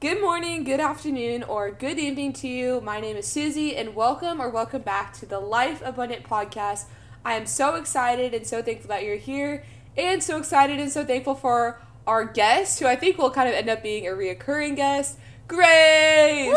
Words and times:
Good 0.00 0.20
morning, 0.20 0.62
good 0.62 0.78
afternoon, 0.78 1.42
or 1.42 1.72
good 1.72 1.98
evening 1.98 2.32
to 2.34 2.46
you. 2.48 2.80
My 2.80 3.00
name 3.00 3.16
is 3.16 3.26
Susie, 3.26 3.74
and 3.76 3.96
welcome 3.96 4.40
or 4.40 4.48
welcome 4.48 4.82
back 4.82 5.12
to 5.14 5.26
the 5.26 5.40
Life 5.40 5.82
Abundant 5.84 6.22
podcast. 6.22 6.84
I 7.24 7.34
am 7.34 7.46
so 7.46 7.74
excited 7.74 8.32
and 8.32 8.46
so 8.46 8.62
thankful 8.62 8.88
that 8.90 9.02
you're 9.02 9.16
here, 9.16 9.64
and 9.96 10.22
so 10.22 10.38
excited 10.38 10.78
and 10.78 10.90
so 10.92 11.04
thankful 11.04 11.34
for 11.34 11.80
our 12.06 12.24
guest, 12.24 12.78
who 12.78 12.86
I 12.86 12.94
think 12.94 13.18
will 13.18 13.32
kind 13.32 13.48
of 13.48 13.56
end 13.56 13.68
up 13.68 13.82
being 13.82 14.06
a 14.06 14.10
reoccurring 14.10 14.76
guest, 14.76 15.18
Grace. 15.48 16.56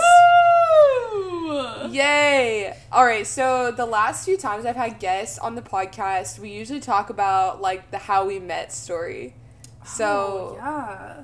Woo! 1.12 1.88
Yay! 1.90 2.78
All 2.92 3.06
right, 3.06 3.26
so 3.26 3.72
the 3.72 3.88
last 3.88 4.24
few 4.24 4.38
times 4.38 4.66
I've 4.68 4.76
had 4.76 5.00
guests 5.00 5.40
on 5.40 5.56
the 5.56 5.64
podcast, 5.64 6.38
we 6.38 6.52
usually 6.52 6.80
talk 6.80 7.10
about 7.10 7.60
like 7.60 7.90
the 7.90 7.98
how 7.98 8.24
we 8.28 8.38
met 8.38 8.72
story. 8.72 9.34
So 9.84 10.58
Oh, 10.62 10.64
yeah. 10.64 11.24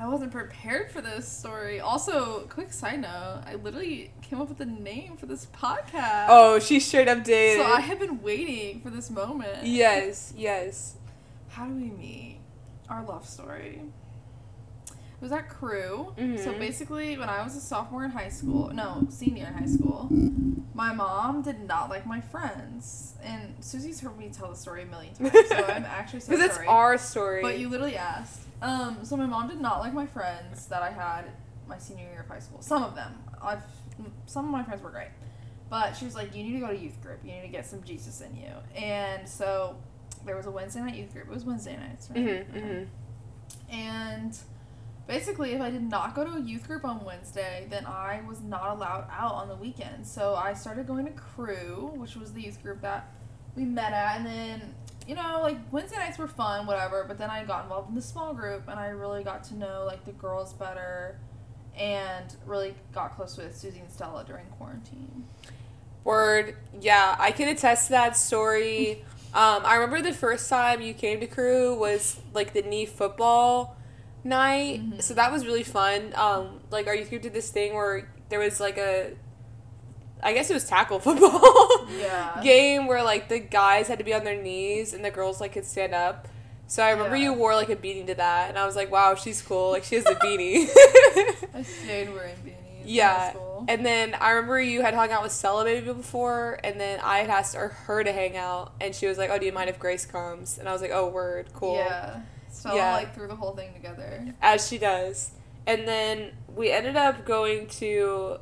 I 0.00 0.06
wasn't 0.06 0.30
prepared 0.30 0.92
for 0.92 1.00
this 1.00 1.26
story. 1.26 1.80
Also, 1.80 2.46
quick 2.48 2.72
side 2.72 3.00
note, 3.00 3.42
I 3.46 3.56
literally 3.56 4.12
came 4.22 4.40
up 4.40 4.48
with 4.48 4.60
a 4.60 4.64
name 4.64 5.16
for 5.16 5.26
this 5.26 5.46
podcast. 5.46 6.26
oh, 6.28 6.58
she 6.60 6.78
straight 6.78 7.08
up 7.08 7.24
did. 7.24 7.58
So 7.58 7.66
I 7.66 7.80
have 7.80 7.98
been 7.98 8.22
waiting 8.22 8.80
for 8.80 8.90
this 8.90 9.10
moment. 9.10 9.66
yes, 9.66 10.32
yes. 10.36 10.94
How 11.48 11.66
do 11.66 11.74
we 11.74 11.90
meet? 11.90 12.38
Our 12.88 13.04
love 13.04 13.26
story. 13.28 13.82
It 14.86 15.22
was 15.22 15.32
at 15.32 15.48
Crew. 15.48 16.12
So 16.16 16.22
Mhm. 16.52 16.58
basically, 16.60 17.18
when 17.18 17.28
I 17.28 17.42
was 17.42 17.56
a 17.56 17.60
sophomore 17.60 18.04
in 18.04 18.10
high 18.12 18.28
school, 18.28 18.68
no, 18.72 19.04
senior 19.10 19.46
in 19.48 19.54
high 19.54 19.66
school, 19.66 20.06
my 20.74 20.94
mom 20.94 21.42
did 21.42 21.66
not 21.66 21.90
like 21.90 22.06
my 22.06 22.20
friends. 22.20 23.14
And 23.24 23.56
Susie's 23.58 24.00
heard 24.00 24.16
me 24.16 24.28
tell 24.32 24.48
the 24.48 24.54
story 24.56 24.82
a 24.82 24.86
million 24.86 25.12
times, 25.14 25.32
so 25.48 25.56
I'm 25.68 25.84
actually 25.84 26.20
so 26.20 26.26
sorry. 26.26 26.38
Because 26.42 26.56
it's 26.58 26.68
our 26.68 26.96
story. 26.98 27.42
But 27.42 27.58
you 27.58 27.68
literally 27.68 27.96
asked. 27.96 28.42
Um, 28.60 28.98
so 29.04 29.16
my 29.16 29.26
mom 29.26 29.48
did 29.48 29.60
not 29.60 29.80
like 29.80 29.92
my 29.94 30.06
friends 30.06 30.66
that 30.66 30.82
I 30.82 30.90
had 30.90 31.26
my 31.68 31.78
senior 31.78 32.04
year 32.04 32.20
of 32.20 32.28
high 32.28 32.40
school. 32.40 32.60
Some 32.62 32.82
of 32.82 32.94
them. 32.94 33.14
I've 33.42 33.62
some 34.26 34.44
of 34.46 34.50
my 34.50 34.62
friends 34.62 34.82
were 34.82 34.90
great. 34.90 35.08
But 35.70 35.94
she 35.94 36.04
was 36.04 36.14
like, 36.14 36.34
You 36.34 36.42
need 36.42 36.54
to 36.54 36.60
go 36.60 36.68
to 36.68 36.76
youth 36.76 37.00
group. 37.02 37.20
You 37.24 37.32
need 37.32 37.42
to 37.42 37.48
get 37.48 37.66
some 37.66 37.82
Jesus 37.82 38.20
in 38.20 38.34
you. 38.36 38.50
And 38.74 39.28
so 39.28 39.76
there 40.24 40.36
was 40.36 40.46
a 40.46 40.50
Wednesday 40.50 40.80
night 40.80 40.94
youth 40.94 41.12
group. 41.12 41.26
It 41.28 41.34
was 41.34 41.44
Wednesday 41.44 41.76
nights, 41.76 42.08
right? 42.14 42.46
hmm 42.52 42.58
hmm 42.58 42.82
And 43.70 44.36
basically, 45.06 45.52
if 45.52 45.60
I 45.60 45.70
did 45.70 45.82
not 45.82 46.14
go 46.14 46.24
to 46.24 46.32
a 46.32 46.40
youth 46.40 46.66
group 46.66 46.84
on 46.84 47.04
Wednesday, 47.04 47.66
then 47.70 47.86
I 47.86 48.22
was 48.26 48.40
not 48.40 48.76
allowed 48.76 49.06
out 49.10 49.34
on 49.34 49.48
the 49.48 49.56
weekend. 49.56 50.06
So 50.06 50.34
I 50.34 50.54
started 50.54 50.86
going 50.86 51.04
to 51.06 51.12
Crew, 51.12 51.92
which 51.96 52.16
was 52.16 52.32
the 52.32 52.42
youth 52.42 52.62
group 52.62 52.80
that 52.82 53.10
we 53.54 53.64
met 53.64 53.92
at. 53.92 54.18
And 54.18 54.26
then, 54.26 54.74
you 55.08 55.14
know, 55.14 55.40
like 55.42 55.56
Wednesday 55.72 55.96
nights 55.96 56.18
were 56.18 56.28
fun, 56.28 56.66
whatever. 56.66 57.04
But 57.08 57.16
then 57.16 57.30
I 57.30 57.42
got 57.44 57.64
involved 57.64 57.88
in 57.88 57.94
the 57.94 58.02
small 58.02 58.34
group 58.34 58.68
and 58.68 58.78
I 58.78 58.88
really 58.88 59.24
got 59.24 59.42
to 59.44 59.56
know 59.56 59.84
like 59.86 60.04
the 60.04 60.12
girls 60.12 60.52
better 60.52 61.18
and 61.76 62.36
really 62.44 62.74
got 62.92 63.16
close 63.16 63.36
with 63.38 63.56
Susie 63.56 63.78
and 63.80 63.90
Stella 63.90 64.24
during 64.24 64.44
quarantine. 64.58 65.24
Word. 66.04 66.56
Yeah, 66.80 67.16
I 67.18 67.30
can 67.30 67.48
attest 67.48 67.86
to 67.86 67.92
that 67.92 68.16
story. 68.16 69.04
Um, 69.34 69.60
I 69.66 69.74
remember 69.74 70.00
the 70.00 70.14
first 70.16 70.48
time 70.48 70.80
you 70.80 70.94
came 70.94 71.20
to 71.20 71.26
crew 71.26 71.74
was 71.78 72.18
like 72.32 72.54
the 72.54 72.62
knee 72.62 72.86
football 72.86 73.76
night. 74.24 74.80
Mhm. 74.80 75.02
So 75.02 75.12
that 75.12 75.30
was 75.30 75.44
really 75.44 75.62
fun. 75.62 76.14
Um, 76.16 76.60
like 76.70 76.86
our 76.86 76.94
youth 76.94 77.10
group 77.10 77.20
did 77.20 77.34
this 77.34 77.50
thing 77.50 77.74
where 77.74 78.08
there 78.30 78.38
was 78.38 78.58
like 78.58 78.78
a 78.78 79.12
I 80.22 80.32
guess 80.32 80.50
it 80.50 80.54
was 80.54 80.64
tackle 80.68 80.98
football 81.06 81.86
Yeah. 81.88 82.40
game 82.42 82.86
where 82.86 83.02
like 83.02 83.28
the 83.28 83.38
guys 83.38 83.88
had 83.88 83.98
to 83.98 84.04
be 84.04 84.14
on 84.14 84.24
their 84.24 84.40
knees 84.40 84.92
and 84.92 85.04
the 85.04 85.10
girls 85.10 85.40
like 85.40 85.52
could 85.52 85.64
stand 85.64 85.94
up. 85.94 86.28
So 86.66 86.82
I 86.82 86.90
remember 86.90 87.16
Yeah. 87.16 87.24
you 87.24 87.32
wore 87.34 87.54
like 87.54 87.68
a 87.70 87.76
beanie 87.76 88.06
to 88.08 88.14
that 88.16 88.48
and 88.50 88.58
I 88.58 88.66
was 88.66 88.76
like, 88.76 88.90
Wow, 88.90 89.14
she's 89.14 89.40
cool. 89.42 89.70
Like 89.70 89.84
she 89.84 89.94
has 89.96 90.06
a 90.06 90.14
beanie. 90.16 90.68
I 91.54 91.62
stayed 91.62 92.12
wearing 92.12 92.34
beanies. 92.44 92.54
Yeah, 92.84 93.34
and 93.68 93.84
then 93.84 94.14
I 94.18 94.30
remember 94.30 94.58
you 94.60 94.80
had 94.80 94.94
hung 94.94 95.10
out 95.10 95.22
with 95.22 95.32
Stella 95.32 95.62
maybe 95.62 95.92
before, 95.92 96.58
and 96.64 96.80
then 96.80 97.00
I 97.02 97.18
had 97.18 97.28
asked 97.28 97.54
her, 97.54 97.68
her 97.68 98.02
to 98.02 98.10
hang 98.12 98.34
out, 98.34 98.72
and 98.80 98.94
she 98.94 99.06
was 99.06 99.18
like, 99.18 99.28
"Oh, 99.28 99.38
do 99.38 99.44
you 99.44 99.52
mind 99.52 99.68
if 99.68 99.78
Grace 99.78 100.06
comes?" 100.06 100.56
And 100.56 100.66
I 100.66 100.72
was 100.72 100.80
like, 100.80 100.92
"Oh, 100.94 101.06
word, 101.08 101.48
cool." 101.52 101.74
Yeah. 101.76 102.20
Stella 102.50 102.76
Yeah. 102.76 102.92
like 102.94 103.14
threw 103.14 103.26
the 103.28 103.36
whole 103.36 103.54
thing 103.54 103.74
together. 103.74 104.32
As 104.40 104.66
she 104.66 104.78
does. 104.78 105.32
And 105.66 105.86
then 105.86 106.30
we 106.56 106.70
ended 106.70 106.96
up 106.96 107.26
going 107.26 107.66
to 107.82 108.38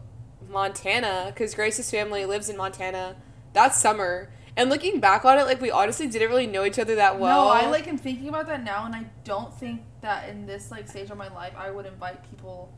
Montana 0.51 1.27
because 1.33 1.55
Grace's 1.55 1.91
family 1.91 2.25
lives 2.27 2.49
in 2.49 2.57
Montana 2.57 3.17
that 3.53 3.75
summer. 3.75 4.31
And 4.59 4.71
looking 4.71 5.01
back 5.01 5.25
on 5.27 5.39
it, 5.39 5.45
like 5.45 5.61
we 5.61 5.71
honestly 5.71 6.07
didn't 6.09 6.29
really 6.31 6.47
know 6.47 6.65
each 6.65 6.79
other 6.79 6.95
that 6.95 7.19
well. 7.19 7.45
No, 7.47 7.51
I 7.51 7.67
like 7.67 7.87
am 7.89 7.99
thinking 7.99 8.29
about 8.29 8.47
that 8.47 8.65
now, 8.65 8.87
and 8.87 8.95
I 8.95 9.05
don't 9.25 9.53
think 9.53 9.83
that 10.01 10.29
in 10.31 10.47
this 10.47 10.71
like 10.71 10.89
stage 10.89 11.11
of 11.11 11.19
my 11.19 11.29
life 11.35 11.53
I 11.59 11.71
would 11.71 11.85
invite 11.85 12.29
people 12.31 12.73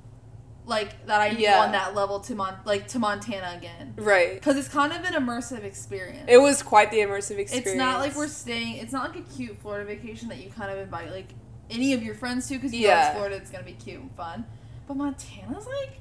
like 0.66 1.06
that 1.06 1.20
I 1.20 1.30
knew 1.30 1.40
Yeah. 1.40 1.60
on 1.60 1.72
that 1.72 1.94
level 1.94 2.20
to 2.20 2.34
Mon 2.34 2.54
like 2.64 2.88
to 2.88 2.98
Montana 2.98 3.54
again 3.56 3.94
right. 3.96 4.34
because 4.34 4.56
it's 4.56 4.68
kind 4.68 4.92
of 4.92 5.04
an 5.04 5.14
immersive 5.14 5.62
experience. 5.62 6.26
It 6.28 6.38
was 6.38 6.62
quite 6.62 6.90
the 6.90 6.98
immersive 6.98 7.38
experience. 7.38 7.68
It's 7.68 7.74
not 7.76 8.00
like 8.00 8.16
we're 8.16 8.28
staying. 8.28 8.76
It's 8.76 8.92
not 8.92 9.10
like 9.14 9.24
a 9.24 9.28
cute 9.34 9.58
Florida 9.60 9.84
vacation 9.86 10.28
that 10.28 10.38
you 10.38 10.50
kind 10.50 10.70
of 10.70 10.78
invite 10.78 11.10
like 11.10 11.28
any 11.70 11.92
of 11.92 12.02
your 12.02 12.14
friends 12.14 12.48
to 12.48 12.54
because 12.54 12.74
you 12.74 12.82
know 12.82 12.88
Yeah. 12.88 13.06
it's 13.08 13.14
Florida. 13.16 13.36
It's 13.36 13.50
gonna 13.50 13.64
be 13.64 13.72
cute 13.72 14.00
and 14.00 14.10
fun. 14.14 14.44
But 14.86 14.96
Montana's 14.96 15.66
like, 15.66 16.00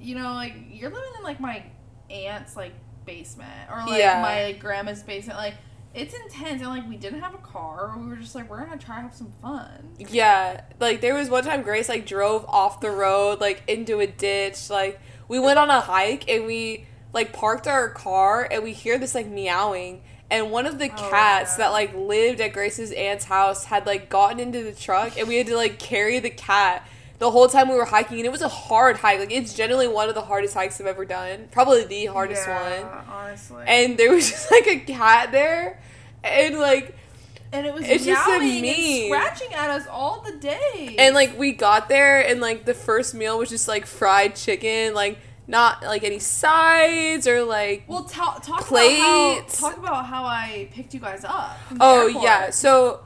you 0.00 0.14
know, 0.14 0.32
like 0.34 0.54
you're 0.70 0.90
living 0.90 1.10
in 1.18 1.22
like 1.24 1.40
my 1.40 1.64
aunt's 2.10 2.56
like 2.56 2.72
basement 3.04 3.70
or 3.70 3.78
like 3.86 3.98
Yeah. 4.00 4.20
my 4.22 4.44
like, 4.44 4.60
grandma's 4.60 5.02
basement. 5.02 5.38
Like 5.38 5.54
it's 5.94 6.14
intense 6.14 6.60
and 6.62 6.70
like 6.70 6.88
we 6.88 6.96
didn't 6.96 7.20
have 7.20 7.34
a 7.34 7.38
car. 7.38 7.94
We 7.98 8.06
were 8.06 8.16
just 8.16 8.34
like 8.34 8.48
we're 8.50 8.64
gonna 8.64 8.76
try 8.78 8.96
to 8.96 9.02
have 9.02 9.14
some 9.14 9.32
fun. 9.42 9.94
Yeah, 9.98 10.60
like 10.80 11.00
there 11.00 11.14
was 11.14 11.28
one 11.30 11.44
time 11.44 11.62
Grace 11.62 11.88
like 11.88 12.06
drove 12.06 12.44
off 12.46 12.80
the 12.80 12.90
road 12.90 13.40
like 13.40 13.62
into 13.66 14.00
a 14.00 14.06
ditch. 14.06 14.70
Like 14.70 15.00
we 15.28 15.38
went 15.38 15.58
on 15.58 15.70
a 15.70 15.80
hike 15.80 16.28
and 16.28 16.46
we 16.46 16.86
like 17.12 17.32
parked 17.32 17.66
our 17.66 17.88
car 17.88 18.46
and 18.50 18.62
we 18.62 18.72
hear 18.72 18.98
this 18.98 19.14
like 19.14 19.26
meowing 19.26 20.02
and 20.30 20.50
one 20.50 20.66
of 20.66 20.78
the 20.78 20.90
Oh, 20.92 21.08
cats 21.10 21.52
yeah. 21.54 21.64
that 21.64 21.70
like 21.72 21.94
lived 21.94 22.40
at 22.42 22.52
Grace's 22.52 22.92
aunt's 22.92 23.24
house 23.24 23.64
had 23.64 23.86
like 23.86 24.10
gotten 24.10 24.38
into 24.38 24.62
the 24.62 24.72
truck 24.72 25.18
and 25.18 25.26
we 25.26 25.36
had 25.36 25.46
to 25.46 25.56
like 25.56 25.78
carry 25.78 26.18
the 26.18 26.28
cat 26.30 26.86
the 27.18 27.30
whole 27.30 27.48
time 27.48 27.68
we 27.68 27.74
were 27.74 27.84
hiking 27.84 28.18
and 28.18 28.26
it 28.26 28.32
was 28.32 28.42
a 28.42 28.48
hard 28.48 28.96
hike. 28.98 29.18
Like 29.18 29.32
it's 29.32 29.52
generally 29.54 29.88
one 29.88 30.08
of 30.08 30.14
the 30.14 30.22
hardest 30.22 30.54
hikes 30.54 30.80
I've 30.80 30.86
ever 30.86 31.04
done. 31.04 31.48
Probably 31.50 31.84
the 31.84 32.06
hardest 32.06 32.46
one. 32.46 32.84
honestly. 33.10 33.64
And 33.66 33.96
there 33.98 34.12
was 34.12 34.28
just 34.30 34.50
like 34.50 34.66
a 34.66 34.78
cat 34.80 35.32
there 35.32 35.80
and 36.22 36.58
like 36.58 36.94
and 37.52 37.66
it 37.66 37.72
was 37.74 37.82
it's 37.88 38.04
just 38.04 38.28
a 38.28 38.38
me. 38.38 39.08
and 39.10 39.14
scratching 39.14 39.54
at 39.54 39.70
us 39.70 39.86
all 39.90 40.20
the 40.20 40.32
day. 40.36 40.94
And 40.98 41.14
like 41.14 41.36
we 41.38 41.52
got 41.52 41.88
there 41.88 42.20
and 42.24 42.40
like 42.40 42.64
the 42.66 42.74
first 42.74 43.14
meal 43.14 43.38
was 43.38 43.48
just 43.48 43.66
like 43.68 43.86
fried 43.86 44.36
chicken, 44.36 44.94
like 44.94 45.18
not 45.46 45.82
like 45.82 46.04
any 46.04 46.18
sides 46.18 47.26
or 47.26 47.42
like 47.42 47.84
Well, 47.88 48.04
ta- 48.04 48.38
talk 48.42 48.60
Plates. 48.66 48.98
about 49.00 49.48
how 49.48 49.68
talk 49.70 49.78
about 49.78 50.06
how 50.06 50.24
I 50.24 50.68
picked 50.72 50.92
you 50.94 51.00
guys 51.00 51.24
up. 51.24 51.56
Oh 51.80 52.06
airport. 52.08 52.22
yeah. 52.24 52.50
So 52.50 53.00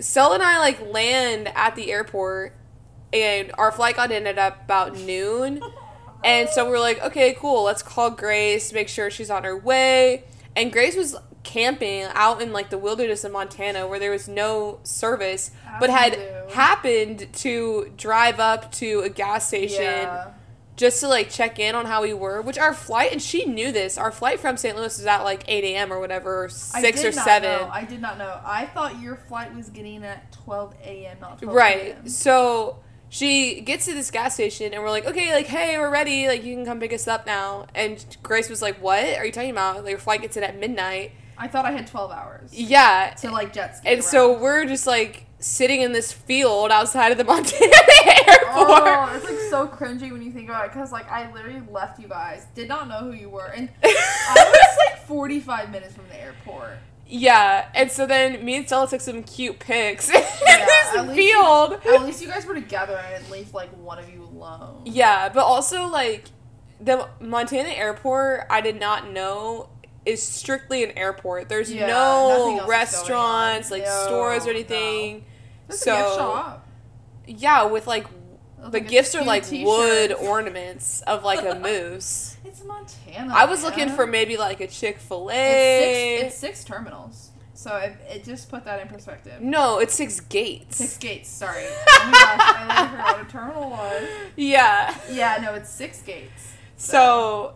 Sel 0.00 0.32
and 0.32 0.42
I 0.42 0.58
like 0.58 0.80
land 0.92 1.50
at 1.54 1.76
the 1.76 1.90
airport 1.92 2.54
and 3.12 3.52
our 3.58 3.72
flight 3.72 3.96
got 3.96 4.10
in 4.12 4.26
at 4.26 4.38
about 4.64 4.96
noon. 4.98 5.60
And 6.24 6.48
so 6.48 6.68
we're 6.68 6.80
like, 6.80 7.00
okay, 7.02 7.34
cool, 7.38 7.62
let's 7.64 7.82
call 7.82 8.10
Grace, 8.10 8.72
make 8.72 8.88
sure 8.88 9.10
she's 9.10 9.30
on 9.30 9.44
her 9.44 9.56
way. 9.56 10.24
And 10.56 10.72
Grace 10.72 10.96
was 10.96 11.16
camping 11.44 12.02
out 12.14 12.42
in 12.42 12.52
like 12.52 12.68
the 12.70 12.76
wilderness 12.78 13.22
of 13.24 13.32
Montana 13.32 13.86
where 13.86 13.98
there 14.00 14.10
was 14.10 14.28
no 14.28 14.80
service, 14.82 15.52
but 15.80 15.88
had 15.90 16.14
Absolute. 16.14 16.50
happened 16.50 17.28
to 17.34 17.92
drive 17.96 18.40
up 18.40 18.72
to 18.72 19.00
a 19.00 19.08
gas 19.08 19.46
station 19.46 19.82
Yeah. 19.84 20.30
just 20.76 21.00
to 21.00 21.08
like 21.08 21.30
check 21.30 21.58
in 21.60 21.74
on 21.76 21.86
how 21.86 22.02
we 22.02 22.12
were. 22.12 22.42
Which 22.42 22.58
our 22.58 22.74
flight, 22.74 23.12
and 23.12 23.22
she 23.22 23.44
knew 23.46 23.70
this. 23.72 23.96
Our 23.96 24.10
flight 24.10 24.40
from 24.40 24.56
St. 24.56 24.76
Louis 24.76 24.98
was 24.98 25.06
at 25.06 25.22
like 25.22 25.44
eight 25.46 25.64
a.m. 25.64 25.92
or 25.92 26.00
whatever, 26.00 26.42
or 26.42 26.46
I 26.46 26.48
six 26.82 27.00
did 27.00 27.14
or 27.14 27.16
not 27.16 27.24
seven. 27.24 27.50
know. 27.60 27.70
I 27.72 27.84
did 27.84 28.02
not 28.02 28.18
know. 28.18 28.40
I 28.44 28.66
thought 28.66 29.00
your 29.00 29.16
flight 29.16 29.54
was 29.54 29.70
getting 29.70 30.04
at 30.04 30.32
12 30.32 30.74
a.m., 30.84 31.16
not 31.20 31.38
12 31.40 31.54
Right. 31.56 32.10
So 32.10 32.80
she 33.10 33.60
gets 33.60 33.86
to 33.86 33.94
this 33.94 34.10
gas 34.10 34.34
station 34.34 34.72
and 34.74 34.82
we're 34.82 34.90
like, 34.90 35.06
okay, 35.06 35.32
like, 35.34 35.46
hey, 35.46 35.78
we're 35.78 35.90
ready. 35.90 36.26
Like, 36.28 36.44
you 36.44 36.54
can 36.54 36.64
come 36.64 36.78
pick 36.80 36.92
us 36.92 37.08
up 37.08 37.26
now. 37.26 37.66
And 37.74 38.04
Grace 38.22 38.48
was 38.50 38.60
like, 38.62 38.80
what 38.82 39.02
are 39.18 39.24
you 39.24 39.32
talking 39.32 39.50
about? 39.50 39.82
Like, 39.84 39.90
your 39.90 39.98
flight 39.98 40.20
gets 40.22 40.36
in 40.36 40.42
at 40.42 40.58
midnight. 40.58 41.12
I 41.40 41.46
thought 41.48 41.64
I 41.64 41.70
had 41.70 41.86
12 41.86 42.10
hours 42.10 42.50
Yeah. 42.52 43.14
to 43.20 43.30
like 43.30 43.52
jet 43.52 43.76
ski. 43.76 43.88
And 43.88 44.02
so 44.02 44.36
we're 44.38 44.66
just 44.66 44.86
like 44.88 45.24
sitting 45.38 45.82
in 45.82 45.92
this 45.92 46.10
field 46.12 46.72
outside 46.72 47.12
of 47.12 47.18
the 47.18 47.22
Montana 47.32 47.72
airport. 48.26 48.82
Oh, 48.82 49.12
it's 49.14 49.24
like 49.24 49.38
so 49.48 49.68
cringy 49.68 50.10
when 50.10 50.20
you 50.20 50.32
think 50.32 50.48
about 50.48 50.64
it 50.66 50.72
because 50.72 50.90
like 50.90 51.08
I 51.10 51.32
literally 51.32 51.62
left 51.70 52.00
you 52.00 52.08
guys, 52.08 52.46
did 52.56 52.66
not 52.66 52.88
know 52.88 52.98
who 53.00 53.12
you 53.12 53.28
were, 53.30 53.46
and 53.56 53.68
I 53.84 54.34
was 54.52 54.78
like 54.90 55.06
45 55.06 55.70
minutes 55.70 55.94
from 55.94 56.08
the 56.08 56.20
airport. 56.20 56.78
Yeah, 57.10 57.68
and 57.74 57.90
so 57.90 58.06
then 58.06 58.44
me 58.44 58.56
and 58.56 58.66
Stella 58.66 58.86
took 58.86 59.00
some 59.00 59.22
cute 59.22 59.58
pics 59.58 60.10
in 60.10 60.16
at 60.16 60.66
this 60.66 60.94
least 61.02 61.14
field. 61.14 61.80
At 61.86 62.02
least 62.02 62.20
you 62.20 62.28
guys 62.28 62.44
were 62.44 62.54
together 62.54 62.96
and 62.96 63.06
I 63.06 63.18
didn't 63.18 63.54
like 63.54 63.70
one 63.78 63.98
of 63.98 64.10
you 64.12 64.24
alone. 64.24 64.82
Yeah, 64.84 65.30
but 65.30 65.40
also 65.44 65.86
like 65.86 66.24
the 66.80 67.08
Montana 67.20 67.70
airport, 67.70 68.46
I 68.50 68.60
did 68.60 68.78
not 68.78 69.10
know 69.10 69.70
is 70.04 70.22
strictly 70.22 70.84
an 70.84 70.92
airport. 70.98 71.48
There's 71.48 71.72
Yeah, 71.72 71.86
no 71.86 72.66
restaurants, 72.66 73.70
like 73.70 73.84
No, 73.84 74.04
stores 74.06 74.44
or 74.44 74.52
no. 74.52 74.58
anything. 74.58 75.24
There's 75.66 75.80
So 75.80 75.94
a 75.94 75.96
gift 75.98 76.14
shop. 76.16 76.68
yeah, 77.26 77.64
with 77.64 77.86
like 77.86 78.06
Like 78.62 78.74
a 78.74 78.80
gifts 78.80 79.14
are 79.14 79.24
like 79.24 79.46
t-shirt. 79.46 79.66
wood 79.66 80.12
ornaments 80.28 81.00
of 81.02 81.22
like 81.24 81.42
a 81.44 81.58
moose. 81.58 82.36
It's 82.44 82.64
Montana. 82.64 83.32
I 83.34 83.44
was 83.44 83.62
looking 83.62 83.88
for 83.88 84.06
maybe 84.06 84.36
like 84.36 84.60
a 84.60 84.66
Chick 84.66 84.98
Fil 84.98 85.30
A. 85.30 86.16
it's 86.22 86.36
six 86.36 86.64
terminals. 86.64 87.30
So 87.54 87.74
it, 87.76 87.96
it 88.08 88.24
just 88.24 88.50
put 88.50 88.64
that 88.66 88.80
in 88.80 88.86
perspective. 88.88 89.40
No, 89.40 89.78
it's 89.80 89.94
six 89.94 90.20
gates. 90.20 90.76
Six 90.76 90.96
gates. 90.96 91.28
Sorry. 91.28 91.64
Oh 91.66 92.00
my 92.04 92.12
gosh, 92.12 92.40
I 92.40 92.88
forgot 92.90 93.18
what 93.18 93.26
a 93.26 93.30
terminal 93.30 93.70
was. 93.70 94.08
Yeah. 94.36 94.96
Yeah, 95.10 95.38
no, 95.42 95.54
it's 95.54 95.68
six 95.70 96.00
gates. 96.02 96.52
So 96.76 97.54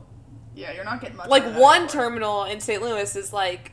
Yeah, 0.57 0.73
you're 0.73 0.85
not 0.85 1.01
getting 1.01 1.17
much. 1.17 1.29
like 1.29 1.43
out 1.43 1.49
of 1.51 1.55
that 1.55 1.61
one 1.63 1.87
terminal 1.89 2.45
in 2.45 2.61
St. 2.61 2.83
Louis 2.83 3.15
is 3.17 3.33
like 3.33 3.73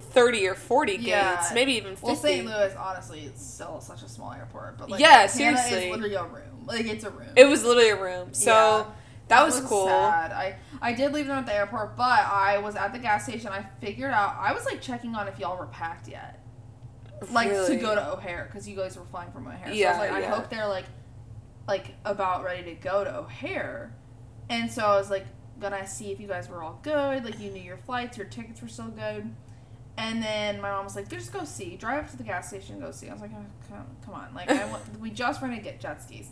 thirty 0.00 0.46
or 0.46 0.54
forty 0.54 0.96
Yeah. 1.00 1.36
gates, 1.36 1.54
maybe 1.54 1.72
even 1.72 1.92
fifty. 1.92 2.06
Well, 2.06 2.16
St. 2.16 2.46
Louis, 2.46 2.74
honestly, 2.78 3.20
it's 3.20 3.42
still 3.44 3.80
such 3.80 4.02
a 4.02 4.08
small 4.08 4.32
airport. 4.32 4.76
But 4.78 4.90
like, 4.90 5.00
Yeah, 5.00 5.08
Montana 5.26 5.28
seriously. 5.28 5.78
is 5.86 5.90
literally 5.92 6.14
a 6.16 6.24
room. 6.24 6.49
Like 6.66 6.86
it's 6.86 7.04
a 7.04 7.10
room. 7.10 7.28
It 7.36 7.46
was 7.48 7.64
literally 7.64 7.90
a 7.90 8.00
room. 8.00 8.32
So 8.34 8.50
Yeah. 8.52 8.84
that 9.28 9.44
was, 9.44 9.60
cool. 9.62 9.86
Sad. 9.86 10.32
I 10.32 10.56
I 10.82 10.92
did 10.92 11.12
leave 11.12 11.26
them 11.26 11.38
at 11.38 11.46
the 11.46 11.54
airport, 11.54 11.96
but 11.96 12.04
I 12.26 12.58
was 12.58 12.74
at 12.76 12.92
the 12.92 12.98
gas 12.98 13.24
station. 13.24 13.48
I 13.52 13.64
figured 13.80 14.12
out 14.12 14.36
I 14.38 14.52
was 14.52 14.64
like 14.64 14.80
checking 14.80 15.14
on 15.14 15.28
if 15.28 15.38
y'all 15.38 15.58
were 15.58 15.66
packed 15.66 16.08
yet, 16.08 16.40
like 17.30 17.50
Really? 17.50 17.76
to 17.76 17.82
go 17.82 17.94
to 17.94 18.12
O'Hare 18.12 18.48
because 18.50 18.68
you 18.68 18.76
guys 18.76 18.96
were 18.96 19.04
flying 19.04 19.30
from 19.32 19.46
O'Hare. 19.46 19.72
Yeah, 19.72 19.92
so 19.94 19.98
I 19.98 20.02
was 20.02 20.10
like, 20.12 20.22
yeah. 20.22 20.32
I 20.32 20.36
hope 20.36 20.50
they're 20.50 20.68
like 20.68 20.86
like 21.68 21.94
about 22.04 22.44
ready 22.44 22.62
to 22.64 22.74
go 22.80 23.04
to 23.04 23.16
O'Hare, 23.18 23.92
and 24.48 24.70
so 24.70 24.84
I 24.84 24.96
was 24.96 25.10
like 25.10 25.26
gonna 25.60 25.86
see 25.86 26.10
if 26.10 26.18
you 26.20 26.26
guys 26.26 26.48
were 26.48 26.62
all 26.62 26.80
good, 26.82 27.24
like 27.24 27.38
you 27.38 27.50
knew 27.50 27.60
your 27.62 27.76
flights, 27.76 28.16
your 28.16 28.26
tickets 28.26 28.62
were 28.62 28.68
still 28.68 28.88
good. 28.88 29.34
And 30.00 30.22
then 30.22 30.60
my 30.60 30.70
mom 30.70 30.84
was 30.84 30.96
like, 30.96 31.08
"Just 31.10 31.32
go 31.32 31.44
see. 31.44 31.76
Drive 31.76 32.04
up 32.04 32.10
to 32.12 32.16
the 32.16 32.22
gas 32.24 32.48
station 32.48 32.76
and 32.76 32.82
go 32.82 32.90
see." 32.90 33.08
I 33.08 33.12
was 33.12 33.20
like, 33.20 33.32
oh, 33.34 33.44
come, 33.68 33.84
"Come 34.04 34.14
on! 34.14 34.34
Like, 34.34 34.50
I 34.50 34.64
want, 34.70 34.82
we 34.98 35.10
just 35.10 35.42
went 35.42 35.54
to 35.54 35.60
get 35.60 35.78
jet 35.80 36.02
skis, 36.02 36.28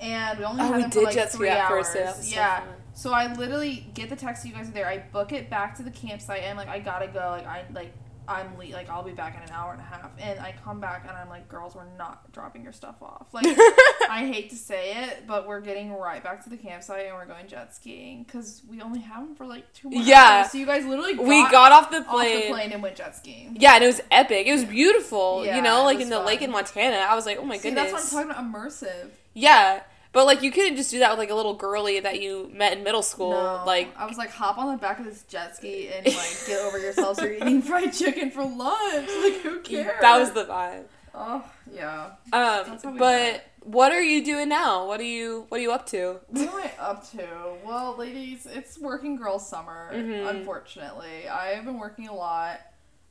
and 0.00 0.38
we 0.38 0.44
only 0.44 0.62
Oh, 0.62 0.66
had 0.68 0.76
we 0.76 0.82
them 0.82 0.90
did 0.90 0.98
for 1.00 1.04
like 1.20 1.28
three 1.30 1.48
hours. 1.50 1.88
first. 1.92 2.32
Yeah, 2.32 2.60
so 2.60 2.66
So 2.94 3.12
I 3.12 3.32
literally 3.34 3.86
get 3.94 4.08
the 4.08 4.16
text 4.16 4.46
you 4.46 4.52
guys 4.52 4.68
are 4.68 4.72
there. 4.72 4.86
I 4.88 4.98
book 4.98 5.32
it 5.32 5.50
back 5.50 5.76
to 5.76 5.82
the 5.82 5.90
campsite 5.90 6.42
and 6.42 6.56
like 6.56 6.68
I 6.68 6.78
gotta 6.80 7.06
go. 7.08 7.20
Like 7.30 7.46
I 7.46 7.64
like 7.74 7.92
I'm 8.28 8.56
le- 8.58 8.72
like 8.72 8.88
I'll 8.90 9.02
be 9.02 9.12
back 9.12 9.36
in 9.36 9.42
an 9.42 9.50
hour 9.50 9.72
and 9.72 9.80
a 9.80 9.84
half. 9.84 10.10
And 10.18 10.38
I 10.40 10.54
come 10.64 10.80
back 10.80 11.04
and 11.08 11.16
I'm 11.16 11.28
like, 11.28 11.48
girls, 11.48 11.74
we're 11.74 11.84
not 11.96 12.32
dropping 12.32 12.62
your 12.64 12.72
stuff 12.72 13.02
off. 13.02 13.26
Like 13.32 13.46
I 14.10 14.30
hate 14.32 14.50
to 14.50 14.56
say 14.56 14.92
it, 15.04 15.24
but 15.26 15.46
we're 15.46 15.60
getting 15.60 15.92
right 15.92 16.22
back 16.22 16.42
to 16.44 16.50
the 16.50 16.56
campsite 16.56 17.06
and 17.06 17.14
we're 17.14 17.26
going 17.26 17.46
jet 17.48 17.74
skiing 17.74 18.22
because 18.24 18.62
we 18.68 18.80
only 18.82 19.00
have 19.00 19.22
them 19.26 19.34
for 19.34 19.46
like 19.46 19.72
two 19.72 19.90
more 19.90 20.02
Yeah. 20.02 20.40
hours. 20.42 20.52
So 20.52 20.58
you 20.58 20.66
guys 20.66 20.84
literally 20.84 21.14
got 21.14 21.26
we 21.26 21.42
got 21.50 21.72
off 21.72 21.90
the 21.90 22.02
plane, 22.02 22.36
off 22.38 22.42
the 22.44 22.48
plane 22.50 22.72
and 22.72 22.82
went 22.82 22.96
jet 22.96 23.16
skiing. 23.16 23.56
Yeah, 23.60 23.74
and 23.76 23.84
it 23.84 23.88
was 23.88 24.00
epic. 24.10 24.46
It 24.46 24.52
was 24.52 24.64
beautiful. 24.64 25.44
Yeah, 25.44 25.56
you 25.56 25.62
know, 25.62 25.84
like 25.84 26.00
in 26.00 26.08
the 26.10 26.16
fun. 26.16 26.26
lake 26.26 26.42
in 26.42 26.50
Montana. 26.50 26.96
I 26.96 27.14
was 27.14 27.26
like, 27.26 27.38
oh 27.38 27.44
my 27.44 27.56
See, 27.58 27.70
goodness. 27.70 27.92
that's 27.92 28.12
what 28.12 28.20
I'm 28.26 28.28
talking 28.34 28.44
about. 28.52 28.66
Immersive. 28.70 29.08
Yeah, 29.34 29.82
but 30.16 30.24
like 30.24 30.40
you 30.40 30.50
couldn't 30.50 30.76
just 30.76 30.90
do 30.90 30.98
that 31.00 31.10
with 31.10 31.18
like 31.18 31.28
a 31.28 31.34
little 31.34 31.52
girly 31.52 32.00
that 32.00 32.22
you 32.22 32.50
met 32.54 32.72
in 32.72 32.82
middle 32.82 33.02
school. 33.02 33.32
No, 33.32 33.62
Like 33.66 33.94
I 33.98 34.06
was 34.06 34.16
like, 34.16 34.30
hop 34.30 34.56
on 34.56 34.72
the 34.74 34.78
back 34.80 34.98
of 34.98 35.04
this 35.04 35.24
jet 35.24 35.54
ski 35.54 35.88
and 35.88 36.06
like 36.06 36.36
get 36.46 36.58
over 36.64 36.78
yourselves. 36.78 37.20
You're 37.20 37.34
eating 37.34 37.60
fried 37.60 37.92
chicken 37.92 38.30
for 38.30 38.42
lunch. 38.42 39.10
Like, 39.22 39.42
who 39.42 39.60
cares? 39.60 40.00
that 40.00 40.16
was 40.18 40.32
the 40.32 40.46
vibe. 40.46 40.84
Oh 41.14 41.44
yeah. 41.70 42.12
Um, 42.32 42.64
That's 42.66 42.82
how 42.84 42.92
we 42.92 42.98
but 42.98 43.32
met. 43.32 43.52
what 43.64 43.92
are 43.92 44.00
you 44.02 44.24
doing 44.24 44.48
now? 44.48 44.86
What 44.86 45.00
are 45.00 45.10
you 45.18 45.44
What 45.50 45.58
are 45.60 45.62
you 45.62 45.72
up 45.72 45.84
to? 45.88 46.20
What 46.28 46.48
am 46.48 46.54
I 46.54 46.70
up 46.80 47.10
to? 47.10 47.26
Well, 47.62 47.94
ladies, 47.98 48.46
it's 48.50 48.78
working 48.78 49.16
girl 49.16 49.38
summer. 49.38 49.90
Mhm. 49.92 50.30
Unfortunately, 50.30 51.28
I've 51.28 51.66
been 51.66 51.78
working 51.78 52.08
a 52.08 52.14
lot. 52.14 52.60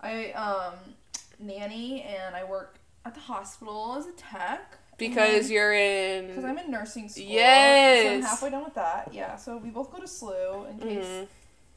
I 0.01 0.31
um 0.31 0.73
nanny 1.39 2.01
and 2.01 2.35
I 2.35 2.43
work 2.45 2.79
at 3.05 3.13
the 3.13 3.19
hospital 3.21 3.95
as 3.97 4.07
a 4.07 4.11
tech 4.13 4.79
Because 4.97 5.49
you're 5.51 5.73
in. 5.73 6.27
because. 6.27 6.45
I'm 6.45 6.57
in 6.57 6.71
nursing 6.71 7.09
school. 7.09 7.25
so 7.27 7.33
I'm 7.37 8.21
halfway 8.21 8.49
done 8.49 8.63
with 8.63 8.75
that. 8.75 9.09
Yeah, 9.13 9.35
so 9.35 9.57
we 9.57 9.69
both 9.69 9.91
go 9.91 9.97
to 9.99 10.05
SLU 10.07 10.69
in 10.69 10.79
case 10.79 11.05
Mhm. 11.05 11.27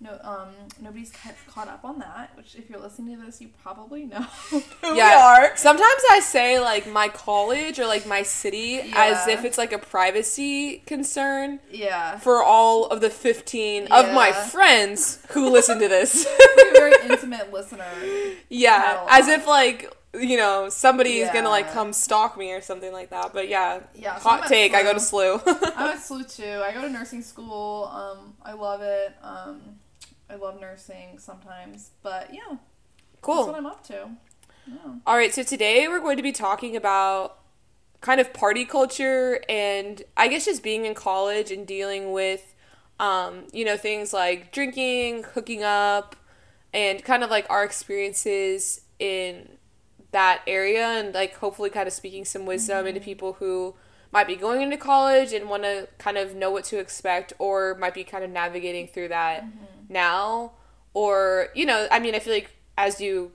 no 0.00 0.10
um 0.22 0.48
nobody's 0.80 1.10
ca- 1.10 1.32
caught 1.48 1.66
up 1.66 1.84
on 1.84 1.98
that. 1.98 2.30
Which, 2.36 2.54
if 2.54 2.70
you're 2.70 2.78
listening 2.78 3.18
to 3.18 3.26
this, 3.26 3.40
you 3.40 3.48
probably 3.62 4.04
know 4.06 4.20
who 4.50 4.62
we 4.92 4.96
Yeah. 4.98 5.18
are. 5.20 5.56
Sometimes 5.56 6.02
I 6.12 6.20
say 6.20 6.60
like 6.60 6.86
my 6.86 7.08
college 7.08 7.80
or 7.80 7.86
like 7.86 8.06
my 8.06 8.22
city 8.22 8.80
as 8.94 9.26
if 9.26 9.44
it's 9.44 9.58
like 9.58 9.72
a 9.72 9.78
privacy 9.78 10.84
concern 10.86 11.58
Yeah, 11.72 12.18
for 12.18 12.40
all 12.44 12.86
of 12.86 13.00
the 13.00 13.10
15 13.10 13.88
of 13.90 14.12
my 14.14 14.30
friends 14.30 15.18
who 15.30 15.50
listen 15.50 15.80
to 15.80 15.88
this. 15.88 16.24
Very 16.74 16.92
intimate 17.10 17.52
listener. 17.52 17.84
yeah, 18.48 19.04
as 19.10 19.26
if 19.26 19.48
like 19.48 19.92
you 20.14 20.36
know 20.36 20.68
somebody 20.68 21.18
is 21.18 21.30
gonna 21.30 21.48
like 21.48 21.72
come 21.72 21.92
stalk 21.92 22.36
me 22.36 22.52
or 22.52 22.60
something 22.60 22.92
like 22.92 23.10
that. 23.10 23.32
But 23.32 23.48
yeah, 23.48 23.80
Yeah, 23.94 24.16
so 24.16 24.28
hot 24.28 24.46
take. 24.48 24.74
I 24.74 24.82
go 24.82 24.92
to 24.92 24.98
SLU. 24.98 25.42
SLU. 25.42 25.72
I'm 25.76 25.90
at 25.90 25.98
SLU 25.98 26.36
too. 26.36 26.62
I 26.64 26.72
go 26.72 26.82
to 26.82 26.88
nursing 26.88 27.22
school. 27.22 27.84
Um, 27.84 28.34
I 28.42 28.52
love 28.52 28.80
it. 28.82 29.14
Um, 29.22 29.78
I 30.30 30.36
love 30.36 30.60
nursing 30.60 31.18
sometimes, 31.18 31.90
but 32.02 32.32
yeah, 32.32 32.40
that's 32.50 32.60
cool. 33.22 33.46
what 33.46 33.54
I'm 33.54 33.66
up 33.66 33.84
to. 33.84 34.10
Yeah. 34.66 34.94
All 35.06 35.16
right, 35.16 35.32
so 35.32 35.42
today 35.42 35.88
we're 35.88 36.00
going 36.00 36.18
to 36.18 36.22
be 36.22 36.32
talking 36.32 36.76
about 36.76 37.38
kind 38.00 38.20
of 38.20 38.32
party 38.32 38.64
culture 38.64 39.40
and 39.48 40.02
I 40.16 40.28
guess 40.28 40.44
just 40.44 40.62
being 40.62 40.84
in 40.84 40.94
college 40.94 41.50
and 41.50 41.66
dealing 41.66 42.12
with, 42.12 42.54
um, 43.00 43.44
you 43.52 43.64
know, 43.64 43.76
things 43.76 44.12
like 44.12 44.52
drinking, 44.52 45.24
hooking 45.34 45.62
up, 45.62 46.16
and 46.74 47.02
kind 47.02 47.24
of 47.24 47.30
like 47.30 47.46
our 47.48 47.64
experiences 47.64 48.82
in 48.98 49.57
that 50.18 50.36
area 50.46 50.86
and 50.98 51.14
like 51.14 51.32
hopefully 51.44 51.70
kind 51.70 51.86
of 51.86 51.92
speaking 51.92 52.24
some 52.24 52.44
wisdom 52.52 52.86
into 52.86 53.00
people 53.00 53.30
who 53.40 53.74
might 54.10 54.26
be 54.26 54.36
going 54.36 54.60
into 54.62 54.76
college 54.76 55.30
and 55.36 55.48
want 55.48 55.62
to 55.62 55.86
kind 55.98 56.16
of 56.22 56.34
know 56.34 56.50
what 56.50 56.64
to 56.64 56.78
expect 56.78 57.32
or 57.38 57.76
might 57.78 57.94
be 57.94 58.04
kind 58.04 58.24
of 58.24 58.30
navigating 58.30 58.86
through 58.88 59.08
that 59.08 59.44
now. 59.88 60.52
Or 60.94 61.48
you 61.54 61.64
know 61.70 61.86
i 61.90 61.98
mean 62.00 62.14
i 62.14 62.18
feel 62.18 62.32
like 62.34 62.50
as 62.76 63.00
you 63.00 63.32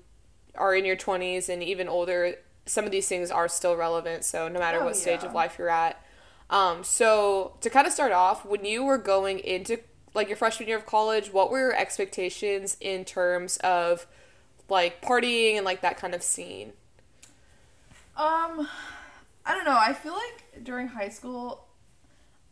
are 0.56 0.75
in 0.75 0.83
your 0.85 0.97
20s 0.97 1.47
and 1.50 1.63
even 1.63 1.88
older 1.88 2.35
some 2.65 2.85
of 2.85 2.91
these 2.91 3.07
things 3.07 3.31
are 3.31 3.47
still 3.47 3.75
relevant 3.75 4.24
so 4.25 4.47
no 4.50 4.59
matter 4.59 4.80
Oh, 4.81 4.85
what 4.85 4.95
stage 4.97 5.21
yeah. 5.21 5.30
of 5.30 5.33
life 5.41 5.56
you're 5.59 5.69
at. 5.85 5.95
Um, 6.50 6.83
so 6.83 7.57
to 7.62 7.69
kind 7.69 7.88
of 7.88 7.94
start 7.94 8.12
off 8.12 8.45
when 8.45 8.63
you 8.65 8.83
were 8.83 8.97
going 8.97 9.39
into 9.39 9.74
like 10.13 10.27
your 10.27 10.38
freshman 10.38 10.68
year 10.68 10.77
of 10.77 10.85
college 10.85 11.31
what 11.38 11.50
were 11.51 11.59
your 11.59 11.75
expectations 11.75 12.75
in 12.81 13.06
terms 13.06 13.57
of 13.57 14.06
like 14.74 15.02
partying 15.02 15.56
and 15.56 15.66
like 15.66 15.81
that 15.81 15.98
kind 15.98 16.14
of 16.14 16.22
scene 16.24 16.74
Um, 18.16 18.68
I 19.46 19.54
don't 19.56 19.66
know. 19.66 19.78
I 19.78 19.94
feel 19.94 20.14
like 20.14 20.64
during 20.64 20.88
high 20.88 21.10
school, 21.10 21.66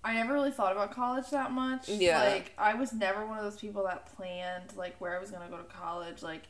I 0.04 0.16
never 0.16 0.34
really 0.34 0.52
thought 0.52 0.72
about 0.72 0.92
college 0.92 1.30
that 1.30 1.52
much. 1.52 1.88
Yeah. 1.88 2.24
Like 2.24 2.54
I 2.58 2.74
was 2.74 2.94
never 2.94 3.26
one 3.26 3.38
of 3.38 3.44
those 3.44 3.58
people 3.60 3.84
that 3.84 4.16
planned 4.16 4.76
like 4.76 4.96
where 5.00 5.16
I 5.16 5.20
was 5.20 5.30
gonna 5.32 5.50
go 5.50 5.58
to 5.58 5.64
college 5.64 6.24
like 6.24 6.44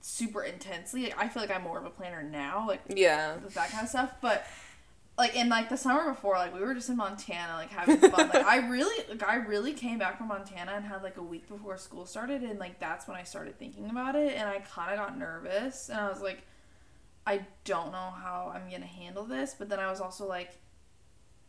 super 0.00 0.42
intensely. 0.42 1.02
Like 1.04 1.18
I 1.18 1.28
feel 1.28 1.42
like 1.42 1.50
I'm 1.54 1.62
more 1.62 1.78
of 1.78 1.84
a 1.84 1.90
planner 1.90 2.22
now. 2.22 2.66
Like 2.66 2.80
yeah 2.88 3.36
that 3.54 3.70
kind 3.70 3.84
of 3.84 3.90
stuff. 3.90 4.12
But 4.22 4.46
like 5.18 5.36
in 5.36 5.48
like 5.48 5.68
the 5.68 5.76
summer 5.76 6.10
before, 6.10 6.34
like 6.36 6.54
we 6.54 6.60
were 6.60 6.74
just 6.74 6.88
in 6.88 6.96
Montana, 6.96 7.54
like 7.54 7.70
having 7.70 7.98
fun. 7.98 8.28
like 8.28 8.44
I 8.44 8.56
really, 8.70 9.04
like 9.08 9.22
I 9.22 9.36
really 9.36 9.72
came 9.74 9.98
back 9.98 10.18
from 10.18 10.28
Montana 10.28 10.72
and 10.72 10.84
had 10.84 11.02
like 11.02 11.18
a 11.18 11.22
week 11.22 11.48
before 11.48 11.76
school 11.76 12.06
started, 12.06 12.42
and 12.42 12.58
like 12.58 12.80
that's 12.80 13.06
when 13.06 13.16
I 13.16 13.24
started 13.24 13.58
thinking 13.58 13.90
about 13.90 14.14
it, 14.14 14.34
and 14.34 14.48
I 14.48 14.60
kind 14.60 14.92
of 14.92 14.98
got 14.98 15.18
nervous, 15.18 15.88
and 15.88 16.00
I 16.00 16.08
was 16.08 16.22
like, 16.22 16.42
I 17.26 17.44
don't 17.64 17.92
know 17.92 18.12
how 18.22 18.50
I'm 18.54 18.70
gonna 18.70 18.86
handle 18.86 19.24
this. 19.24 19.54
But 19.58 19.68
then 19.68 19.78
I 19.78 19.90
was 19.90 20.00
also 20.00 20.26
like, 20.26 20.56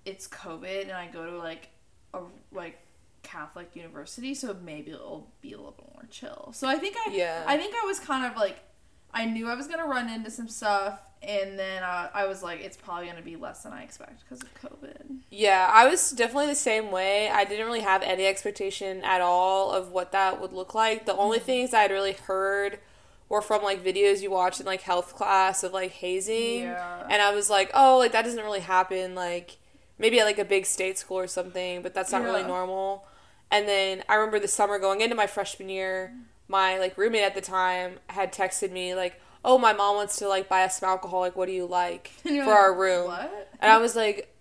it's 0.06 0.28
COVID, 0.28 0.84
and 0.84 0.92
I 0.92 1.08
go 1.08 1.26
to 1.26 1.38
like 1.38 1.70
a 2.14 2.22
like 2.52 2.80
Catholic 3.24 3.76
university, 3.76 4.34
so 4.34 4.56
maybe 4.64 4.92
it'll 4.92 5.32
be 5.42 5.54
a 5.54 5.58
little 5.58 5.72
bit 5.72 5.88
more 5.94 6.06
chill. 6.10 6.52
So 6.54 6.68
I 6.68 6.76
think 6.76 6.96
I 6.98 7.12
yeah 7.14 7.44
I 7.48 7.58
think 7.58 7.74
I 7.82 7.86
was 7.86 8.00
kind 8.00 8.30
of 8.30 8.38
like, 8.38 8.60
I 9.14 9.26
knew 9.26 9.48
I 9.48 9.56
was 9.56 9.68
gonna 9.68 9.88
run 9.88 10.10
into 10.10 10.30
some 10.30 10.50
stuff, 10.50 11.00
and 11.24 11.58
then 11.60 11.84
uh, 11.84 12.10
I 12.14 12.26
was 12.28 12.42
like, 12.44 12.62
it's 12.62 12.78
probably 12.78 13.08
gonna 13.08 13.22
be 13.22 13.36
less 13.36 13.64
than 13.64 13.74
I 13.74 13.84
expect 13.84 14.24
because 14.24 14.42
of 14.42 14.54
COVID. 14.56 15.20
Yeah, 15.30 15.70
I 15.72 15.88
was 15.88 16.12
definitely 16.12 16.48
the 16.48 16.56
same 16.56 16.92
way. 16.92 17.30
I 17.30 17.46
didn't 17.46 17.66
really 17.66 17.82
have 17.82 18.02
any 18.04 18.26
expectation 18.26 19.04
at 19.04 19.22
all 19.22 19.72
of 19.72 19.92
what 19.92 20.12
that 20.12 20.42
would 20.42 20.54
look 20.54 20.74
like. 20.74 21.06
The 21.06 21.12
Mm-hmm. 21.14 21.22
only 21.22 21.40
things 21.40 21.74
I'd 21.74 21.92
really 21.92 22.14
heard 22.14 22.80
were 23.30 23.42
from 23.42 23.64
like 23.64 23.84
videos 23.84 24.22
you 24.22 24.32
watch 24.32 24.60
in 24.60 24.66
like 24.66 24.82
health 24.82 25.16
class 25.16 25.64
of 25.64 25.72
like 25.74 25.92
hazing. 25.92 26.64
Yeah. 26.64 27.04
And 27.10 27.22
I 27.22 27.34
was 27.34 27.50
like, 27.50 27.72
oh, 27.74 27.98
like 28.00 28.12
that 28.12 28.24
doesn't 28.26 28.44
really 28.44 28.60
happen. 28.60 29.16
Like 29.16 29.58
maybe 29.98 30.20
at 30.20 30.26
like 30.26 30.40
a 30.40 30.46
big 30.46 30.66
state 30.66 30.98
school 30.98 31.18
or 31.20 31.28
something, 31.28 31.82
but 31.82 31.94
that's 31.94 32.12
not 32.12 32.24
really 32.24 32.44
normal. 32.44 33.06
And 33.50 33.68
then 33.68 34.04
I 34.10 34.16
remember 34.16 34.40
the 34.40 34.48
summer 34.48 34.80
going 34.80 35.02
into 35.02 35.16
my 35.16 35.28
freshman 35.28 35.70
year, 35.70 36.14
my 36.48 36.78
like 36.80 36.98
roommate 36.98 37.24
at 37.24 37.36
the 37.36 37.42
time 37.42 38.00
had 38.08 38.34
texted 38.34 38.72
me 38.72 38.96
like, 38.96 39.22
"Oh, 39.44 39.58
my 39.58 39.74
mom 39.74 39.96
wants 39.96 40.18
to 40.18 40.28
like 40.28 40.50
buy 40.50 40.64
us 40.64 40.80
some 40.80 40.90
alcohol. 40.90 41.22
Like, 41.22 41.36
what 41.36 41.48
do 41.48 41.52
you 41.52 41.66
like 41.66 42.08
for 42.24 42.32
like, 42.32 42.48
our 42.48 42.74
room?" 42.74 43.08
What? 43.08 43.50
And 43.60 43.72
I 43.72 43.78
was 43.78 43.96
like, 43.96 44.34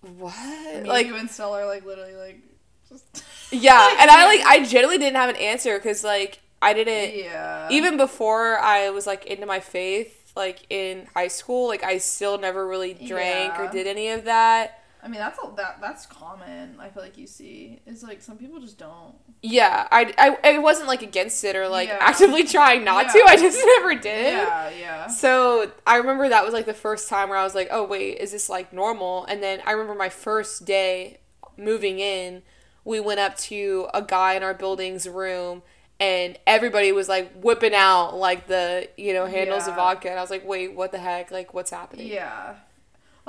"What?" 0.00 0.82
Me, 0.82 0.88
like 0.88 1.06
you 1.06 1.16
and 1.16 1.30
Stella 1.30 1.62
are 1.62 1.66
like 1.66 1.84
literally 1.84 2.14
like 2.14 2.40
just. 2.88 3.24
yeah, 3.50 3.96
and 4.00 4.10
I 4.10 4.24
like 4.26 4.46
I 4.46 4.64
generally 4.64 4.98
didn't 4.98 5.16
have 5.16 5.30
an 5.30 5.36
answer 5.36 5.78
because 5.78 6.04
like 6.04 6.40
I 6.62 6.72
didn't 6.72 7.16
yeah. 7.16 7.68
even 7.70 7.96
before 7.96 8.58
I 8.58 8.90
was 8.90 9.06
like 9.06 9.26
into 9.26 9.46
my 9.46 9.60
faith 9.60 10.32
like 10.36 10.64
in 10.70 11.06
high 11.14 11.28
school 11.28 11.66
like 11.66 11.82
I 11.82 11.98
still 11.98 12.38
never 12.38 12.66
really 12.66 12.94
drank 12.94 13.58
or 13.58 13.68
did 13.68 13.86
any 13.86 14.10
of 14.10 14.24
that. 14.24 14.79
I 15.02 15.08
mean, 15.08 15.20
that's 15.20 15.38
a, 15.42 15.50
that 15.56 15.78
that's 15.80 16.06
common. 16.06 16.76
I 16.78 16.88
feel 16.90 17.02
like 17.02 17.16
you 17.16 17.26
see 17.26 17.80
is 17.86 18.02
like 18.02 18.20
some 18.20 18.36
people 18.36 18.60
just 18.60 18.78
don't. 18.78 19.14
Yeah, 19.42 19.88
I, 19.90 20.12
I, 20.18 20.54
I 20.54 20.58
wasn't 20.58 20.88
like 20.88 21.02
against 21.02 21.42
it 21.44 21.56
or 21.56 21.68
like 21.68 21.88
Yeah. 21.88 21.96
actively 22.00 22.44
trying 22.44 22.84
not 22.84 23.10
to. 23.10 23.24
I 23.26 23.36
just 23.36 23.58
never 23.78 23.94
did. 23.94 24.34
Yeah, 24.34 24.70
yeah. 24.78 25.06
So 25.06 25.70
I 25.86 25.96
remember 25.96 26.28
that 26.28 26.44
was 26.44 26.52
like 26.52 26.66
the 26.66 26.74
first 26.74 27.08
time 27.08 27.30
where 27.30 27.38
I 27.38 27.44
was 27.44 27.54
like, 27.54 27.68
oh 27.70 27.84
wait, 27.84 28.18
is 28.18 28.32
this 28.32 28.48
like 28.50 28.72
normal? 28.72 29.24
And 29.26 29.42
then 29.42 29.60
I 29.66 29.72
remember 29.72 29.94
my 29.94 30.10
first 30.10 30.64
day 30.66 31.18
moving 31.56 31.98
in, 31.98 32.42
we 32.84 33.00
went 33.00 33.20
up 33.20 33.36
to 33.38 33.88
a 33.94 34.02
guy 34.02 34.34
in 34.34 34.42
our 34.42 34.54
building's 34.54 35.08
room 35.08 35.62
and 35.98 36.38
everybody 36.46 36.92
was 36.92 37.08
like 37.08 37.30
whipping 37.34 37.74
out 37.74 38.16
like 38.16 38.46
the, 38.46 38.88
you 38.96 39.12
know, 39.12 39.26
handles 39.26 39.66
of 39.68 39.76
vodka. 39.76 40.08
And 40.10 40.18
I 40.18 40.22
was 40.22 40.30
like, 40.30 40.46
wait, 40.46 40.74
what 40.74 40.92
the 40.92 40.98
heck? 40.98 41.30
Like, 41.30 41.52
what's 41.54 41.70
happening? 41.70 42.06
Yeah. 42.08 42.54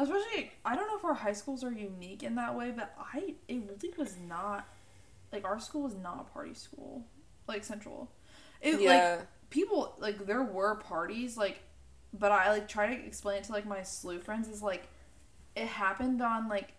Especially, 0.04 0.52
I 0.66 0.76
don't 0.76 0.88
know 0.88 0.98
if 0.98 1.06
our 1.06 1.14
high 1.14 1.34
schools 1.34 1.64
are 1.64 1.72
unique 1.72 2.24
in 2.24 2.36
that 2.36 2.56
way, 2.56 2.72
but 2.72 2.94
I 3.14 3.36
it 3.48 3.62
really 3.68 3.94
was 3.98 4.16
not 4.28 4.68
like 5.32 5.46
our 5.46 5.60
school 5.60 5.84
was 5.84 5.96
not 5.96 6.28
a 6.30 6.34
party 6.34 6.54
school 6.54 7.06
like 7.48 7.64
Central. 7.64 8.10
It 8.62 8.80
Yeah. 8.82 8.90
like 9.20 9.28
people 9.50 9.96
like 10.00 10.26
there 10.26 10.44
were 10.44 10.76
parties 10.76 11.38
like, 11.38 11.60
but 12.14 12.32
I 12.32 12.52
like 12.52 12.68
try 12.68 12.96
to 12.96 13.06
explain 13.06 13.38
it 13.40 13.44
to 13.46 13.52
like 13.52 13.66
my 13.66 13.80
SLU 13.80 14.22
friends 14.24 14.48
is 14.48 14.62
like 14.62 14.88
it 15.56 15.68
happened 15.68 16.22
on 16.22 16.48
like 16.48 16.74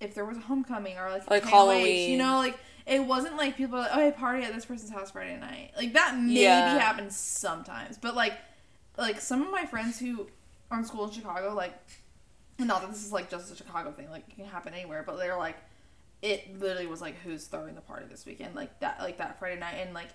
if 0.00 0.14
there 0.14 0.24
was 0.24 0.36
a 0.36 0.40
homecoming 0.40 0.98
or 0.98 1.10
like 1.10 1.28
Like 1.30 1.44
Halloween. 1.44 2.10
you 2.10 2.16
know 2.18 2.36
like 2.38 2.56
it 2.86 3.04
wasn't 3.04 3.36
like 3.36 3.56
people 3.56 3.78
like 3.78 3.90
oh 3.92 3.98
hey 4.00 4.10
party 4.12 4.42
at 4.44 4.52
this 4.52 4.64
person's 4.64 4.90
house 4.90 5.12
Friday 5.12 5.38
night 5.38 5.70
like 5.76 5.92
that 5.92 6.16
maybe 6.16 6.40
Yeah. 6.40 6.78
happens 6.78 7.16
sometimes 7.16 7.98
but 7.98 8.14
like 8.16 8.32
like 8.98 9.20
some 9.20 9.42
of 9.42 9.50
my 9.52 9.64
friends 9.64 9.98
who 10.00 10.26
are 10.70 10.78
in 10.78 10.84
school 10.84 11.04
in 11.04 11.12
Chicago 11.12 11.54
like 11.54 11.72
not 12.58 12.82
that 12.82 12.90
this 12.90 13.04
is 13.04 13.12
like 13.12 13.30
just 13.30 13.52
a 13.52 13.56
Chicago 13.56 13.92
thing, 13.92 14.10
like 14.10 14.24
it 14.28 14.36
can 14.36 14.44
happen 14.44 14.74
anywhere, 14.74 15.02
but 15.04 15.16
they're 15.18 15.36
like, 15.36 15.56
it 16.20 16.58
literally 16.60 16.86
was 16.86 17.00
like 17.00 17.18
who's 17.22 17.46
throwing 17.46 17.74
the 17.74 17.80
party 17.80 18.06
this 18.08 18.24
weekend, 18.26 18.54
like 18.54 18.78
that, 18.80 19.00
like 19.00 19.18
that 19.18 19.38
Friday 19.38 19.58
night, 19.58 19.76
and 19.80 19.94
like 19.94 20.08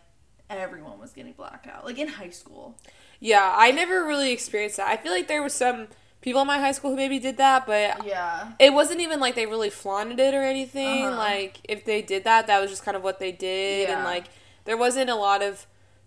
everyone 0.49 0.99
was 0.99 1.11
getting 1.11 1.33
blackout, 1.33 1.85
like 1.85 1.97
in 1.97 2.07
high 2.07 2.29
school. 2.29 2.77
Yeah, 3.19 3.53
I 3.57 3.71
never 3.71 4.05
really 4.05 4.31
experienced 4.31 4.77
that. 4.77 4.87
I 4.87 4.97
feel 4.97 5.11
like 5.11 5.27
there 5.27 5.43
was 5.43 5.53
some 5.53 5.87
people 6.21 6.41
in 6.41 6.47
my 6.47 6.59
high 6.59 6.71
school 6.71 6.91
who 6.91 6.95
maybe 6.95 7.19
did 7.19 7.37
that, 7.37 7.65
but 7.65 8.05
Yeah, 8.05 8.51
it 8.59 8.73
wasn't 8.73 9.01
even 9.01 9.19
like 9.19 9.35
they 9.35 9.45
really 9.45 9.69
flaunted 9.69 10.19
it 10.19 10.33
or 10.33 10.43
anything. 10.43 11.05
Uh-huh. 11.05 11.17
Like 11.17 11.59
if 11.63 11.85
they 11.85 12.01
did 12.01 12.23
that, 12.23 12.47
that 12.47 12.61
was 12.61 12.69
just 12.69 12.83
kind 12.83 12.95
of 12.95 13.03
what 13.03 13.19
they 13.19 13.31
did, 13.31 13.89
and 13.89 14.03
like 14.03 14.25
there 14.65 14.77
wasn't 14.77 15.09
a 15.09 15.15
lot 15.15 15.41
of 15.41 15.65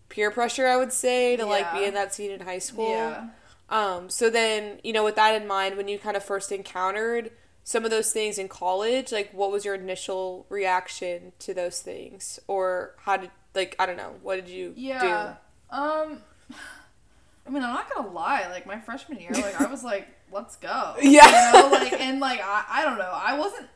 peer 0.09 0.31
pressure. 0.31 0.67
I 0.67 0.77
would 0.77 0.93
say 0.93 1.37
to 1.37 1.45
like 1.47 1.73
be 1.73 1.85
in 1.85 1.95
that 1.95 2.15
scene 2.15 2.31
in 2.31 2.41
high 2.41 2.59
school. 2.59 2.91
yeah, 2.91 3.29
Um. 3.71 4.11
So 4.11 4.29
then 4.31 4.81
you 4.85 4.93
know, 4.93 5.05
with 5.05 5.17
that 5.17 5.41
in 5.41 5.47
mind, 5.47 5.77
when 5.77 5.89
you 5.89 5.99
kind 5.99 6.17
of 6.17 6.25
first 6.25 6.51
encountered 6.53 7.31
some 7.65 7.85
of 7.85 7.91
those 7.91 8.13
things 8.13 8.39
in 8.39 8.49
college, 8.49 9.13
like 9.13 9.31
what 9.33 9.53
was 9.53 9.65
your 9.65 9.75
initial 9.75 10.47
reaction 10.49 11.33
to 11.41 11.55
those 11.55 11.81
things, 11.81 12.41
or 12.49 12.95
how 13.05 13.17
did 13.17 13.31
like 13.55 13.77
I 13.79 13.87
don't 13.87 13.97
know, 13.97 14.17
what 14.23 14.37
did 14.37 14.49
you 14.49 14.73
yeah. 14.77 15.35
Um, 15.71 16.19
I 17.47 17.51
mean, 17.51 17.63
I'm 17.63 17.75
not 17.75 17.93
gonna 17.95 18.09
lie, 18.11 18.49
like 18.51 18.67
my 18.67 18.79
freshman 18.81 19.19
year, 19.21 19.31
like 19.33 19.61
I 19.61 19.67
was 19.67 19.83
like, 19.85 20.09
let's 20.33 20.57
go, 20.57 20.97
Yeah. 21.03 21.27
you 21.27 21.63
know, 21.63 21.71
like 21.71 21.93
and 21.93 22.21
like 22.21 22.41
I, 22.43 22.65
I 22.69 22.85
don't 22.85 22.99
know, 22.99 23.13
I 23.13 23.39
wasn't. 23.39 23.67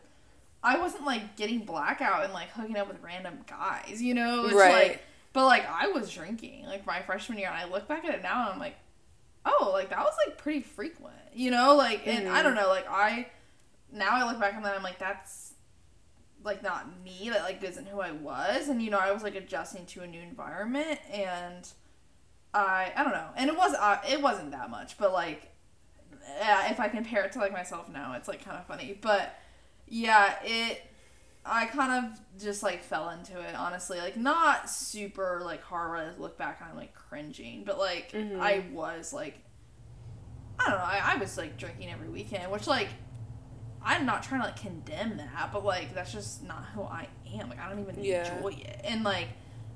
I 0.66 0.78
wasn't 0.78 1.04
like 1.04 1.36
getting 1.36 1.58
blackout 1.58 2.24
and 2.24 2.32
like 2.32 2.48
hooking 2.48 2.78
up 2.78 2.88
with 2.88 2.96
random 3.02 3.40
guys, 3.46 4.00
you 4.00 4.14
know? 4.14 4.46
It's 4.46 4.54
Right. 4.54 4.72
like 4.88 5.02
but 5.34 5.44
like 5.44 5.66
I 5.68 5.88
was 5.88 6.10
drinking 6.10 6.64
like 6.64 6.86
my 6.86 7.02
freshman 7.02 7.36
year 7.38 7.48
and 7.48 7.56
I 7.58 7.70
look 7.70 7.86
back 7.86 8.02
at 8.06 8.14
it 8.14 8.22
now 8.22 8.44
and 8.44 8.54
I'm 8.54 8.58
like, 8.58 8.76
oh, 9.46 9.70
like 9.72 9.90
that 9.90 9.98
was 10.00 10.14
like 10.26 10.38
pretty 10.38 10.60
frequent, 10.62 11.14
you 11.32 11.50
know? 11.50 11.74
Like 11.76 12.06
and 12.06 12.28
I 12.28 12.40
Mhm. 12.40 12.42
don't 12.44 12.54
know, 12.54 12.68
like 12.68 12.86
I 12.90 13.28
now 13.92 14.10
I 14.12 14.24
look 14.30 14.40
back 14.40 14.54
on 14.54 14.62
that 14.62 14.74
I'm 14.76 14.82
like 14.82 14.98
that's 14.98 15.54
like 16.42 16.62
not 16.62 17.00
me, 17.02 17.30
that 17.30 17.42
like 17.42 17.62
isn't 17.62 17.86
who 17.88 18.00
I 18.00 18.10
was 18.12 18.68
and 18.68 18.82
you 18.82 18.90
know, 18.90 18.98
I 18.98 19.12
was 19.12 19.22
like 19.22 19.34
adjusting 19.34 19.86
to 19.86 20.02
a 20.02 20.06
new 20.06 20.20
environment 20.20 20.98
and 21.12 21.68
I 22.52 22.92
I 22.96 23.02
don't 23.02 23.12
know. 23.12 23.28
And 23.36 23.48
it 23.50 23.56
was 23.56 23.74
uh, 23.74 23.98
it 24.08 24.20
wasn't 24.20 24.50
that 24.52 24.70
much, 24.70 24.98
but 24.98 25.12
like 25.12 25.50
yeah, 26.38 26.70
if 26.70 26.80
I 26.80 26.88
compare 26.88 27.22
it 27.24 27.32
to 27.32 27.38
like 27.38 27.52
myself 27.52 27.88
now, 27.88 28.14
it's 28.14 28.28
like 28.28 28.44
kind 28.44 28.56
of 28.58 28.66
funny. 28.66 28.98
But 29.00 29.34
yeah, 29.86 30.36
it 30.42 30.82
I 31.46 31.66
kind 31.66 32.06
of 32.06 32.20
just 32.42 32.62
like 32.62 32.82
fell 32.82 33.10
into 33.10 33.38
it, 33.40 33.54
honestly. 33.54 33.98
Like 33.98 34.16
not 34.16 34.70
super 34.70 35.40
like 35.44 35.62
hard 35.62 35.90
where 35.90 35.98
I 36.00 36.18
look 36.20 36.38
back 36.38 36.58
and 36.60 36.70
I'm 36.70 36.76
like 36.76 36.94
cringing, 36.94 37.64
but 37.64 37.78
like 37.78 38.12
Mhm. 38.12 38.40
I 38.40 38.64
was 38.72 39.12
like 39.12 39.38
I 40.58 40.70
don't 40.70 40.78
know, 40.78 40.84
I, 40.84 41.00
I 41.14 41.16
was 41.16 41.36
like 41.36 41.58
drinking 41.58 41.90
every 41.90 42.08
weekend, 42.08 42.50
which 42.50 42.66
like 42.66 42.88
I'm 43.82 44.06
not 44.06 44.22
trying 44.22 44.40
to 44.40 44.46
like 44.46 44.56
condemn 44.56 45.18
that, 45.18 45.50
but 45.52 45.64
like 45.64 45.94
that's 45.94 46.12
just 46.12 46.42
not 46.42 46.64
who 46.74 46.82
I 46.82 47.08
am. 47.38 47.50
Like 47.50 47.60
I 47.60 47.68
don't 47.68 47.80
even 47.80 48.02
Yeah. 48.02 48.34
enjoy 48.34 48.52
it. 48.60 48.80
And 48.84 49.04
like 49.04 49.28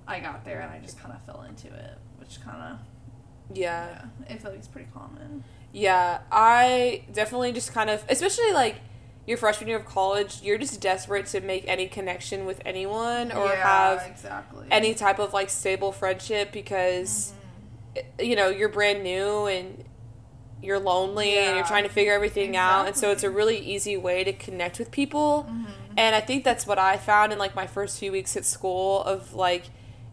I 0.07 0.21
got 0.21 0.45
there 0.45 0.61
and 0.61 0.71
I 0.73 0.79
just 0.79 0.99
kind 0.99 1.13
of 1.15 1.23
fell 1.25 1.43
into 1.43 1.67
it, 1.69 1.99
which 2.19 2.41
kind 2.43 2.63
of 2.63 3.57
Yeah. 3.57 4.05
yeah, 4.29 4.35
I 4.35 4.39
feel 4.39 4.51
like 4.53 4.59
it's 4.61 4.69
pretty 4.69 4.89
common. 4.95 5.45
Yeah, 5.73 6.21
I 6.33 7.05
definitely 7.13 7.53
just 7.53 7.75
kind 7.75 7.91
of, 7.91 8.03
especially 8.09 8.53
like 8.53 8.77
your 9.29 9.37
freshman 9.37 9.69
year 9.69 9.79
of 9.79 9.85
college, 9.85 10.41
you're 10.43 10.59
just 10.59 10.81
desperate 10.81 11.27
to 11.27 11.41
make 11.41 11.65
any 11.69 11.87
connection 11.87 12.47
with 12.47 12.61
anyone 12.65 13.31
or 13.31 13.47
yeah, 13.47 13.63
have 13.63 14.11
exactly 14.11 14.67
any 14.71 14.95
type 14.95 15.19
of 15.21 15.33
like 15.33 15.51
stable 15.51 15.93
friendship 15.93 16.51
because 16.53 17.33
Mm-hmm. 17.97 18.25
you 18.25 18.37
know 18.37 18.49
you're 18.49 18.69
brand 18.69 19.03
new 19.03 19.47
and 19.47 19.85
you're 20.63 20.79
lonely 20.79 21.37
and 21.39 21.57
you're 21.57 21.65
trying 21.65 21.85
to 21.85 21.89
figure 21.89 22.13
everything 22.13 22.57
out 22.57 22.87
and 22.87 22.97
so 22.97 23.11
it's 23.11 23.23
a 23.25 23.31
really 23.31 23.59
easy 23.59 23.97
way 23.97 24.25
to 24.25 24.33
connect 24.33 24.79
with 24.79 24.91
people 24.91 25.47
Mhm. 25.49 25.67
and 25.97 26.15
i 26.17 26.21
think 26.21 26.45
that's 26.45 26.67
what 26.67 26.79
i 26.79 26.97
found 26.97 27.33
in 27.33 27.39
like 27.39 27.55
my 27.57 27.67
first 27.67 27.99
few 27.99 28.11
weeks 28.13 28.37
at 28.37 28.45
school 28.45 29.03
of 29.05 29.35
like 29.35 29.65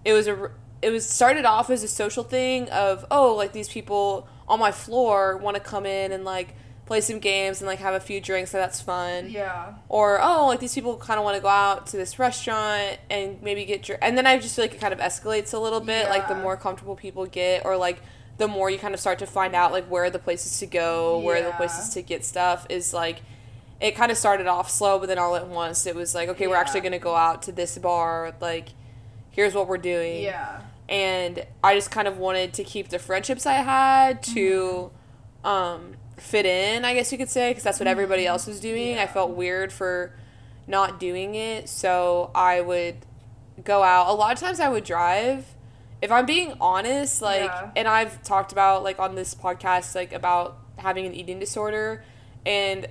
it 0.04 0.14
was 0.14 0.28
a 0.28 0.52
it 0.82 0.90
was 0.92 1.08
started 1.08 1.46
off 1.46 1.70
as 1.70 1.84
a 1.84 1.88
social 1.88 2.24
thing 2.24 2.70
of 2.70 3.06
oh 3.12 3.34
like 3.36 3.52
these 3.54 3.70
people 3.70 4.28
on 4.48 4.60
my 4.60 4.72
floor 4.72 5.36
want 5.38 5.56
to 5.56 5.62
come 5.62 5.86
in 5.86 6.12
and 6.12 6.24
like 6.24 6.50
play 6.86 7.02
some 7.02 7.18
games 7.20 7.62
and 7.62 7.68
like 7.68 7.80
have 7.80 7.94
a 7.96 8.00
few 8.00 8.22
drinks 8.22 8.52
so 8.52 8.58
that's 8.58 8.80
fun 8.80 9.28
Yeah. 9.30 9.74
or 9.90 10.20
oh 10.22 10.46
like 10.48 10.60
these 10.60 10.76
people 10.76 10.98
kind 10.98 11.18
of 11.18 11.24
want 11.24 11.36
to 11.36 11.42
go 11.42 11.48
out 11.48 11.88
to 11.88 11.98
this 11.98 12.20
restaurant 12.20 13.00
and 13.10 13.42
maybe 13.42 13.66
get 13.66 13.82
dr- 13.84 13.98
and 14.04 14.16
then 14.18 14.28
i 14.28 14.38
just 14.38 14.56
feel 14.56 14.66
like 14.66 14.74
it 14.76 14.80
kind 14.80 14.94
of 14.94 15.00
escalates 15.00 15.54
a 15.54 15.58
little 15.58 15.80
bit 15.80 16.10
like 16.10 16.28
the 16.28 16.36
more 16.36 16.56
comfortable 16.56 16.96
people 16.96 17.26
get 17.26 17.66
or 17.66 17.76
like 17.76 18.02
the 18.38 18.48
more 18.48 18.70
you 18.70 18.78
kind 18.78 18.94
of 18.94 19.00
start 19.00 19.18
to 19.20 19.26
find 19.26 19.56
out 19.56 19.72
like 19.72 19.86
where 19.86 20.04
are 20.04 20.10
the 20.12 20.20
places 20.20 20.60
to 20.60 20.66
go 20.68 21.18
where 21.20 21.42
are 21.42 21.44
the 21.46 21.56
places 21.58 21.90
to 21.96 22.02
get 22.04 22.24
stuff 22.24 22.68
is 22.70 22.94
like 22.94 23.22
it 23.82 23.96
kind 23.96 24.12
of 24.12 24.18
started 24.18 24.46
off 24.46 24.70
slow 24.70 25.00
but 25.00 25.08
then 25.08 25.18
all 25.18 25.36
at 25.36 25.48
once 25.48 25.86
it 25.88 25.96
was 25.96 26.14
like 26.14 26.30
okay 26.30 26.46
we're 26.46 26.56
actually 26.56 26.82
going 26.82 26.92
to 26.92 27.00
go 27.00 27.16
out 27.16 27.42
to 27.42 27.52
this 27.52 27.78
bar 27.80 28.36
like 28.42 28.70
here's 29.32 29.54
what 29.56 29.68
we're 29.68 29.78
doing 29.78 30.22
Yeah. 30.22 30.62
and 30.88 31.46
I 31.64 31.74
just 31.76 31.90
kind 31.92 32.08
of 32.08 32.18
wanted 32.20 32.54
to 32.54 32.64
keep 32.64 32.90
the 32.90 33.00
friendships 33.00 33.46
I 33.48 33.54
had 33.56 34.22
to 34.36 34.92
Mm-hmm. 35.44 35.48
um, 35.48 35.96
fit 36.26 36.46
in, 36.46 36.84
I 36.84 36.94
guess 36.94 37.12
you 37.12 37.18
could 37.18 37.30
say, 37.30 37.52
because 37.52 37.64
that's 37.64 37.80
what 37.80 37.88
everybody 37.88 38.24
mm. 38.24 38.28
else 38.28 38.48
was 38.48 38.60
doing. 38.60 38.98
I 38.98 39.06
felt 39.06 39.32
weird 39.32 39.72
for 39.72 40.14
not 40.68 41.00
doing 41.00 41.36
it, 41.36 41.70
so 41.70 42.32
I 42.34 42.62
would 42.62 42.98
go 43.64 43.84
out. 43.84 44.10
A 44.10 44.14
lot 44.14 44.34
of 44.34 44.40
times 44.40 44.60
I 44.60 44.68
would 44.70 44.84
drive. 44.84 45.46
If 46.02 46.12
I'm 46.12 46.26
being 46.26 46.56
honest, 46.60 47.22
like, 47.22 47.44
Yeah. 47.44 47.72
and 47.76 47.88
I've 47.88 48.22
talked 48.24 48.52
about 48.52 48.84
like 48.84 49.00
on 49.00 49.16
this 49.16 49.34
podcast, 49.36 49.96
like 49.96 50.14
about 50.14 50.58
having 50.78 51.06
an 51.06 51.14
eating 51.14 51.40
disorder, 51.40 52.04
and 52.46 52.88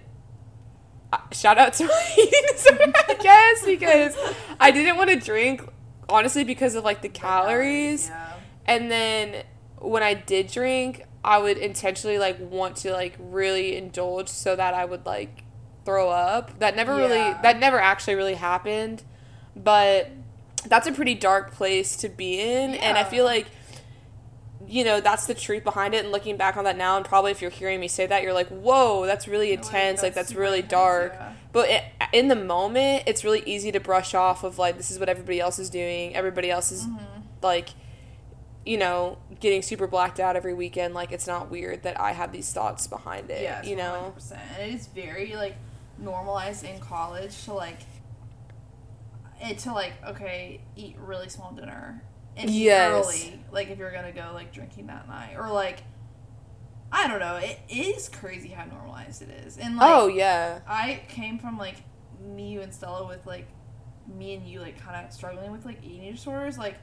shout 1.32 1.58
out 1.58 1.74
to 1.74 1.86
my 1.86 2.12
eating 2.18 2.42
disorder, 2.52 2.92
I 2.94 3.14
guess, 3.20 3.66
because 3.66 4.16
I 4.60 4.70
didn't 4.70 4.96
want 4.96 5.10
to 5.10 5.16
drink 5.16 5.62
honestly 6.08 6.44
because 6.44 6.74
of 6.74 6.84
like 6.84 7.02
the 7.02 7.08
calories. 7.08 8.08
Yeah. 8.08 8.32
And 8.66 8.90
then 8.90 9.44
when 9.78 10.02
I 10.02 10.14
did 10.14 10.48
drink, 10.48 11.04
I 11.24 11.38
would 11.38 11.56
intentionally 11.58 12.18
like 12.18 12.38
want 12.38 12.76
to 12.78 12.92
like 12.92 13.14
really 13.18 13.76
indulge 13.76 14.28
so 14.28 14.54
that 14.54 14.74
I 14.74 14.84
would 14.84 15.06
like 15.06 15.42
throw 15.84 16.10
up. 16.10 16.58
That 16.58 16.76
never 16.76 16.94
really 16.94 17.18
that 17.42 17.58
never 17.58 17.78
actually 17.80 18.14
really 18.14 18.34
happened. 18.34 19.02
But 19.56 20.10
that's 20.66 20.86
a 20.86 20.92
pretty 20.92 21.14
dark 21.14 21.52
place 21.52 21.96
to 21.98 22.08
be 22.08 22.40
in 22.40 22.74
and 22.74 22.96
I 22.96 23.04
feel 23.04 23.24
like 23.24 23.46
you 24.66 24.82
know, 24.82 24.98
that's 24.98 25.26
the 25.26 25.34
truth 25.34 25.62
behind 25.62 25.92
it 25.92 26.02
and 26.04 26.10
looking 26.10 26.38
back 26.38 26.56
on 26.56 26.64
that 26.64 26.76
now 26.78 26.96
and 26.96 27.04
probably 27.04 27.30
if 27.30 27.42
you're 27.42 27.50
hearing 27.50 27.80
me 27.80 27.86
say 27.88 28.06
that 28.06 28.22
you're 28.22 28.32
like, 28.32 28.48
"Whoa, 28.48 29.04
that's 29.04 29.28
really 29.28 29.52
intense. 29.52 30.02
Like, 30.02 30.14
that's 30.14 30.30
super 30.30 30.40
really 30.40 30.60
intense, 30.60 30.70
dark." 30.70 31.12
yeah. 31.12 31.32
But 31.52 31.68
it, 31.68 31.84
in 32.14 32.28
the 32.28 32.34
moment, 32.36 33.02
it's 33.06 33.24
really 33.24 33.42
easy 33.44 33.70
to 33.72 33.78
brush 33.80 34.14
off 34.14 34.42
of 34.42 34.58
like 34.58 34.78
this 34.78 34.90
is 34.90 34.98
what 34.98 35.10
everybody 35.10 35.38
else 35.38 35.58
is 35.58 35.68
doing. 35.68 36.16
Everybody 36.16 36.50
else 36.50 36.72
is 36.72 36.84
Mm-hmm. 36.86 37.04
like 37.42 37.68
you 38.64 38.78
know, 38.78 39.18
getting 39.40 39.62
super 39.62 39.86
blacked 39.86 40.18
out 40.18 40.36
every 40.36 40.54
weekend, 40.54 40.94
like 40.94 41.12
it's 41.12 41.26
not 41.26 41.50
weird 41.50 41.82
that 41.82 42.00
I 42.00 42.12
have 42.12 42.32
these 42.32 42.52
thoughts 42.52 42.86
behind 42.86 43.30
it. 43.30 43.42
Yeah, 43.42 43.62
you 43.62 43.76
know? 43.76 44.14
100%. 44.16 44.38
And 44.58 44.70
it 44.70 44.74
is 44.74 44.86
very 44.86 45.34
like 45.36 45.56
normalized 45.98 46.64
in 46.64 46.80
college 46.80 47.44
to 47.44 47.52
like 47.52 47.78
it 49.40 49.58
to 49.58 49.72
like 49.72 49.92
okay 50.06 50.60
eat 50.76 50.96
really 50.98 51.28
small 51.28 51.52
dinner 51.52 52.02
and 52.36 52.50
Yes. 52.50 53.04
early 53.06 53.40
like 53.52 53.70
if 53.70 53.78
you're 53.78 53.92
gonna 53.92 54.10
go 54.12 54.30
like 54.34 54.52
drinking 54.52 54.86
that 54.88 55.06
night 55.06 55.34
or 55.38 55.50
like 55.50 55.82
I 56.92 57.08
don't 57.08 57.18
know. 57.18 57.36
It 57.36 57.58
is 57.68 58.08
crazy 58.08 58.50
how 58.50 58.66
normalized 58.66 59.20
it 59.22 59.28
is. 59.44 59.58
And 59.58 59.76
like 59.76 59.90
oh 59.90 60.06
yeah. 60.06 60.60
I 60.66 61.02
came 61.08 61.38
from 61.38 61.58
like 61.58 61.76
me, 62.24 62.52
you, 62.52 62.60
and 62.60 62.72
Stella 62.72 63.06
with 63.06 63.26
like 63.26 63.48
me 64.06 64.34
and 64.34 64.46
you 64.46 64.60
like 64.60 64.80
kind 64.80 65.04
of 65.04 65.12
struggling 65.12 65.50
with 65.50 65.64
like 65.64 65.78
eating 65.84 66.12
disorders, 66.12 66.56
like 66.56 66.76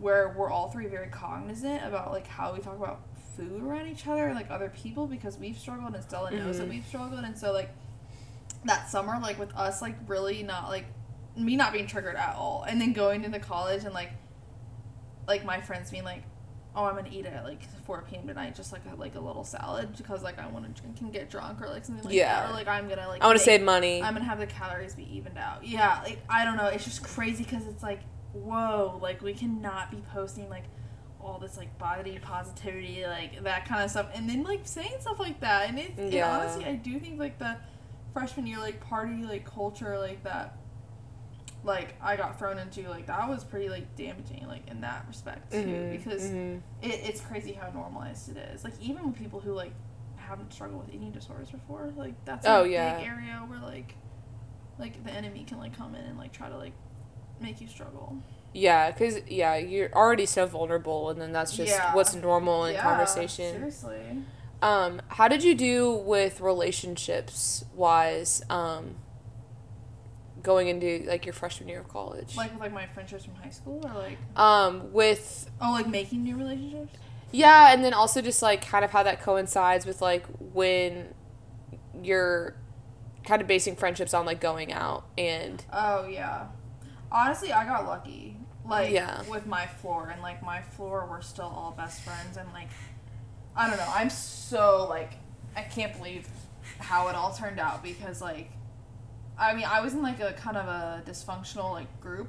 where 0.00 0.34
we're 0.36 0.50
all 0.50 0.68
three 0.70 0.86
very 0.86 1.08
cognizant 1.08 1.84
about 1.84 2.10
like 2.10 2.26
how 2.26 2.52
we 2.54 2.58
talk 2.60 2.76
about 2.76 3.02
food 3.36 3.62
around 3.62 3.86
each 3.86 4.06
other 4.06 4.26
and 4.26 4.34
like 4.34 4.50
other 4.50 4.70
people 4.70 5.06
because 5.06 5.38
we've 5.38 5.58
struggled 5.58 5.94
and 5.94 6.02
Stella 6.02 6.30
knows 6.30 6.58
that 6.58 6.66
Mhm. 6.66 6.70
we've 6.70 6.86
struggled 6.86 7.22
and 7.22 7.36
so 7.38 7.52
like 7.52 7.70
that 8.64 8.88
summer 8.90 9.18
like 9.20 9.38
with 9.38 9.54
us 9.54 9.80
like 9.80 9.94
really 10.06 10.42
not 10.42 10.68
like 10.68 10.86
me 11.36 11.54
not 11.56 11.72
being 11.72 11.86
triggered 11.86 12.16
at 12.16 12.34
all 12.36 12.64
and 12.68 12.80
then 12.80 12.92
going 12.92 13.24
into 13.24 13.38
college 13.38 13.84
and 13.84 13.94
like 13.94 14.10
like 15.28 15.44
my 15.44 15.60
friends 15.60 15.90
being 15.90 16.04
like 16.04 16.22
oh 16.74 16.84
i'm 16.84 16.94
gonna 16.96 17.08
eat 17.10 17.24
it 17.24 17.32
at 17.32 17.44
like 17.44 17.62
4 17.86 18.02
p.m 18.02 18.26
tonight 18.26 18.54
just 18.54 18.72
like 18.72 18.82
a, 18.92 18.96
like 18.96 19.14
a 19.14 19.20
little 19.20 19.44
salad 19.44 19.96
because 19.96 20.22
like 20.22 20.38
i 20.38 20.46
want 20.48 20.64
to 20.74 20.82
drink 20.82 21.00
and 21.00 21.12
get 21.12 21.30
drunk 21.30 21.60
or 21.62 21.68
like 21.68 21.84
something 21.84 22.04
like 22.04 22.14
Yeah. 22.14 22.42
that 22.42 22.50
or 22.50 22.52
like 22.52 22.68
i'm 22.68 22.88
gonna 22.88 23.06
like 23.08 23.22
I 23.22 23.26
want 23.26 23.38
to 23.38 23.44
save 23.44 23.62
money. 23.62 24.02
i'm 24.02 24.12
gonna 24.14 24.24
have 24.24 24.38
the 24.40 24.46
calories 24.46 24.94
be 24.94 25.04
evened 25.16 25.38
out 25.38 25.64
yeah 25.66 26.00
like 26.04 26.18
i 26.28 26.44
don't 26.44 26.56
know 26.56 26.66
it's 26.66 26.84
just 26.84 27.02
crazy 27.02 27.44
because 27.44 27.66
it's 27.66 27.82
like 27.82 28.00
whoa 28.32 28.98
like 29.02 29.22
we 29.22 29.32
cannot 29.34 29.90
be 29.90 30.02
posting 30.12 30.48
like 30.48 30.64
all 31.20 31.38
this 31.38 31.56
like 31.56 31.76
body 31.78 32.18
positivity 32.22 33.04
like 33.06 33.42
that 33.44 33.66
kind 33.66 33.82
of 33.82 33.90
stuff 33.90 34.08
and 34.14 34.28
then 34.28 34.42
like 34.42 34.60
saying 34.64 34.92
stuff 35.00 35.18
like 35.18 35.38
that 35.40 35.68
and 35.68 35.78
it, 35.78 35.92
and 35.98 36.14
honestly 36.14 36.64
i 36.64 36.74
do 36.74 36.98
think 36.98 37.18
like 37.18 37.38
the 37.38 37.56
freshman 38.14 38.46
year 38.46 38.58
like 38.58 38.80
party 38.80 39.22
like 39.24 39.44
culture 39.44 39.98
like 39.98 40.22
that 40.24 40.56
like 41.62 41.94
I 42.02 42.16
got 42.16 42.38
thrown 42.38 42.56
into 42.58 42.88
like 42.88 43.06
that 43.08 43.28
was 43.28 43.44
pretty 43.44 43.68
like 43.68 43.94
damaging 43.94 44.46
like 44.48 44.66
in 44.70 44.80
that 44.80 45.04
respect 45.06 45.52
too 45.52 45.58
Mhm, 45.58 45.90
because 45.90 46.22
mhm. 46.22 46.56
it, 46.80 47.00
it's 47.04 47.20
crazy 47.20 47.52
how 47.52 47.68
normalized 47.70 48.30
it 48.34 48.38
is 48.54 48.64
like 48.64 48.72
even 48.80 49.06
with 49.06 49.18
people 49.18 49.40
who 49.40 49.52
like 49.52 49.72
haven't 50.16 50.54
struggled 50.54 50.86
with 50.86 50.94
eating 50.94 51.10
disorders 51.10 51.50
before 51.50 51.92
like 51.98 52.14
that's 52.24 52.46
a 52.46 52.50
Oh, 52.56 52.62
big 52.62 52.72
yeah. 52.72 53.02
area 53.04 53.44
where 53.46 53.58
like 53.60 53.94
like 54.78 55.04
the 55.04 55.10
enemy 55.10 55.44
can 55.46 55.58
like 55.58 55.76
come 55.76 55.94
in 55.94 56.02
and 56.02 56.16
like 56.16 56.32
try 56.32 56.48
to 56.48 56.56
like 56.56 56.72
make 57.40 57.60
you 57.60 57.68
struggle 57.68 58.16
Yeah, 58.52 58.90
because 58.90 59.20
yeah, 59.28 59.56
you're 59.56 59.92
already 59.92 60.26
so 60.26 60.44
vulnerable, 60.46 61.08
and 61.10 61.20
then 61.20 61.32
that's 61.32 61.56
just 61.56 61.68
Yeah. 61.72 61.92
what's 61.92 62.14
normal 62.14 62.64
in 62.64 62.74
Yeah, 62.74 62.82
conversation. 62.82 63.54
seriously 63.54 64.18
Um, 64.62 65.00
how 65.08 65.26
did 65.28 65.42
you 65.42 65.54
do 65.54 65.92
with 65.94 66.40
relationships 66.40 67.64
wise? 67.74 68.42
Um, 68.50 68.96
going 70.42 70.68
into 70.68 71.04
like 71.06 71.26
your 71.26 71.32
freshman 71.34 71.68
year 71.68 71.80
of 71.80 71.88
college. 71.88 72.36
like 72.36 72.50
with 72.52 72.60
like 72.60 72.72
my 72.72 72.86
friendships 72.86 73.24
from 73.24 73.34
high 73.34 73.50
school 73.50 73.80
or 73.86 73.92
like 73.92 74.18
um, 74.36 74.92
with 74.92 75.50
oh 75.60 75.72
like 75.72 75.86
making 75.86 76.22
new 76.22 76.36
relationships 76.36 76.96
yeah, 77.32 77.72
and 77.72 77.84
then 77.84 77.94
also 77.94 78.20
just 78.22 78.42
like 78.42 78.66
kind 78.66 78.84
of 78.84 78.90
how 78.90 79.02
that 79.04 79.20
coincides 79.22 79.86
with 79.86 80.00
like 80.02 80.24
when 80.52 81.14
you're 82.02 82.56
kind 83.24 83.40
of 83.42 83.46
basing 83.46 83.76
friendships 83.76 84.12
on 84.14 84.24
like 84.26 84.40
going 84.40 84.72
out 84.72 85.04
and 85.16 85.64
Oh 85.72 86.06
yeah. 86.08 86.46
Honestly, 87.12 87.52
I 87.52 87.64
got 87.64 87.86
lucky. 87.86 88.36
Like 88.64 88.90
Yeah. 88.92 89.22
with 89.28 89.46
my 89.46 89.66
floor 89.66 90.10
and 90.12 90.22
like 90.22 90.42
my 90.42 90.60
floor 90.62 91.06
we're 91.10 91.22
still 91.22 91.46
all 91.46 91.72
best 91.76 92.02
friends 92.02 92.36
and 92.36 92.50
like 92.52 92.68
I 93.56 93.68
don't 93.68 93.78
know. 93.78 93.92
I'm 93.94 94.10
so 94.10 94.86
like 94.88 95.12
I 95.56 95.62
can't 95.62 95.96
believe 95.96 96.28
how 96.78 97.08
it 97.08 97.14
all 97.16 97.32
turned 97.32 97.58
out 97.58 97.82
because 97.82 98.20
like 98.22 98.50
I 99.38 99.54
mean, 99.54 99.64
I 99.64 99.80
was 99.80 99.94
in 99.94 100.02
like 100.02 100.20
a 100.20 100.34
kind 100.34 100.56
of 100.56 100.66
a 100.66 101.02
dysfunctional 101.06 101.72
like 101.72 102.00
group 102.00 102.28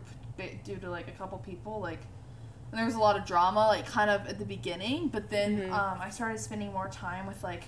due 0.63 0.77
to 0.77 0.89
like 0.89 1.07
a 1.07 1.11
couple 1.11 1.37
people 1.39 1.79
like 1.79 1.99
and 2.71 2.79
there 2.79 2.85
was 2.85 2.95
a 2.95 2.99
lot 2.99 3.17
of 3.19 3.25
drama 3.25 3.67
like 3.67 3.85
kind 3.85 4.09
of 4.09 4.25
at 4.27 4.39
the 4.39 4.45
beginning, 4.45 5.09
but 5.09 5.29
then 5.29 5.63
Mhm. 5.69 5.71
um, 5.73 5.99
I 6.01 6.09
started 6.09 6.39
spending 6.39 6.71
more 6.71 6.87
time 6.87 7.27
with 7.27 7.43
like 7.43 7.63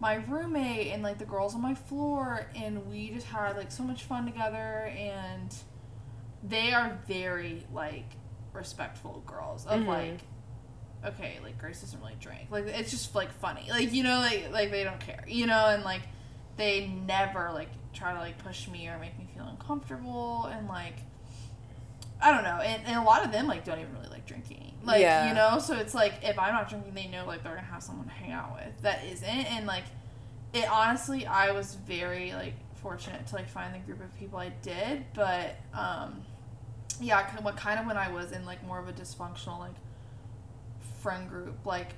my 0.00 0.14
roommate 0.14 0.88
and 0.94 1.02
like 1.02 1.18
the 1.18 1.26
girls 1.26 1.54
on 1.54 1.60
my 1.60 1.74
floor 1.74 2.46
and 2.56 2.90
we 2.90 3.10
just 3.10 3.26
had 3.26 3.56
like 3.56 3.70
so 3.70 3.82
much 3.84 4.04
fun 4.04 4.24
together 4.24 4.90
and 4.98 5.54
they 6.42 6.72
are 6.72 6.98
very 7.06 7.66
like 7.72 8.10
respectful 8.52 9.22
girls 9.26 9.66
of 9.66 9.80
Mhm. 9.80 9.86
like 9.86 10.20
okay 11.04 11.38
like 11.42 11.56
grace 11.58 11.80
doesn't 11.80 12.00
really 12.00 12.16
drink 12.20 12.48
like 12.50 12.66
it's 12.66 12.90
just 12.90 13.14
like 13.14 13.32
funny 13.32 13.66
like 13.70 13.92
you 13.92 14.02
know 14.02 14.18
like 14.18 14.50
like 14.52 14.70
they 14.70 14.84
don't 14.84 15.00
care 15.00 15.24
you 15.26 15.46
know 15.46 15.66
and 15.68 15.82
like 15.84 16.02
they 16.56 16.88
never 17.06 17.50
like 17.52 17.68
try 17.94 18.12
to 18.12 18.18
like 18.18 18.36
push 18.38 18.68
me 18.68 18.86
or 18.88 18.98
make 18.98 19.18
me 19.18 19.26
feel 19.34 19.44
uncomfortable 19.46 20.44
and 20.52 20.68
like 20.68 20.94
I 22.22 22.32
don't 22.32 22.44
know, 22.44 22.58
and, 22.60 22.82
and 22.84 22.98
a 22.98 23.02
lot 23.02 23.24
of 23.24 23.32
them 23.32 23.46
like 23.46 23.64
don't 23.64 23.78
even 23.80 23.94
really 23.94 24.10
like 24.10 24.26
drinking, 24.26 24.74
like 24.84 25.00
Yeah. 25.00 25.28
you 25.28 25.34
know. 25.34 25.58
So 25.58 25.76
it's 25.78 25.94
like 25.94 26.12
if 26.22 26.38
I'm 26.38 26.52
not 26.52 26.68
drinking, 26.68 26.92
they 26.92 27.06
know 27.06 27.24
like 27.26 27.42
they're 27.42 27.54
gonna 27.54 27.66
have 27.66 27.82
someone 27.82 28.04
to 28.08 28.12
hang 28.12 28.30
out 28.30 28.54
with 28.54 28.82
that 28.82 29.02
isn't, 29.06 29.26
and 29.26 29.66
like 29.66 29.84
it 30.52 30.70
honestly, 30.70 31.24
I 31.26 31.52
was 31.52 31.76
very 31.76 32.32
like 32.34 32.52
fortunate 32.74 33.26
to 33.28 33.34
like 33.36 33.48
find 33.48 33.74
the 33.74 33.78
group 33.78 34.02
of 34.02 34.14
people 34.18 34.38
I 34.38 34.50
did, 34.50 35.06
but 35.14 35.56
um, 35.72 36.20
yeah, 37.00 37.22
kind 37.24 37.38
of, 37.38 37.44
what 37.44 37.56
kind 37.56 37.80
of 37.80 37.86
when 37.86 37.96
I 37.96 38.10
was 38.10 38.32
in 38.32 38.44
like 38.44 38.64
more 38.66 38.78
of 38.78 38.88
a 38.88 38.92
dysfunctional 38.92 39.58
like 39.58 39.74
friend 41.02 41.28
group, 41.28 41.64
like 41.64 41.94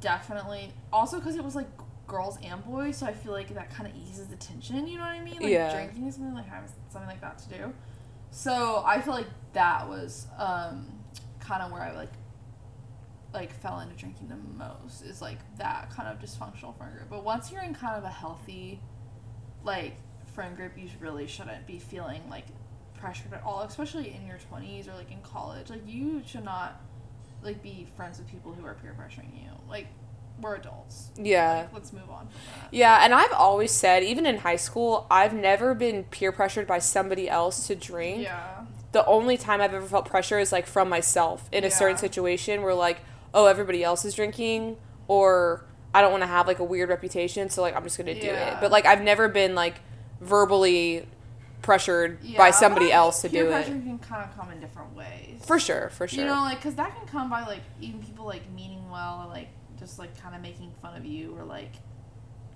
definitely 0.00 0.72
also 0.92 1.18
because 1.18 1.36
it 1.36 1.44
was 1.44 1.54
like 1.54 1.68
girls 2.06 2.38
and 2.42 2.64
boys, 2.64 2.98
so 2.98 3.06
I 3.06 3.12
feel 3.14 3.32
like 3.32 3.54
that 3.54 3.74
kind 3.74 3.88
of 3.88 3.96
eases 3.96 4.26
the 4.28 4.36
tension. 4.36 4.86
You 4.86 4.98
know 4.98 5.04
what 5.04 5.12
I 5.12 5.20
mean? 5.24 5.40
Like 5.42 5.50
Yeah. 5.50 5.70
drinking 5.70 6.06
is 6.06 6.14
something 6.16 6.34
like 6.34 6.48
having 6.48 6.70
something 6.90 7.08
like 7.08 7.20
that 7.20 7.38
to 7.38 7.48
do. 7.48 7.72
So 8.30 8.82
I 8.84 9.00
feel 9.00 9.14
like 9.14 9.28
that 9.52 9.88
was 9.88 10.26
um, 10.38 10.86
kind 11.40 11.62
of 11.62 11.70
where 11.72 11.82
I 11.82 11.92
like 11.92 12.12
like 13.32 13.52
fell 13.52 13.80
into 13.80 13.94
drinking 13.96 14.28
the 14.28 14.36
most 14.36 15.02
is 15.02 15.20
like 15.20 15.38
that 15.58 15.90
kind 15.90 16.08
of 16.08 16.20
dysfunctional 16.20 16.76
friend 16.76 16.92
group. 16.94 17.10
But 17.10 17.24
once 17.24 17.50
you're 17.50 17.62
in 17.62 17.74
kind 17.74 17.96
of 17.96 18.04
a 18.04 18.08
healthy 18.08 18.80
like 19.64 19.96
friend 20.34 20.56
group, 20.56 20.72
you 20.76 20.88
really 21.00 21.26
shouldn't 21.26 21.66
be 21.66 21.78
feeling 21.78 22.22
like 22.30 22.46
pressured 23.04 23.34
at 23.34 23.42
all, 23.44 23.60
especially 23.60 24.14
in 24.18 24.26
your 24.26 24.38
20s 24.50 24.88
or 24.88 24.94
like 24.96 25.10
in 25.12 25.20
college. 25.22 25.68
Like 25.68 25.82
you 25.86 26.22
should 26.26 26.44
not 26.44 26.80
like 27.42 27.62
be 27.62 27.86
friends 27.96 28.18
with 28.18 28.26
people 28.30 28.52
who 28.54 28.64
are 28.64 28.74
peer 28.74 28.94
pressuring 28.98 29.34
you. 29.34 29.50
Like 29.68 29.88
we're 30.40 30.56
adults. 30.56 31.10
yeah. 31.16 31.58
Like, 31.58 31.72
let's 31.74 31.92
move 31.92 32.10
on 32.10 32.26
from 32.26 32.30
that. 32.62 32.68
Yeah, 32.72 33.04
and 33.04 33.14
I've 33.14 33.32
always 33.32 33.70
said, 33.70 34.02
even 34.02 34.26
in 34.26 34.38
high 34.38 34.56
school, 34.56 35.06
I've 35.10 35.32
never 35.34 35.74
been 35.74 36.04
peer 36.04 36.32
pressured 36.32 36.66
by 36.66 36.78
somebody 36.80 37.28
else 37.28 37.66
to 37.68 37.74
drink. 37.76 38.22
Yeah. 38.22 38.64
The 38.92 39.04
only 39.06 39.36
time 39.36 39.60
I've 39.60 39.74
ever 39.74 39.86
felt 39.86 40.06
pressure 40.06 40.38
is 40.40 40.50
like 40.50 40.66
from 40.66 40.88
myself 40.88 41.48
in 41.52 41.62
a 41.64 41.70
certain 41.70 41.98
situation 41.98 42.62
where 42.62 42.74
like, 42.74 43.00
oh, 43.34 43.46
everybody 43.46 43.84
else 43.84 44.04
is 44.04 44.14
drinking, 44.14 44.76
or 45.06 45.64
I 45.94 46.00
don't 46.00 46.10
want 46.10 46.22
to 46.22 46.28
have 46.28 46.46
like 46.48 46.58
a 46.58 46.64
weird 46.64 46.88
reputation, 46.88 47.48
so 47.50 47.60
like 47.62 47.76
I'm 47.76 47.84
just 47.84 47.98
gonna 47.98 48.14
do 48.14 48.26
Yeah. 48.26 48.54
it. 48.54 48.60
But 48.60 48.72
like 48.72 48.86
I've 48.86 49.02
never 49.02 49.28
been 49.28 49.54
like 49.54 49.76
verbally 50.20 51.06
pressured 51.64 52.18
Yeah, 52.22 52.38
by 52.38 52.50
somebody 52.50 52.92
else 52.92 53.22
to 53.22 53.28
do 53.28 53.46
pressure 53.46 53.72
it. 53.72 53.82
can 53.82 53.98
kind 53.98 54.22
of 54.22 54.36
come 54.36 54.52
in 54.52 54.60
different 54.60 54.94
ways. 54.94 55.42
For 55.44 55.58
sure, 55.58 55.88
for 55.88 56.06
sure. 56.06 56.20
You 56.20 56.26
know, 56.30 56.42
like, 56.42 56.58
because 56.58 56.74
that 56.76 56.94
can 56.96 57.06
come 57.08 57.28
by, 57.30 57.44
like, 57.46 57.62
even 57.80 58.00
people, 58.02 58.26
like, 58.26 58.48
meaning 58.54 58.88
well 58.90 59.24
or, 59.24 59.28
like, 59.28 59.48
just, 59.78 59.98
like, 59.98 60.20
kind 60.20 60.34
of 60.36 60.42
making 60.42 60.70
fun 60.82 60.96
of 60.96 61.04
you 61.04 61.34
or, 61.38 61.44
like, 61.44 61.72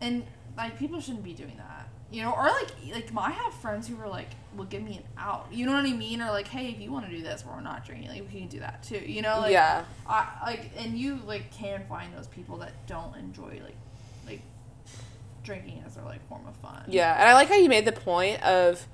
and, 0.00 0.24
like, 0.56 0.78
people 0.78 1.00
shouldn't 1.00 1.24
be 1.24 1.32
doing 1.32 1.56
that. 1.56 1.88
You 2.10 2.22
know, 2.22 2.32
or, 2.32 2.44
like, 2.44 2.70
like, 2.92 3.08
I 3.16 3.30
have 3.32 3.52
friends 3.54 3.86
who 3.88 4.00
are, 4.00 4.08
like, 4.08 4.28
will 4.56 4.64
give 4.64 4.82
me 4.82 4.96
an 4.98 5.02
out. 5.18 5.48
You 5.50 5.66
know 5.66 5.72
what 5.72 5.84
I 5.84 5.92
mean? 5.92 6.22
Or, 6.22 6.30
like, 6.30 6.48
hey, 6.48 6.68
if 6.68 6.80
you 6.80 6.90
want 6.92 7.06
to 7.06 7.10
do 7.14 7.22
this 7.22 7.44
we're 7.44 7.60
not 7.60 7.84
drinking, 7.84 8.08
like, 8.10 8.22
we 8.32 8.38
can 8.40 8.48
do 8.48 8.60
that 8.60 8.82
too. 8.82 8.98
You 8.98 9.22
know? 9.22 9.40
Like, 9.40 9.52
yeah, 9.52 9.84
I, 10.06 10.26
like, 10.44 10.70
and 10.78 10.98
you, 10.98 11.18
like, 11.26 11.50
can 11.52 11.84
find 11.88 12.14
those 12.14 12.26
people 12.26 12.58
that 12.58 12.72
don't 12.86 13.14
enjoy, 13.16 13.60
like, 13.64 13.76
like, 14.26 14.42
drinking 15.44 15.82
as 15.86 15.94
their, 15.96 16.04
like, 16.04 16.26
form 16.28 16.46
of 16.46 16.54
fun. 16.56 16.84
yeah, 16.88 17.18
and 17.20 17.28
I 17.28 17.34
like 17.34 17.48
how 17.48 17.56
you 17.56 17.68
made 17.68 17.84
the 17.86 17.92
point 17.92 18.42
of 18.42 18.86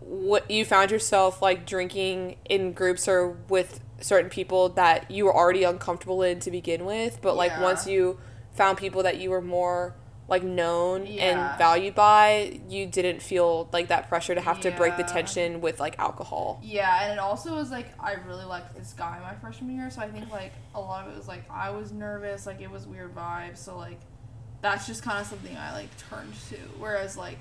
what 0.00 0.50
you 0.50 0.64
found 0.64 0.90
yourself 0.90 1.40
like 1.42 1.66
drinking 1.66 2.36
in 2.48 2.72
groups 2.72 3.06
or 3.08 3.30
with 3.48 3.80
certain 4.00 4.30
people 4.30 4.68
that 4.70 5.10
you 5.10 5.24
were 5.24 5.34
already 5.36 5.62
uncomfortable 5.62 6.22
in 6.22 6.40
to 6.40 6.50
begin 6.50 6.84
with, 6.84 7.20
but 7.22 7.36
like 7.36 7.52
Yeah. 7.52 7.62
once 7.62 7.86
you 7.86 8.18
found 8.54 8.78
people 8.78 9.02
that 9.02 9.18
you 9.18 9.30
were 9.30 9.42
more 9.42 9.94
like 10.26 10.42
known 10.44 11.06
Yeah. 11.06 11.22
and 11.50 11.58
valued 11.58 11.94
by, 11.96 12.60
you 12.68 12.86
didn't 12.86 13.20
feel 13.20 13.68
like 13.72 13.88
that 13.88 14.08
pressure 14.08 14.32
to 14.34 14.40
have 14.40 14.60
to 14.60 14.70
break 14.70 14.96
the 14.96 15.02
tension 15.02 15.60
with 15.60 15.80
like 15.80 15.98
alcohol. 15.98 16.60
Yeah, 16.62 17.02
and 17.02 17.12
it 17.12 17.18
also 17.18 17.54
was 17.56 17.70
like 17.70 17.88
I 17.98 18.14
really 18.26 18.44
liked 18.44 18.74
this 18.76 18.92
guy 18.96 19.18
my 19.20 19.34
freshman 19.34 19.74
year, 19.76 19.90
so 19.90 20.00
I 20.00 20.08
think 20.08 20.30
like 20.30 20.52
a 20.74 20.80
lot 20.80 21.06
of 21.06 21.12
it 21.12 21.16
was 21.18 21.26
like 21.28 21.44
I 21.50 21.70
was 21.70 21.90
nervous, 21.92 22.46
like 22.46 22.60
it 22.60 22.70
was 22.70 22.86
weird 22.86 23.14
vibes, 23.14 23.58
so 23.58 23.76
like 23.76 23.98
that's 24.62 24.86
just 24.86 25.02
kind 25.02 25.18
of 25.18 25.26
something 25.26 25.56
I 25.56 25.72
like 25.72 25.88
turned 26.08 26.32
to. 26.50 26.56
Whereas 26.78 27.16
like 27.16 27.38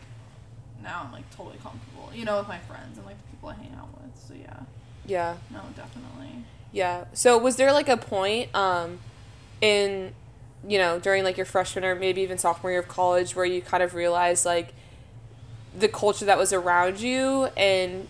now 0.83 1.03
I'm 1.05 1.11
like 1.11 1.29
totally 1.35 1.57
comfortable, 1.61 2.09
you 2.13 2.25
know, 2.25 2.37
with 2.39 2.47
my 2.47 2.59
friends 2.59 2.97
and 2.97 3.05
like 3.05 3.17
the 3.23 3.29
people 3.31 3.49
I 3.49 3.53
hang 3.55 3.73
out 3.79 3.89
with. 4.01 4.11
So 4.27 4.33
yeah, 4.33 4.59
Yeah. 5.05 5.35
no, 5.51 5.61
definitely. 5.75 6.43
Yeah. 6.71 7.05
So 7.13 7.37
was 7.37 7.55
there 7.55 7.71
like 7.73 7.89
a 7.89 7.97
point 7.97 8.53
um 8.55 8.99
in 9.61 10.13
you 10.67 10.77
know, 10.77 10.99
during 10.99 11.23
like 11.23 11.37
your 11.37 11.45
freshman 11.45 11.85
or 11.85 11.95
maybe 11.95 12.21
even 12.21 12.37
sophomore 12.37 12.71
year 12.71 12.81
of 12.81 12.87
college 12.89 13.33
where 13.35 13.45
you 13.45 13.61
kind 13.61 13.81
of 13.81 13.93
realized 13.93 14.45
like 14.45 14.73
the 15.77 15.87
culture 15.87 16.25
that 16.25 16.37
was 16.37 16.51
around 16.51 16.99
you 16.99 17.45
and 17.55 18.07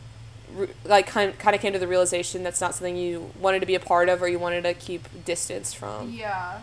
re- 0.56 0.70
like 0.86 1.06
kind 1.06 1.38
kind 1.38 1.56
of 1.56 1.62
came 1.62 1.74
to 1.74 1.80
the 1.80 1.88
realization 1.88 2.42
that's 2.42 2.60
not 2.62 2.74
something 2.74 2.96
you 2.98 3.32
wanted 3.40 3.60
to 3.60 3.66
be 3.68 3.76
a 3.76 3.80
part 3.80 4.10
of 4.10 4.22
or 4.24 4.28
you 4.28 4.40
wanted 4.40 4.64
to 4.64 4.74
keep 4.74 5.08
distance 5.26 5.74
from. 5.74 6.12
Yeah, 6.12 6.62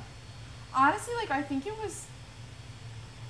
honestly, 0.75 1.14
like 1.14 1.31
I 1.31 1.42
think 1.42 1.66
it 1.66 1.75
was 1.79 2.07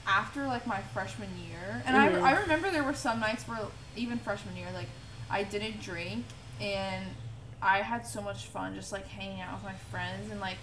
after 0.07 0.47
like 0.47 0.66
my 0.66 0.81
freshman 0.95 1.31
year, 1.49 1.83
and 1.85 1.97
Mhm. 1.97 2.23
I 2.23 2.31
I 2.31 2.40
remember 2.40 2.71
there 2.71 2.85
were 2.85 2.95
some 2.95 3.21
nights 3.21 3.47
where 3.49 3.59
even 3.97 4.19
freshman 4.19 4.57
year, 4.57 4.71
like 4.73 4.88
I 5.31 5.42
didn't 5.42 5.81
drink, 5.83 6.25
and 6.61 7.07
I 7.61 7.79
had 7.83 8.07
so 8.07 8.21
much 8.21 8.45
fun 8.47 8.75
just 8.75 8.92
like 8.92 9.09
hanging 9.09 9.40
out 9.40 9.55
with 9.55 9.64
my 9.64 9.75
friends, 9.90 10.31
and 10.31 10.40
like 10.40 10.59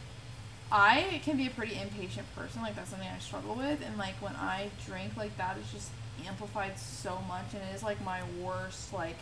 I 0.72 1.22
can 1.24 1.38
be 1.38 1.46
a 1.48 1.52
pretty 1.52 1.78
impatient 1.80 2.34
person. 2.36 2.62
Like 2.62 2.76
that's 2.76 2.90
something 2.90 3.08
I 3.08 3.20
struggle 3.20 3.56
with, 3.56 3.82
and 3.86 3.98
like 3.98 4.16
when 4.22 4.36
I 4.36 4.70
drink, 4.86 5.18
like 5.18 5.36
that 5.38 5.58
is 5.58 5.72
just 5.72 5.90
amplified 6.26 6.80
so 6.80 7.20
much, 7.28 7.54
and 7.54 7.62
it 7.64 7.76
is 7.76 7.84
like 7.84 8.02
my 8.04 8.22
worst 8.42 8.94
like 8.94 9.18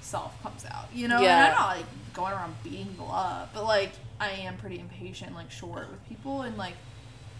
self 0.00 0.40
comes 0.42 0.64
out. 0.64 0.88
You 0.92 1.08
know, 1.08 1.20
Yeah. 1.20 1.36
and 1.46 1.46
I'm 1.46 1.52
not 1.54 1.76
like 1.76 1.86
going 2.14 2.32
around 2.32 2.56
beating 2.64 2.86
people 2.86 3.12
up, 3.12 3.50
but 3.54 3.64
like 3.64 3.92
I 4.20 4.30
am 4.30 4.56
pretty 4.56 4.80
impatient, 4.80 5.34
like 5.34 5.50
short 5.50 5.88
with 5.90 6.06
people, 6.08 6.42
and 6.42 6.56
like 6.56 6.74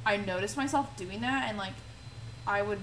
I 0.07 0.17
noticed 0.17 0.57
myself 0.57 0.97
doing 0.97 1.21
that, 1.23 1.49
and 1.49 1.59
like 1.59 1.73
I 2.49 2.63
would. 2.63 2.81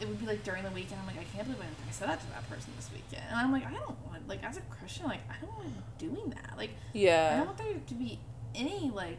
It 0.00 0.08
would 0.08 0.18
be 0.18 0.26
like 0.26 0.42
during 0.42 0.64
the 0.64 0.70
weekend. 0.70 1.00
I'm 1.00 1.06
like, 1.06 1.18
I 1.18 1.24
can't 1.36 1.46
believe 1.46 1.62
I 1.62 1.92
said 1.92 2.08
that 2.08 2.20
to 2.20 2.26
that 2.30 2.48
person 2.50 2.72
this 2.76 2.90
weekend, 2.92 3.24
and 3.28 3.38
I'm 3.38 3.52
like, 3.52 3.64
I 3.66 3.70
don't 3.72 3.96
want 4.06 4.26
like 4.28 4.42
as 4.42 4.56
a 4.56 4.60
Christian, 4.62 5.06
like 5.06 5.20
I 5.30 5.34
don't 5.44 5.54
want 5.56 5.68
to 5.68 5.74
be 6.06 6.14
doing 6.14 6.30
that. 6.30 6.54
Like 6.56 6.70
yeah, 6.92 7.30
I 7.32 7.36
don't 7.36 7.46
want 7.46 7.58
there 7.58 7.74
to 7.86 7.94
be 7.94 8.18
any 8.54 8.90
like 8.92 9.18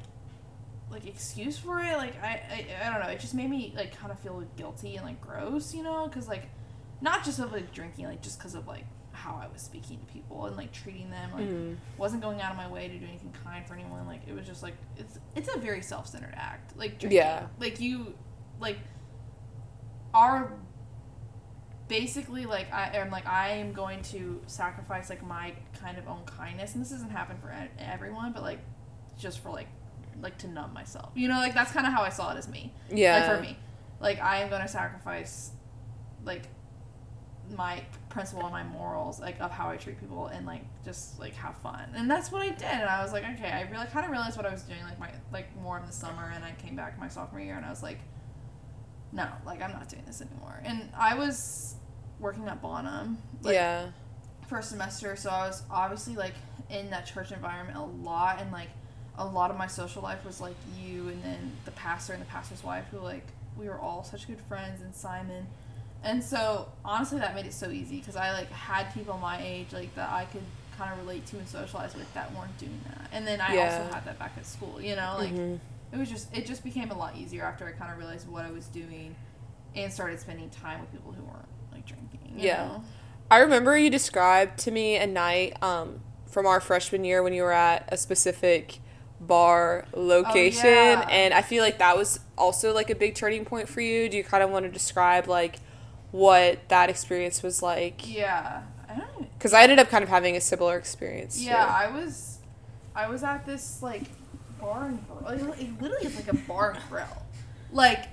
like 0.91 1.05
excuse 1.07 1.57
for 1.57 1.79
it. 1.79 1.95
Like 1.97 2.21
I, 2.21 2.27
I 2.27 2.87
I 2.87 2.89
don't 2.91 3.01
know. 3.01 3.09
It 3.09 3.19
just 3.19 3.33
made 3.33 3.49
me 3.49 3.73
like 3.75 3.95
kind 3.97 4.11
of 4.11 4.19
feel 4.19 4.43
guilty 4.57 4.95
and 4.97 5.05
like 5.05 5.21
gross, 5.21 5.73
you 5.73 5.81
know, 5.83 6.07
because 6.07 6.27
like 6.27 6.49
not 7.01 7.23
just 7.23 7.39
of 7.39 7.51
like 7.53 7.71
drinking, 7.73 8.05
like 8.05 8.21
just 8.21 8.37
because 8.37 8.53
of 8.55 8.67
like 8.67 8.85
how 9.13 9.39
I 9.41 9.47
was 9.51 9.61
speaking 9.61 9.97
to 9.99 10.05
people 10.13 10.45
and 10.45 10.57
like 10.57 10.73
treating 10.73 11.09
them. 11.09 11.31
Like 11.33 11.45
Mhm. 11.47 11.77
wasn't 11.97 12.21
going 12.21 12.41
out 12.41 12.51
of 12.51 12.57
my 12.57 12.67
way 12.67 12.89
to 12.89 12.97
do 12.99 13.05
anything 13.05 13.33
kind 13.45 13.65
for 13.65 13.75
anyone. 13.75 14.05
Like 14.07 14.27
it 14.27 14.35
was 14.35 14.45
just 14.45 14.61
like 14.61 14.75
it's 14.97 15.19
it's 15.37 15.47
a 15.55 15.57
very 15.57 15.81
self 15.81 16.07
centered 16.07 16.33
act. 16.35 16.77
Like 16.77 16.99
drinking. 16.99 17.15
Yeah. 17.17 17.47
Like 17.61 17.79
you 17.79 18.13
like 18.59 18.77
are 20.15 20.53
basically 21.87 22.45
like 22.45 22.71
I 22.73 22.97
am 22.97 23.11
like 23.11 23.27
I 23.27 23.49
am 23.49 23.73
going 23.73 24.01
to 24.03 24.41
sacrifice 24.47 25.09
like 25.09 25.23
my 25.23 25.53
kind 25.79 25.97
of 25.97 26.07
own 26.07 26.23
kindness 26.25 26.73
and 26.73 26.81
this 26.81 26.89
doesn't 26.89 27.11
happen 27.11 27.37
for 27.37 27.53
everyone 27.77 28.31
but 28.31 28.41
like 28.41 28.59
just 29.19 29.39
for 29.39 29.49
like 29.49 29.67
like 30.21 30.37
to 30.39 30.47
numb 30.47 30.73
myself. 30.73 31.11
You 31.13 31.27
know 31.27 31.35
like 31.35 31.53
that's 31.53 31.71
kind 31.71 31.85
of 31.85 31.93
how 31.93 32.01
I 32.01 32.09
saw 32.09 32.31
it 32.31 32.37
as 32.37 32.47
me. 32.47 32.73
Yeah. 32.89 33.27
like 33.27 33.35
for 33.35 33.41
me. 33.41 33.59
Like 33.99 34.19
I 34.21 34.41
am 34.41 34.49
going 34.49 34.61
to 34.61 34.67
sacrifice 34.67 35.51
like 36.23 36.47
my 37.55 37.83
principle 38.09 38.43
and 38.43 38.51
my 38.51 38.63
morals 38.63 39.19
like 39.19 39.39
of 39.39 39.51
how 39.51 39.69
I 39.69 39.77
treat 39.77 39.99
people 39.99 40.27
and 40.27 40.47
like 40.47 40.63
just 40.83 41.19
like 41.19 41.35
have 41.35 41.57
fun. 41.57 41.87
And 41.93 42.09
that's 42.09 42.31
what 42.31 42.41
I 42.41 42.49
did 42.49 42.63
and 42.63 42.89
I 42.89 43.03
was 43.03 43.11
like 43.11 43.25
okay 43.25 43.51
I 43.51 43.69
really 43.69 43.85
kind 43.87 44.05
of 44.05 44.11
realized 44.11 44.37
what 44.37 44.45
I 44.45 44.51
was 44.51 44.63
doing 44.63 44.81
like 44.83 44.97
my 44.97 45.11
like 45.31 45.55
more 45.61 45.77
in 45.77 45.85
the 45.85 45.91
summer 45.91 46.31
and 46.33 46.43
I 46.43 46.53
came 46.53 46.75
back 46.75 46.97
my 46.97 47.09
sophomore 47.09 47.41
year 47.41 47.57
and 47.57 47.65
I 47.65 47.69
was 47.69 47.83
like 47.83 47.99
no 49.11 49.27
like 49.45 49.61
I'm 49.61 49.71
not 49.71 49.87
doing 49.89 50.03
this 50.05 50.21
anymore 50.21 50.61
and 50.63 50.89
I 50.97 51.15
was 51.15 51.75
working 52.19 52.47
at 52.47 52.61
Bonham 52.61 53.17
like, 53.41 53.53
yeah. 53.55 53.87
first 54.47 54.69
semester 54.69 55.15
so 55.15 55.29
I 55.29 55.47
was 55.47 55.63
obviously 55.69 56.15
like 56.15 56.33
in 56.69 56.89
that 56.89 57.05
church 57.05 57.31
environment 57.31 57.77
a 57.77 57.83
lot 57.83 58.41
and 58.41 58.51
like 58.51 58.69
a 59.17 59.25
lot 59.25 59.51
of 59.51 59.57
my 59.57 59.67
social 59.67 60.01
life 60.01 60.25
was 60.25 60.41
like 60.41 60.55
you 60.79 61.09
and 61.09 61.23
then 61.23 61.51
the 61.65 61.71
pastor 61.71 62.13
and 62.13 62.21
the 62.21 62.25
pastor's 62.27 62.63
wife 62.63 62.85
who 62.91 62.99
like 62.99 63.25
we 63.57 63.67
were 63.69 63.79
all 63.79 64.03
such 64.03 64.27
good 64.27 64.41
friends 64.41 64.81
and 64.81 64.93
Simon 64.93 65.47
and 66.03 66.21
so 66.23 66.67
honestly 66.83 67.19
that 67.19 67.33
made 67.35 67.45
it 67.45 67.53
so 67.53 67.69
easy 67.69 67.97
because 67.99 68.15
I 68.15 68.31
like 68.33 68.51
had 68.51 68.93
people 68.93 69.17
my 69.17 69.41
age 69.41 69.67
like 69.71 69.93
that 69.95 70.09
I 70.09 70.25
could 70.25 70.43
kind 70.77 70.91
of 70.91 70.97
relate 70.99 71.25
to 71.27 71.37
and 71.37 71.47
socialize 71.47 71.95
with 71.95 72.13
that 72.13 72.33
weren't 72.35 72.57
doing 72.57 72.81
that 72.89 73.09
and 73.13 73.25
then 73.25 73.39
I 73.39 73.55
Yeah. 73.55 73.61
also 73.79 73.93
had 73.93 74.05
that 74.05 74.19
back 74.19 74.33
at 74.37 74.45
school 74.45 74.81
you 74.81 74.95
know 74.97 75.15
like 75.17 75.31
Mhm. 75.33 75.59
It 75.95 75.99
was 75.99 76.09
just 76.09 76.35
it 76.35 76.45
just 76.45 76.63
became 76.63 76.91
a 76.91 76.97
lot 76.97 77.15
easier 77.15 77.43
after 77.43 77.65
I 77.67 77.71
kind 77.71 77.91
of 77.91 77.97
realized 77.97 78.27
what 78.27 78.45
I 78.45 78.51
was 78.51 78.67
doing 78.67 79.15
and 79.75 79.91
started 79.91 80.19
spending 80.19 80.49
time 80.49 80.81
with 80.81 80.91
people 80.91 81.11
who 81.11 81.23
weren't 81.23 81.47
like 81.71 81.85
drinking 81.85 82.33
Yeah. 82.37 82.65
know? 82.67 82.83
I 83.31 83.39
remember 83.39 83.77
you 83.77 83.89
described 83.89 84.59
to 84.59 84.71
me 84.71 84.97
a 84.97 85.07
night 85.07 85.61
um, 85.63 86.01
from 86.27 86.45
our 86.45 86.59
freshman 86.59 87.03
year 87.03 87.23
when 87.23 87.33
you 87.33 87.41
were 87.43 87.51
at 87.51 87.87
a 87.91 87.97
specific 87.97 88.79
bar 89.19 89.85
location, 89.95 90.65
Oh, 90.65 90.69
yeah. 90.69 91.07
and 91.09 91.33
I 91.33 91.41
feel 91.41 91.63
like 91.63 91.79
that 91.79 91.97
was 91.97 92.19
also 92.37 92.73
like 92.73 92.89
a 92.89 92.95
big 92.95 93.15
turning 93.15 93.45
point 93.45 93.67
for 93.69 93.81
you. 93.81 94.09
Do 94.09 94.17
you 94.17 94.23
kind 94.23 94.43
of 94.43 94.49
want 94.51 94.65
to 94.65 94.71
describe 94.71 95.27
like 95.27 95.55
what 96.11 96.67
that 96.69 96.89
experience 96.89 97.41
was 97.41 97.61
like? 97.63 98.13
yeah 98.13 98.61
I 98.89 98.95
don't 98.95 99.33
Because 99.37 99.53
I 99.53 99.63
ended 99.63 99.79
up 99.79 99.89
kind 99.89 100.03
of 100.03 100.09
having 100.09 100.35
a 100.35 100.41
similar 100.41 100.77
experience. 100.77 101.41
Yeah, 101.41 101.65
too. 101.65 101.71
I 101.71 101.87
was, 101.91 102.37
I 102.95 103.07
was 103.07 103.23
at 103.23 103.45
this 103.45 103.81
like 103.81 104.03
bar 104.59 104.85
and 104.85 105.07
grill. 105.07 105.53
It 105.53 105.81
literally 105.81 106.05
is 106.07 106.15
like 106.15 106.27
a 106.27 106.35
bar 106.35 106.71
and 106.71 106.79
grill. 106.89 107.05
Like 107.71 108.07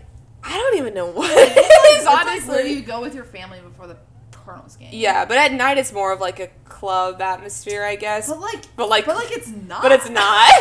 I 0.44 0.56
don't 0.56 0.76
even 0.78 0.94
know 0.94 1.06
what 1.06 1.30
it's 1.30 1.56
it 1.56 2.00
is 2.00 2.04
like 2.06 2.26
where 2.26 2.34
honestly. 2.34 2.72
you 2.72 2.82
go 2.82 3.00
with 3.00 3.14
your 3.14 3.24
family 3.24 3.60
before 3.60 3.86
the 3.86 3.96
Cardinals 4.32 4.74
game. 4.76 4.88
Yeah, 4.92 5.24
but 5.24 5.38
at 5.38 5.52
night 5.52 5.78
it's 5.78 5.92
more 5.92 6.12
of 6.12 6.20
like 6.20 6.40
a 6.40 6.48
club 6.64 7.22
atmosphere, 7.22 7.84
I 7.84 7.94
guess. 7.94 8.28
but 8.28 8.40
like, 8.40 8.64
But 8.74 8.88
like, 8.88 9.06
but 9.06 9.14
like 9.14 9.30
it's 9.30 9.48
not. 9.48 9.82
but 9.82 9.92
it's 9.92 10.08
not. 10.08 10.18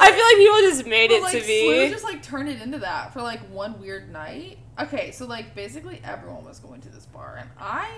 I 0.00 0.10
feel 0.12 0.24
like 0.24 0.36
people 0.36 0.60
just 0.68 0.86
made 0.86 1.10
But, 1.10 1.16
it 1.18 1.22
like, 1.22 1.40
to 1.40 1.46
be. 1.46 1.88
just 1.90 2.02
like 2.02 2.22
turned 2.24 2.48
it 2.48 2.60
into 2.60 2.78
that 2.80 3.12
for 3.12 3.22
like 3.22 3.38
one 3.50 3.80
weird 3.80 4.10
night. 4.12 4.58
Okay, 4.80 5.12
so 5.12 5.26
like 5.26 5.54
basically 5.54 6.00
everyone 6.02 6.44
was 6.44 6.58
going 6.58 6.80
to 6.80 6.88
this 6.88 7.06
bar, 7.06 7.36
and 7.40 7.48
I, 7.60 7.88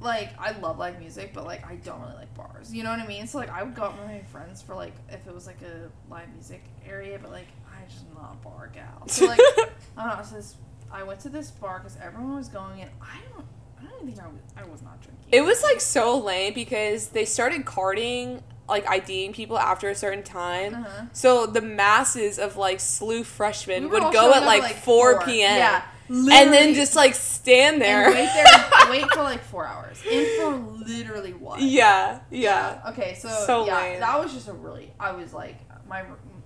like, 0.00 0.30
I 0.38 0.58
love 0.58 0.78
live 0.78 0.98
music, 0.98 1.32
but 1.34 1.44
like 1.44 1.66
I 1.66 1.76
don't 1.76 2.00
really 2.00 2.14
like 2.14 2.34
bars. 2.34 2.72
You 2.72 2.82
know 2.82 2.90
what 2.90 3.00
I 3.00 3.06
mean? 3.06 3.26
So 3.26 3.38
like 3.38 3.50
I 3.50 3.62
would 3.62 3.74
go 3.74 3.84
out 3.84 3.98
with 3.98 4.06
my 4.06 4.22
friends 4.32 4.62
for 4.62 4.74
like 4.74 4.94
if 5.08 5.26
it 5.26 5.34
was 5.34 5.46
like 5.46 5.60
a 5.62 5.90
live 6.12 6.32
music 6.32 6.62
area, 6.86 7.18
but 7.20 7.30
like 7.30 7.48
I 7.66 7.84
just 7.88 8.04
am 8.06 8.14
not 8.14 8.36
a 8.40 8.44
bar 8.44 8.70
gal. 8.72 9.06
So 9.08 9.26
like 9.26 9.40
I 9.96 10.08
don't 10.08 10.18
know. 10.18 10.24
So 10.24 10.36
this, 10.36 10.54
I 10.92 11.02
went 11.02 11.20
to 11.20 11.28
this 11.28 11.50
bar 11.50 11.78
because 11.78 11.96
everyone 12.02 12.36
was 12.36 12.48
going, 12.48 12.80
and 12.80 12.90
I 13.00 13.18
don't. 13.32 13.46
I 13.78 13.84
don't 13.84 14.02
even 14.02 14.14
think 14.14 14.26
I 14.26 14.28
was. 14.28 14.40
I 14.56 14.70
was 14.70 14.82
not 14.82 15.00
drinking. 15.00 15.26
It 15.32 15.42
was 15.42 15.62
like 15.62 15.80
so 15.80 16.18
lame 16.18 16.54
because 16.54 17.08
they 17.08 17.24
started 17.24 17.64
carding, 17.64 18.42
like 18.68 18.86
IDing 18.88 19.32
people 19.32 19.58
after 19.58 19.88
a 19.88 19.94
certain 19.94 20.22
time. 20.22 20.74
Uh-huh. 20.74 21.06
So 21.12 21.46
the 21.46 21.60
masses 21.60 22.38
of 22.38 22.56
like 22.56 22.78
SLU 22.78 23.24
freshmen 23.24 23.84
We 23.84 23.88
would 23.88 24.12
go 24.12 24.32
at 24.32 24.42
up 24.42 24.46
like, 24.46 24.76
4 24.76 25.22
p.m. 25.22 25.56
Yeah, 25.56 25.82
and 26.10 26.52
then 26.52 26.74
just 26.74 26.96
like 26.96 27.14
stand 27.14 27.80
there. 27.80 28.06
and 28.06 28.14
wait 28.14 28.28
there, 28.34 28.90
wait 28.90 29.10
for 29.12 29.22
like 29.22 29.42
four 29.44 29.66
hours, 29.66 30.02
and 30.10 30.26
for 30.38 30.84
literally 30.86 31.32
what? 31.32 31.60
yeah, 31.60 32.20
yeah. 32.30 32.82
Okay, 32.88 33.14
so, 33.14 33.28
So 33.46 33.66
yeah, 33.66 33.76
lame. 33.76 34.00
that 34.00 34.18
was 34.18 34.32
just 34.32 34.48
a 34.48 34.52
really. 34.52 34.92
I 34.98 35.12
was 35.12 35.32
like, 35.32 35.56
my 35.88 36.02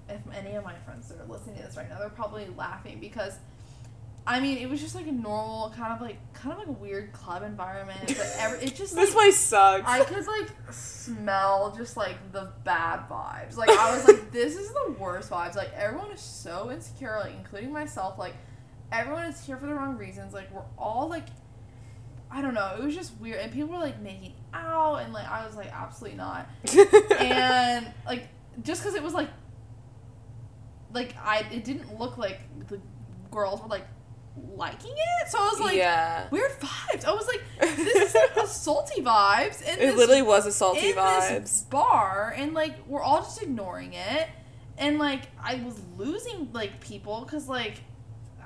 if 0.09 0.21
any 0.35 0.55
of 0.55 0.65
my 0.65 0.75
friends 0.85 1.09
that 1.09 1.19
are 1.21 1.27
listening 1.27 1.57
to 1.57 1.63
this 1.63 1.77
right 1.77 1.89
now, 1.89 1.99
they're 1.99 2.11
probably 2.11 2.47
laughing 2.59 2.99
because, 3.01 3.39
I 4.27 4.39
mean, 4.39 4.59
it 4.59 4.69
was 4.69 4.79
just 4.83 4.95
like 4.95 5.07
a 5.07 5.13
normal 5.13 5.73
kind 5.75 5.95
of 5.95 6.03
like 6.03 6.19
kind 6.35 6.53
of 6.53 6.59
like 6.59 6.69
a 6.69 6.73
weird 6.73 7.15
club 7.15 7.43
environment, 7.43 8.01
but 8.07 8.35
every, 8.39 8.59
it 8.67 8.75
just 8.75 8.95
This 8.95 9.11
like, 9.15 9.25
place 9.25 9.39
sucks. 9.39 9.89
I 9.89 10.05
could 10.05 10.27
like 10.27 10.51
smell 10.71 11.75
just 11.77 11.97
like 11.97 12.17
the 12.33 12.53
bad 12.65 13.09
vibes. 13.09 13.57
Like 13.57 13.71
I 13.71 13.95
was 13.97 14.07
like, 14.07 14.31
this 14.31 14.57
is 14.57 14.69
the 14.73 14.95
worst 14.99 15.31
vibes. 15.31 15.57
Like 15.57 15.73
everyone 15.75 16.11
is 16.11 16.21
so 16.21 16.71
insecure, 16.71 17.19
like 17.21 17.33
including 17.35 17.73
myself. 17.73 18.19
Like 18.19 18.35
everyone 18.93 19.25
is 19.25 19.45
here 19.45 19.57
for 19.57 19.67
the 19.67 19.75
wrong 19.75 19.97
reasons. 19.97 20.33
Like 20.33 20.53
we're 20.53 20.63
all 20.79 21.09
like, 21.09 21.27
I 22.31 22.43
don't 22.43 22.55
know. 22.55 22.77
It 22.79 22.85
was 22.85 22.95
just 22.95 23.19
weird, 23.21 23.39
and 23.41 23.53
people 23.53 23.71
were 23.71 23.79
like 23.79 24.01
making 24.01 24.35
out, 24.53 24.97
and 24.97 25.13
like 25.13 25.29
I 25.31 25.47
was 25.47 25.57
like, 25.57 25.73
absolutely 25.73 26.19
not. 26.19 26.49
And 27.19 27.87
like 28.07 28.29
just 28.63 28.83
because 28.83 28.95
it 28.95 29.03
was 29.03 29.15
like, 29.15 29.29
like 30.93 31.15
I, 31.23 31.47
it 31.53 31.65
didn't 31.65 31.99
look 31.99 32.19
like 32.19 32.41
the 32.69 32.81
girls 33.31 33.61
were 33.63 33.69
like 33.69 33.87
liking 34.57 34.93
it. 34.93 35.29
So 35.29 35.39
I 35.39 35.49
was 35.49 35.61
like, 35.61 35.77
yeah. 35.77 36.29
weird 36.31 36.51
vibes. 36.61 37.05
I 37.05 37.13
was 37.13 37.27
like, 37.27 37.41
this 37.77 38.15
is 38.15 38.15
like 38.37 38.47
salty 38.49 39.01
vibes. 39.01 39.63
And 39.67 39.81
It 39.81 39.97
literally 39.97 40.23
was 40.23 40.47
a 40.47 40.53
salty 40.53 40.93
vibes. 40.93 41.41
this 41.43 41.63
bar 41.63 42.35
and 42.37 42.53
like 42.55 42.75
we're 42.87 43.03
all 43.03 43.23
just 43.23 43.41
ignoring 43.43 43.93
it 43.95 44.29
and 44.77 44.99
like 44.99 45.23
i 45.41 45.55
was 45.57 45.81
losing 45.97 46.49
like 46.53 46.81
people 46.81 47.21
because 47.25 47.49
like 47.49 47.75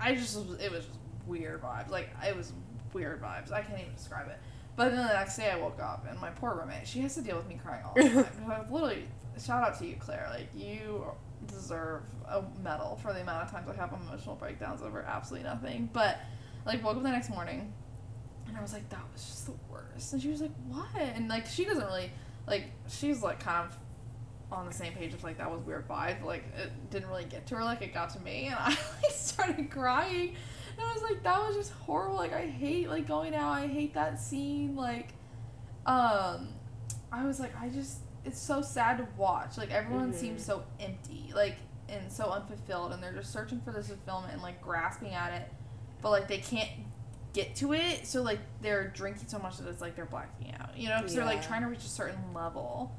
i 0.00 0.14
just 0.14 0.36
it 0.36 0.70
was 0.70 0.86
just 0.86 0.98
weird 1.26 1.62
vibes. 1.62 1.90
Like 1.90 2.10
it 2.26 2.36
was 2.36 2.52
weird 2.92 3.20
vibes. 3.20 3.52
I 3.52 3.62
can't 3.62 3.80
even 3.80 3.94
describe 3.94 4.28
it. 4.28 4.38
But 4.76 4.90
then 4.90 5.06
the 5.06 5.12
next 5.12 5.36
day 5.36 5.50
i 5.50 5.58
woke 5.58 5.80
up 5.80 6.06
and 6.08 6.18
my 6.20 6.30
poor 6.30 6.54
roommate 6.54 6.86
she 6.86 7.00
has 7.00 7.14
to 7.16 7.22
deal 7.22 7.36
with 7.36 7.48
me 7.48 7.58
crying 7.62 7.84
all 7.84 7.94
the 7.94 8.08
time. 8.22 8.50
I've 8.50 8.70
literally 8.70 9.04
shout 9.42 9.66
out 9.66 9.78
to 9.78 9.86
you 9.86 9.96
claire. 9.96 10.28
Like 10.30 10.48
you 10.54 11.04
deserve 11.46 12.02
a 12.26 12.42
medal 12.62 12.98
for 13.00 13.12
the 13.12 13.20
amount 13.20 13.44
of 13.44 13.50
times 13.50 13.68
i 13.70 13.74
have 13.74 13.92
emotional 13.92 14.34
breakdowns 14.34 14.82
over 14.82 15.02
absolutely 15.02 15.48
nothing. 15.48 15.88
But 15.92 16.20
like 16.66 16.82
woke 16.84 16.96
up 16.96 17.02
the 17.02 17.10
next 17.10 17.30
morning 17.30 17.72
and 18.48 18.56
I 18.56 18.62
was 18.62 18.72
like, 18.72 18.88
that 18.88 19.02
was 19.12 19.24
just 19.24 19.46
the 19.46 19.52
worst. 19.70 20.12
And 20.12 20.22
she 20.22 20.28
was 20.28 20.40
like, 20.40 20.54
what? 20.68 20.88
And 20.96 21.28
like, 21.28 21.46
she 21.46 21.64
doesn't 21.64 21.84
really, 21.84 22.10
like, 22.46 22.64
she's 22.88 23.22
like 23.22 23.40
kind 23.40 23.68
of 23.68 23.78
on 24.50 24.66
the 24.66 24.72
same 24.72 24.92
page 24.94 25.12
of 25.14 25.22
like, 25.22 25.38
that 25.38 25.50
was 25.50 25.60
weird 25.66 25.86
vibe. 25.88 26.24
Like, 26.24 26.44
it 26.56 26.70
didn't 26.90 27.08
really 27.08 27.24
get 27.24 27.46
to 27.48 27.56
her 27.56 27.64
like 27.64 27.82
it 27.82 27.92
got 27.92 28.10
to 28.10 28.20
me. 28.20 28.46
And 28.46 28.54
I 28.58 28.68
like 28.68 29.10
started 29.12 29.70
crying. 29.70 30.34
And 30.78 30.86
I 30.88 30.92
was 30.94 31.02
like, 31.02 31.22
that 31.24 31.38
was 31.46 31.56
just 31.56 31.72
horrible. 31.72 32.16
Like, 32.16 32.32
I 32.32 32.46
hate 32.46 32.88
like 32.88 33.06
going 33.06 33.34
out. 33.34 33.52
I 33.52 33.66
hate 33.66 33.94
that 33.94 34.20
scene. 34.20 34.74
Like, 34.76 35.08
um, 35.86 36.48
I 37.12 37.24
was 37.24 37.40
like, 37.40 37.52
I 37.60 37.68
just, 37.68 37.98
it's 38.24 38.40
so 38.40 38.60
sad 38.62 38.98
to 38.98 39.08
watch. 39.16 39.56
Like, 39.58 39.70
everyone 39.70 40.12
Mhm. 40.12 40.16
seems 40.16 40.44
so 40.44 40.64
empty. 40.80 41.32
Like, 41.34 41.56
and 41.90 42.12
so 42.12 42.30
unfulfilled 42.30 42.92
and 42.92 43.02
they're 43.02 43.14
just 43.14 43.32
searching 43.32 43.62
for 43.62 43.70
this 43.72 43.86
fulfillment 43.88 44.30
and 44.34 44.42
like 44.42 44.60
grasping 44.60 45.14
at 45.14 45.32
it 45.32 45.50
but 46.02 46.10
like 46.10 46.28
they 46.28 46.36
can't 46.36 46.68
get 47.32 47.56
to 47.56 47.72
it 47.72 48.06
so 48.06 48.20
like 48.20 48.40
they're 48.60 48.88
drinking 48.88 49.26
so 49.26 49.38
much 49.38 49.56
that 49.56 49.66
it's 49.66 49.80
like 49.80 49.96
they're 49.96 50.04
blacking 50.04 50.54
out 50.60 50.76
you 50.76 50.86
know 50.90 50.98
because 50.98 51.14
they're 51.14 51.24
like 51.24 51.40
trying 51.42 51.62
to 51.62 51.66
reach 51.66 51.78
a 51.86 51.88
certain 51.88 52.18
level 52.34 52.94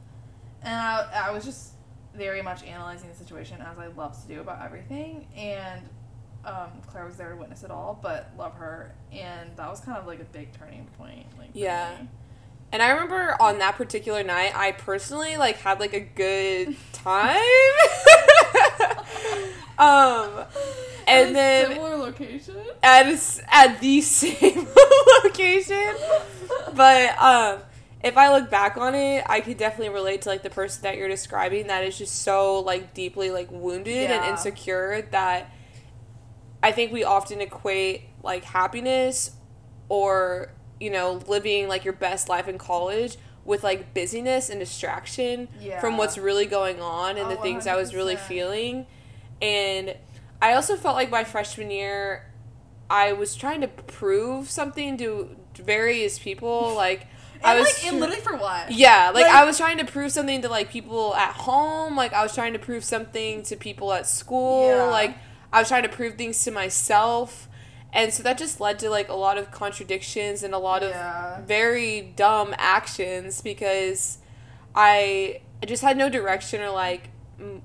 and 0.64 0.76
I, 0.76 1.28
I 1.28 1.32
was 1.32 1.46
just 1.46 1.72
very 2.16 2.42
much 2.42 2.64
analyzing 2.64 3.08
the 3.10 3.16
situation 3.16 3.62
as 3.62 3.78
i 3.78 3.88
love 3.88 4.20
to 4.22 4.28
do 4.28 4.42
about 4.42 4.64
everything 4.66 5.28
and 5.36 5.82
um, 6.46 6.72
claire 6.88 7.06
was 7.06 7.16
there 7.18 7.30
to 7.32 7.36
witness 7.36 7.64
it 7.64 7.72
all 7.72 8.00
but 8.02 8.32
love 8.38 8.54
her 8.56 8.96
and 9.12 9.56
that 9.58 9.70
was 9.70 9.80
kind 9.82 9.98
of 9.98 10.08
like 10.08 10.20
a 10.20 10.26
big 10.26 10.52
turning 10.54 10.86
point 10.98 11.26
like 11.38 11.50
Yeah. 11.54 11.98
me. 12.02 12.08
And 12.72 12.82
I 12.84 12.92
remember 12.92 13.36
on 13.42 13.58
that 13.60 13.76
particular 13.78 14.22
night, 14.22 14.52
I 14.56 14.74
personally 14.74 15.38
like 15.38 15.58
had 15.58 15.80
like 15.80 15.94
a 15.94 16.00
good 16.02 16.76
time. 16.94 17.36
um, 19.80 20.30
At 20.38 20.48
and 21.08 21.30
a 21.30 21.34
then 21.34 21.68
similar 21.72 21.98
location 21.98 22.58
at 22.84 23.08
a 23.08 23.20
at 23.52 23.80
the 23.82 24.02
same 24.20 24.68
location. 25.24 25.96
But 26.76 27.18
um, 27.20 27.60
if 28.04 28.18
I 28.18 28.32
look 28.32 28.50
back 28.50 28.78
on 28.78 28.96
it, 28.96 29.26
I 29.28 29.42
could 29.42 29.58
definitely 29.58 29.94
relate 29.94 30.22
to 30.24 30.30
like 30.30 30.42
the 30.44 30.50
person 30.50 30.84
that 30.84 30.98
you're 30.98 31.10
describing 31.10 31.68
that 31.68 31.84
is 31.84 31.98
just 31.98 32.24
so 32.24 32.60
like 32.60 32.94
deeply 32.94 33.30
like 33.30 33.50
wounded 33.52 34.10
and 34.10 34.24
insecure 34.24 35.02
that 35.12 35.52
I 36.62 36.72
think 36.72 36.92
we 36.92 37.04
often 37.04 37.42
equate 37.42 38.04
like 38.24 38.44
happiness 38.46 39.32
or 39.90 40.52
you 40.80 40.90
know 40.90 41.20
living 41.28 41.68
like 41.68 41.84
your 41.84 41.94
best 41.94 42.30
life 42.30 42.48
in 42.48 42.58
college 42.58 43.18
with 43.46 43.64
like 43.64 43.94
busyness 43.94 44.50
and 44.50 44.60
distraction 44.60 45.48
Yeah. 45.60 45.80
from 45.80 45.98
what's 45.98 46.18
really 46.18 46.46
going 46.46 46.80
on 46.82 47.18
and 47.18 47.28
Oh, 47.28 47.36
the 47.36 47.38
things 47.38 47.66
I 47.68 47.76
was 47.76 47.96
really 47.96 48.16
feeling. 48.16 48.86
And 49.42 49.96
I 50.42 50.54
also 50.54 50.76
felt 50.76 50.96
like 50.96 51.10
my 51.10 51.24
freshman 51.24 51.72
year 51.72 52.32
I 52.90 53.14
was 53.14 53.36
trying 53.36 53.62
to 53.62 53.68
prove 53.68 54.50
something 54.50 54.98
to 54.98 55.36
various 55.56 56.18
people 56.20 56.74
like 56.76 57.08
I 57.44 57.58
was 57.58 57.68
like 57.68 57.76
tr- 57.92 57.96
literally 57.96 58.22
for 58.22 58.36
what 58.36 58.72
yeah, 58.72 59.12
like, 59.14 59.26
Like- 59.26 59.34
I 59.34 59.46
was 59.46 59.58
trying 59.58 59.78
to 59.78 59.86
prove 59.86 60.12
something 60.12 60.42
to 60.42 60.50
like 60.50 60.70
people 60.70 61.16
at 61.16 61.34
home, 61.34 61.96
like 61.96 62.14
I 62.14 62.22
was 62.24 62.34
trying 62.34 62.54
to 62.54 62.60
prove 62.60 62.84
something 62.84 63.44
to 63.44 63.56
people 63.56 63.94
at 63.94 64.08
school, 64.08 64.70
Yeah. 64.70 64.84
like 64.84 65.16
I 65.54 65.60
was 65.60 65.68
trying 65.68 65.84
to 65.84 65.90
prove 65.90 66.16
things 66.16 66.44
to 66.44 66.52
myself. 66.52 67.48
And 67.92 68.14
so 68.14 68.22
that 68.24 68.38
just 68.38 68.60
led 68.60 68.78
to 68.80 68.90
like 68.90 69.10
a 69.10 69.14
lot 69.16 69.38
of 69.38 69.50
contradictions 69.52 70.44
and 70.44 70.54
a 70.54 70.60
lot 70.60 70.82
Yeah. 70.84 71.38
of 71.40 71.46
very 71.46 72.02
dumb 72.02 72.54
actions 72.58 73.42
because 73.42 74.20
I 74.76 75.42
just 75.66 75.82
had 75.82 75.98
no 75.98 76.10
direction 76.10 76.62
or 76.62 76.70
like 76.70 77.10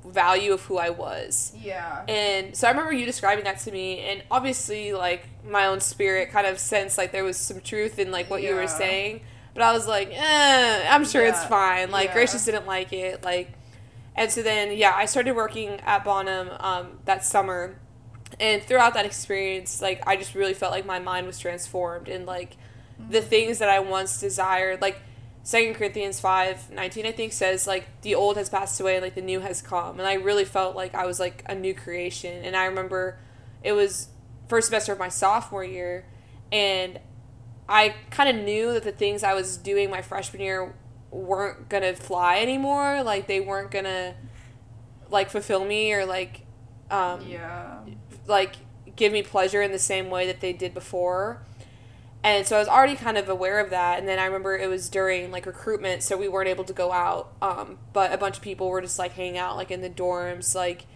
value 0.07 0.53
of 0.53 0.63
who 0.63 0.79
I 0.79 0.91
was. 0.91 1.53
yeah 1.61 2.05
And 2.09 2.57
so 2.57 2.69
I 2.69 2.71
remember 2.71 2.93
you 2.93 3.05
describing 3.07 3.45
that 3.45 3.59
to 3.61 3.73
me, 3.73 3.99
and 4.01 4.23
obviously, 4.31 4.93
like 4.93 5.29
my 5.45 5.67
own 5.67 5.81
spirit 5.81 6.31
kind 6.31 6.47
of 6.47 6.59
sensed 6.61 6.97
like 6.97 7.11
there 7.13 7.25
was 7.25 7.37
some 7.37 7.61
truth 7.61 7.99
in 7.99 8.11
like 8.13 8.31
what 8.31 8.43
you 8.43 8.55
were 8.55 8.69
saying, 8.69 9.21
but 9.55 9.63
I 9.63 9.73
was 9.73 9.87
like, 9.87 10.11
eh, 10.13 10.87
I'm 10.91 11.05
sure 11.05 11.25
it's 11.25 11.45
fine. 11.45 11.91
Like 11.91 12.09
Yeah. 12.09 12.15
Grace 12.15 12.33
just 12.33 12.45
didn't 12.47 12.67
like 12.67 12.93
it, 12.93 13.23
like, 13.23 13.53
and 14.17 14.31
so 14.31 14.43
then 14.43 14.77
yeah, 14.77 14.93
I 14.95 15.07
started 15.07 15.33
working 15.33 15.81
at 15.81 16.05
Bonham 16.05 16.51
um, 16.61 16.99
that 17.05 17.25
summer, 17.25 17.77
and 18.41 18.63
throughout 18.63 18.95
that 18.95 19.07
experience, 19.07 19.81
like 19.81 20.03
I 20.07 20.17
just 20.17 20.35
really 20.35 20.55
felt 20.55 20.73
like 20.73 20.87
my 20.87 20.99
mind 20.99 21.27
was 21.27 21.39
transformed, 21.39 22.09
and 22.09 22.27
like 22.27 22.57
the 23.11 23.21
things 23.23 23.59
that 23.59 23.69
I 23.69 23.81
once 23.81 24.21
desired, 24.21 24.81
like. 24.81 25.01
Second 25.47 25.75
Corinthians 25.75 26.19
five 26.21 26.71
nineteen 26.71 27.05
I 27.05 27.13
think 27.13 27.35
says 27.35 27.67
like 27.67 27.85
the 28.01 28.15
old 28.15 28.39
has 28.39 28.49
passed 28.49 28.81
away 28.81 28.95
and 28.97 29.03
like 29.03 29.15
the 29.15 29.21
new 29.21 29.41
has 29.41 29.61
come 29.61 29.99
and 29.99 30.09
I 30.09 30.15
really 30.15 30.47
felt 30.47 30.75
like 30.75 30.95
I 30.95 31.05
was 31.05 31.21
like 31.21 31.45
a 31.47 31.55
new 31.55 31.75
creation 31.75 32.43
and 32.47 32.57
I 32.57 32.65
remember 32.65 33.19
it 33.63 33.73
was 33.73 34.09
first 34.49 34.69
semester 34.69 34.95
of 34.95 34.99
my 34.99 35.11
sophomore 35.11 35.63
year 35.63 36.07
and 36.51 36.99
I 37.69 37.95
kind 38.11 38.37
of 38.37 38.45
knew 38.45 38.73
that 38.75 38.85
the 38.85 38.93
things 38.93 39.23
I 39.23 39.35
was 39.35 39.57
doing 39.57 39.91
my 39.91 40.03
freshman 40.03 40.43
year 40.43 40.75
weren't 41.11 41.69
gonna 41.69 41.95
fly 41.95 42.41
anymore 42.41 43.03
like 43.05 43.29
they 43.29 43.39
weren't 43.39 43.71
gonna 43.71 44.15
like 45.11 45.31
fulfill 45.31 45.65
me 45.65 45.93
or 45.93 46.05
like 46.05 46.45
um 46.91 47.25
yeah 47.29 47.79
like 48.27 48.57
give 48.97 49.13
me 49.13 49.23
pleasure 49.23 49.63
in 49.63 49.73
the 49.73 49.79
same 49.79 50.11
way 50.11 50.27
that 50.27 50.41
they 50.41 50.53
did 50.53 50.75
before. 50.75 51.43
And 52.23 52.47
so 52.47 52.57
I 52.57 52.59
was 52.59 52.69
already 52.69 52.97
kind 52.97 53.19
of 53.19 53.29
aware 53.29 53.61
of 53.61 53.71
that. 53.71 53.99
And 53.99 54.09
then 54.09 54.19
I 54.19 54.25
remember 54.25 54.57
it 54.57 54.69
was 54.69 54.89
during 54.89 55.31
like 55.31 55.45
recruitment, 55.47 56.03
so 56.03 56.17
we 56.17 56.29
weren't 56.29 56.49
able 56.49 56.65
to 56.65 56.73
go 56.73 56.91
out. 56.91 57.33
Um, 57.43 57.79
but 57.93 58.13
a 58.13 58.19
bunch 58.19 58.37
of 58.37 58.43
people 58.43 58.69
were 58.71 58.81
just 58.81 58.99
like 58.99 59.13
hanging 59.13 59.37
out 59.37 59.57
like 59.57 59.71
in 59.71 59.83
the 59.83 59.91
dorms, 59.91 60.55
like 60.55 60.87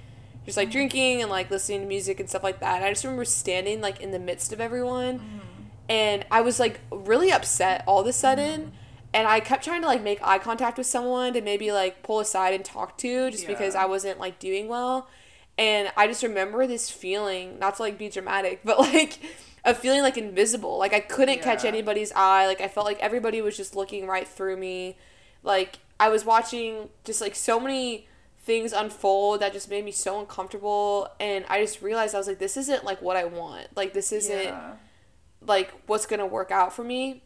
just 0.46 0.56
like 0.56 0.70
drinking 0.70 1.20
and 1.20 1.30
like 1.30 1.50
listening 1.50 1.80
to 1.82 1.86
music 1.86 2.18
and 2.20 2.28
stuff 2.28 2.42
like 2.42 2.60
that. 2.60 2.76
And 2.76 2.84
I 2.84 2.90
just 2.90 3.04
remember 3.04 3.26
standing 3.26 3.80
like 3.80 4.00
in 4.00 4.10
the 4.10 4.18
midst 4.18 4.52
of 4.52 4.60
everyone, 4.60 5.42
and 5.88 6.24
I 6.30 6.40
was 6.42 6.60
like 6.60 6.80
really 6.90 7.32
upset 7.32 7.84
all 7.86 8.00
of 8.00 8.06
a 8.06 8.12
sudden. 8.12 8.72
And 9.14 9.26
I 9.26 9.40
kept 9.40 9.64
trying 9.64 9.80
to 9.80 9.86
like 9.86 10.02
make 10.02 10.18
eye 10.22 10.38
contact 10.38 10.76
with 10.76 10.86
someone 10.86 11.32
to 11.32 11.40
maybe 11.40 11.72
like 11.72 12.02
pull 12.02 12.20
aside 12.20 12.52
and 12.52 12.64
talk 12.64 12.98
to, 12.98 13.30
just 13.30 13.46
because 13.46 13.74
I 13.74 13.86
wasn't 13.86 14.20
like 14.20 14.38
doing 14.38 14.68
well. 14.68 15.08
And 15.56 15.90
I 15.96 16.06
just 16.06 16.22
remember 16.22 16.66
this 16.66 16.90
feeling, 16.90 17.58
not 17.58 17.76
to 17.76 17.82
like 17.82 17.98
be 17.98 18.10
dramatic, 18.10 18.60
but 18.64 18.78
like 18.78 19.18
a 19.64 19.74
feeling 19.74 20.02
like 20.02 20.18
invisible. 20.18 20.78
Like 20.78 20.92
I 20.92 21.00
couldn't 21.00 21.40
catch 21.40 21.64
anybody's 21.64 22.12
eye. 22.12 22.46
Like 22.46 22.60
I 22.60 22.68
felt 22.68 22.86
like 22.86 22.98
everybody 23.00 23.40
was 23.40 23.56
just 23.56 23.74
looking 23.74 24.06
right 24.06 24.28
through 24.28 24.58
me. 24.58 24.98
Like 25.42 25.78
I 25.98 26.10
was 26.10 26.24
watching 26.26 26.90
just 27.04 27.22
like 27.22 27.34
so 27.34 27.58
many 27.58 28.06
things 28.40 28.72
unfold 28.72 29.40
that 29.40 29.52
just 29.52 29.70
made 29.70 29.84
me 29.86 29.92
so 29.92 30.20
uncomfortable. 30.20 31.08
And 31.18 31.46
I 31.48 31.62
just 31.62 31.80
realized 31.80 32.14
I 32.14 32.18
was 32.18 32.28
like, 32.28 32.38
this 32.38 32.58
isn't 32.58 32.84
like 32.84 33.00
what 33.00 33.16
I 33.16 33.24
want. 33.24 33.74
Like 33.74 33.94
this 33.94 34.12
isn't 34.12 34.44
yeah. 34.44 34.74
Like 35.46 35.72
what's 35.86 36.06
gonna 36.06 36.26
work 36.26 36.50
out 36.50 36.72
for 36.72 36.84
me. 36.84 37.22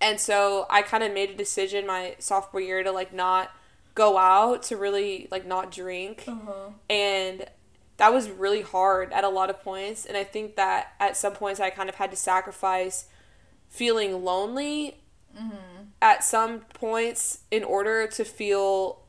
And 0.00 0.18
so 0.20 0.66
I 0.70 0.82
kind 0.82 1.02
of 1.02 1.12
made 1.12 1.30
a 1.30 1.34
decision 1.34 1.86
my 1.86 2.16
sophomore 2.18 2.60
year 2.60 2.82
to 2.82 2.90
like 2.92 3.12
not 3.12 3.50
go 3.94 4.16
out 4.18 4.62
to 4.64 4.76
really 4.76 5.26
like 5.30 5.46
not 5.46 5.70
drink 5.72 6.24
Uh-huh. 6.28 6.70
and 6.88 7.44
that 7.96 8.14
was 8.14 8.30
really 8.30 8.62
hard 8.62 9.12
at 9.12 9.24
a 9.24 9.28
lot 9.28 9.50
of 9.50 9.60
points 9.62 10.06
and 10.06 10.16
i 10.16 10.22
think 10.24 10.54
that 10.56 10.92
at 11.00 11.16
some 11.16 11.32
points 11.34 11.58
i 11.60 11.68
kind 11.70 11.88
of 11.88 11.96
had 11.96 12.08
to 12.10 12.16
sacrifice 12.16 13.06
feeling 13.68 14.24
lonely 14.24 15.00
at 16.00 16.24
some 16.24 16.60
points 16.72 17.40
in 17.50 17.62
order 17.64 18.06
to 18.06 18.24
feel 18.24 19.02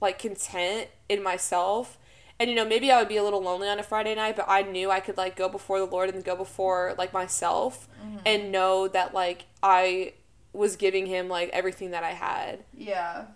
like 0.00 0.18
content 0.18 0.88
in 1.08 1.22
myself 1.22 1.98
and 2.38 2.50
you 2.50 2.56
know 2.56 2.64
maybe 2.64 2.90
i 2.90 2.98
would 2.98 3.08
be 3.08 3.16
a 3.16 3.22
little 3.24 3.42
lonely 3.42 3.68
on 3.68 3.78
a 3.78 3.82
friday 3.82 4.14
night 4.14 4.36
but 4.36 4.44
i 4.48 4.62
knew 4.62 4.90
i 4.90 5.00
could 5.00 5.16
like 5.16 5.36
go 5.36 5.48
before 5.48 5.78
the 5.78 5.84
lord 5.86 6.08
and 6.14 6.24
go 6.24 6.36
before 6.36 6.94
like 6.98 7.12
myself 7.12 7.88
mm-hmm. 8.04 8.18
and 8.26 8.52
know 8.52 8.88
that 8.88 9.14
like 9.14 9.46
i 9.62 10.12
was 10.52 10.76
giving 10.76 11.06
him 11.06 11.28
like 11.28 11.48
everything 11.50 11.90
that 11.90 12.02
i 12.02 12.10
had 12.12 12.64
Yeah. 12.76 13.26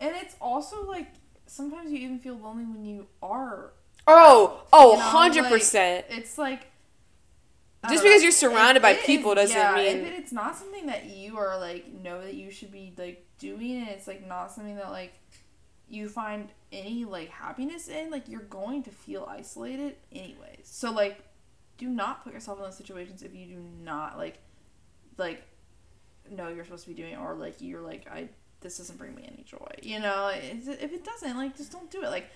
And 0.00 0.16
it's 0.16 0.34
also 0.40 0.88
like 0.88 1.08
sometimes 1.46 1.90
you 1.92 1.98
even 1.98 2.18
feel 2.18 2.34
lonely 2.36 2.64
when 2.64 2.84
you 2.84 3.06
are. 3.22 3.72
oh 4.06 4.62
oh 4.72 4.92
you 4.92 5.42
know, 5.42 5.50
100% 5.50 5.74
like, 5.74 6.06
it's 6.08 6.38
like. 6.38 6.66
Just 7.88 7.94
don't 7.94 8.04
know. 8.04 8.10
because 8.10 8.22
you're 8.22 8.32
surrounded 8.32 8.82
by 8.82 8.94
people 8.94 9.32
is- 9.32 9.50
doesn't 9.50 9.56
yeah, 9.56 9.74
mean- 9.74 10.06
if 10.06 10.18
it's 10.18 10.32
not 10.32 10.56
something 10.56 10.86
that 10.86 11.06
you 11.06 11.38
are 11.38 11.58
like 11.58 11.86
know 11.92 12.20
that 12.22 12.34
you 12.34 12.50
should 12.50 12.70
be 12.72 12.92
like 12.96 13.26
doing, 13.38 13.78
and 13.80 13.88
it's 13.88 14.06
like 14.06 14.26
not 14.26 14.52
something 14.52 14.76
that 14.76 14.90
like 14.90 15.14
you 15.90 16.08
find 16.08 16.48
any 16.72 17.04
like 17.04 17.28
happiness 17.28 17.88
in, 17.88 18.10
like 18.10 18.28
you're 18.28 18.40
going 18.42 18.82
to 18.84 18.90
feel 18.90 19.26
isolated 19.28 19.96
anyways. 20.12 20.62
So 20.64 20.92
like, 20.92 21.18
do 21.78 21.88
not 21.88 22.22
put 22.24 22.32
yourself 22.32 22.58
in 22.58 22.64
those 22.64 22.76
situations 22.76 23.22
if 23.22 23.34
you 23.34 23.46
do 23.46 23.62
not 23.82 24.16
like, 24.16 24.38
like, 25.18 25.42
know 26.30 26.48
you're 26.48 26.64
supposed 26.64 26.84
to 26.84 26.90
be 26.90 26.94
doing, 26.94 27.14
it, 27.14 27.18
or 27.18 27.34
like 27.34 27.56
you're 27.60 27.80
like 27.80 28.06
I 28.10 28.28
this 28.60 28.76
doesn't 28.78 28.98
bring 28.98 29.14
me 29.14 29.24
any 29.26 29.42
joy. 29.42 29.66
You 29.82 29.98
know, 30.00 30.28
It's- 30.28 30.68
if 30.68 30.92
it 30.92 31.04
doesn't, 31.04 31.36
like 31.36 31.56
just 31.56 31.72
don't 31.72 31.90
do 31.90 32.02
it. 32.02 32.08
Like 32.10 32.26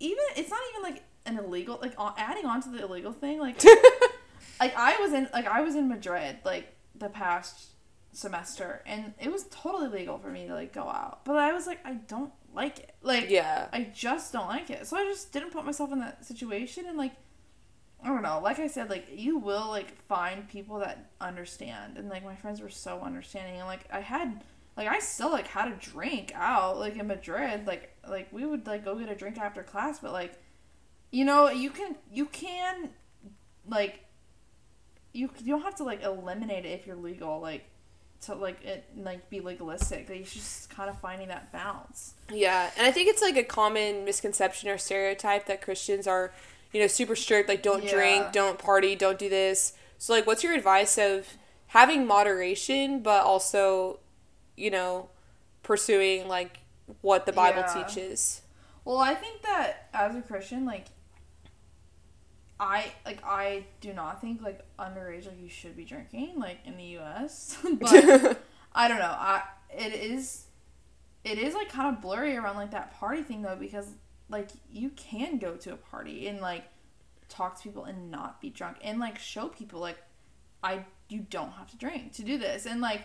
even 0.00 0.24
it's 0.36 0.50
not 0.50 0.60
even 0.72 0.82
like 0.94 1.02
an 1.26 1.38
illegal 1.38 1.78
like 1.82 1.94
adding 2.16 2.46
on 2.46 2.62
to 2.62 2.68
the 2.70 2.82
illegal 2.84 3.12
thing 3.12 3.38
like 3.38 3.62
like 4.60 4.74
I 4.76 4.96
was 5.00 5.12
in 5.12 5.28
like 5.32 5.46
I 5.46 5.60
was 5.62 5.74
in 5.74 5.88
Madrid 5.88 6.38
like 6.44 6.74
the 6.94 7.08
past 7.08 7.70
semester 8.12 8.82
and 8.86 9.12
it 9.20 9.30
was 9.32 9.44
totally 9.50 9.88
legal 9.88 10.18
for 10.18 10.30
me 10.30 10.46
to 10.46 10.54
like 10.54 10.72
go 10.72 10.82
out. 10.82 11.24
But 11.24 11.36
I 11.36 11.52
was 11.52 11.66
like 11.66 11.80
I 11.84 11.94
don't 11.94 12.32
like 12.54 12.78
it. 12.78 12.94
Like 13.02 13.30
yeah 13.30 13.68
I 13.72 13.90
just 13.94 14.32
don't 14.32 14.48
like 14.48 14.70
it. 14.70 14.86
So 14.86 14.96
I 14.96 15.04
just 15.04 15.32
didn't 15.32 15.50
put 15.50 15.64
myself 15.64 15.92
in 15.92 16.00
that 16.00 16.24
situation 16.24 16.86
and 16.86 16.96
like 16.96 17.12
I 18.02 18.08
don't 18.08 18.22
know. 18.22 18.38
Like 18.42 18.58
I 18.58 18.66
said, 18.66 18.90
like 18.90 19.06
you 19.14 19.38
will 19.38 19.68
like 19.68 19.96
find 20.06 20.46
people 20.46 20.78
that 20.80 21.10
understand 21.20 21.96
and 21.96 22.08
like 22.10 22.22
my 22.22 22.36
friends 22.36 22.60
were 22.60 22.68
so 22.68 23.00
understanding 23.00 23.58
and 23.58 23.66
like 23.66 23.86
I 23.90 24.00
had 24.00 24.44
like 24.76 24.88
I 24.88 24.98
still 24.98 25.30
like 25.30 25.46
had 25.46 25.68
a 25.68 25.76
drink 25.76 26.32
out 26.34 26.78
like 26.78 26.96
in 26.96 27.06
Madrid 27.06 27.66
like 27.66 27.96
like 28.08 28.28
we 28.32 28.44
would 28.44 28.66
like 28.66 28.84
go 28.84 28.94
get 28.96 29.08
a 29.08 29.14
drink 29.14 29.38
after 29.38 29.62
class 29.62 30.00
but 30.00 30.12
like 30.12 30.34
you 31.10 31.24
know 31.24 31.48
you 31.48 31.70
can 31.70 31.96
you 32.12 32.26
can 32.26 32.90
like 33.68 34.04
you 35.12 35.30
you 35.38 35.54
don't 35.54 35.62
have 35.62 35.76
to 35.76 35.84
like 35.84 36.02
eliminate 36.02 36.66
it 36.66 36.70
if 36.70 36.86
you're 36.86 36.96
legal 36.96 37.40
like 37.40 37.64
to 38.26 38.34
like 38.34 38.64
it 38.64 38.84
like 38.96 39.28
be 39.30 39.40
legalistic. 39.40 40.08
Like, 40.08 40.20
it's 40.20 40.32
just 40.32 40.70
kind 40.70 40.88
of 40.90 40.98
finding 41.00 41.28
that 41.28 41.52
balance. 41.52 42.14
Yeah, 42.32 42.70
and 42.76 42.86
I 42.86 42.90
think 42.90 43.08
it's 43.08 43.22
like 43.22 43.36
a 43.36 43.44
common 43.44 44.04
misconception 44.04 44.68
or 44.68 44.78
stereotype 44.78 45.46
that 45.46 45.60
Christians 45.62 46.06
are, 46.06 46.32
you 46.72 46.80
know, 46.80 46.86
super 46.86 47.16
strict, 47.16 47.48
like 47.48 47.62
don't 47.62 47.84
Yeah. 47.84 47.90
drink, 47.94 48.32
don't 48.32 48.58
party, 48.58 48.94
don't 48.96 49.18
do 49.18 49.28
this. 49.28 49.74
So 49.98 50.12
like 50.12 50.26
what's 50.26 50.42
your 50.42 50.54
advice 50.54 50.98
of 50.98 51.28
having 51.68 52.06
moderation 52.06 53.00
but 53.00 53.24
also, 53.24 54.00
you 54.56 54.70
know, 54.70 55.08
pursuing 55.62 56.28
like 56.28 56.58
what 57.00 57.26
the 57.26 57.32
Bible 57.32 57.62
Yeah. 57.66 57.84
teaches? 57.84 58.42
Well, 58.84 58.98
I 58.98 59.14
think 59.14 59.42
that 59.42 59.88
as 59.94 60.14
a 60.14 60.20
Christian, 60.20 60.66
like 60.66 60.86
I 62.58 62.92
like 63.04 63.24
I 63.24 63.64
do 63.80 63.92
not 63.92 64.20
think 64.20 64.40
like 64.42 64.60
underage 64.78 65.26
like 65.26 65.40
you 65.40 65.48
should 65.48 65.76
be 65.76 65.84
drinking 65.84 66.38
like 66.38 66.58
in 66.64 66.76
the 66.76 66.84
U.S. 66.84 67.58
but 67.74 68.40
I 68.74 68.88
don't 68.88 68.98
know. 68.98 69.14
I 69.16 69.42
it 69.70 69.92
is 69.92 70.46
it 71.24 71.38
is 71.38 71.54
like 71.54 71.68
kind 71.68 71.94
of 71.94 72.00
blurry 72.00 72.36
around 72.36 72.56
like 72.56 72.70
that 72.70 72.94
party 72.98 73.22
thing 73.22 73.42
though 73.42 73.56
because 73.56 73.88
like 74.28 74.50
you 74.70 74.90
can 74.90 75.38
go 75.38 75.56
to 75.56 75.72
a 75.72 75.76
party 75.76 76.28
and 76.28 76.40
like 76.40 76.64
talk 77.28 77.56
to 77.56 77.62
people 77.62 77.84
and 77.84 78.10
not 78.10 78.40
be 78.40 78.50
drunk 78.50 78.76
and 78.82 79.00
like 79.00 79.18
show 79.18 79.48
people 79.48 79.80
like 79.80 79.98
I 80.62 80.84
you 81.08 81.26
don't 81.28 81.52
have 81.52 81.70
to 81.70 81.76
drink 81.76 82.12
to 82.14 82.22
do 82.22 82.38
this 82.38 82.66
and 82.66 82.80
like 82.80 83.02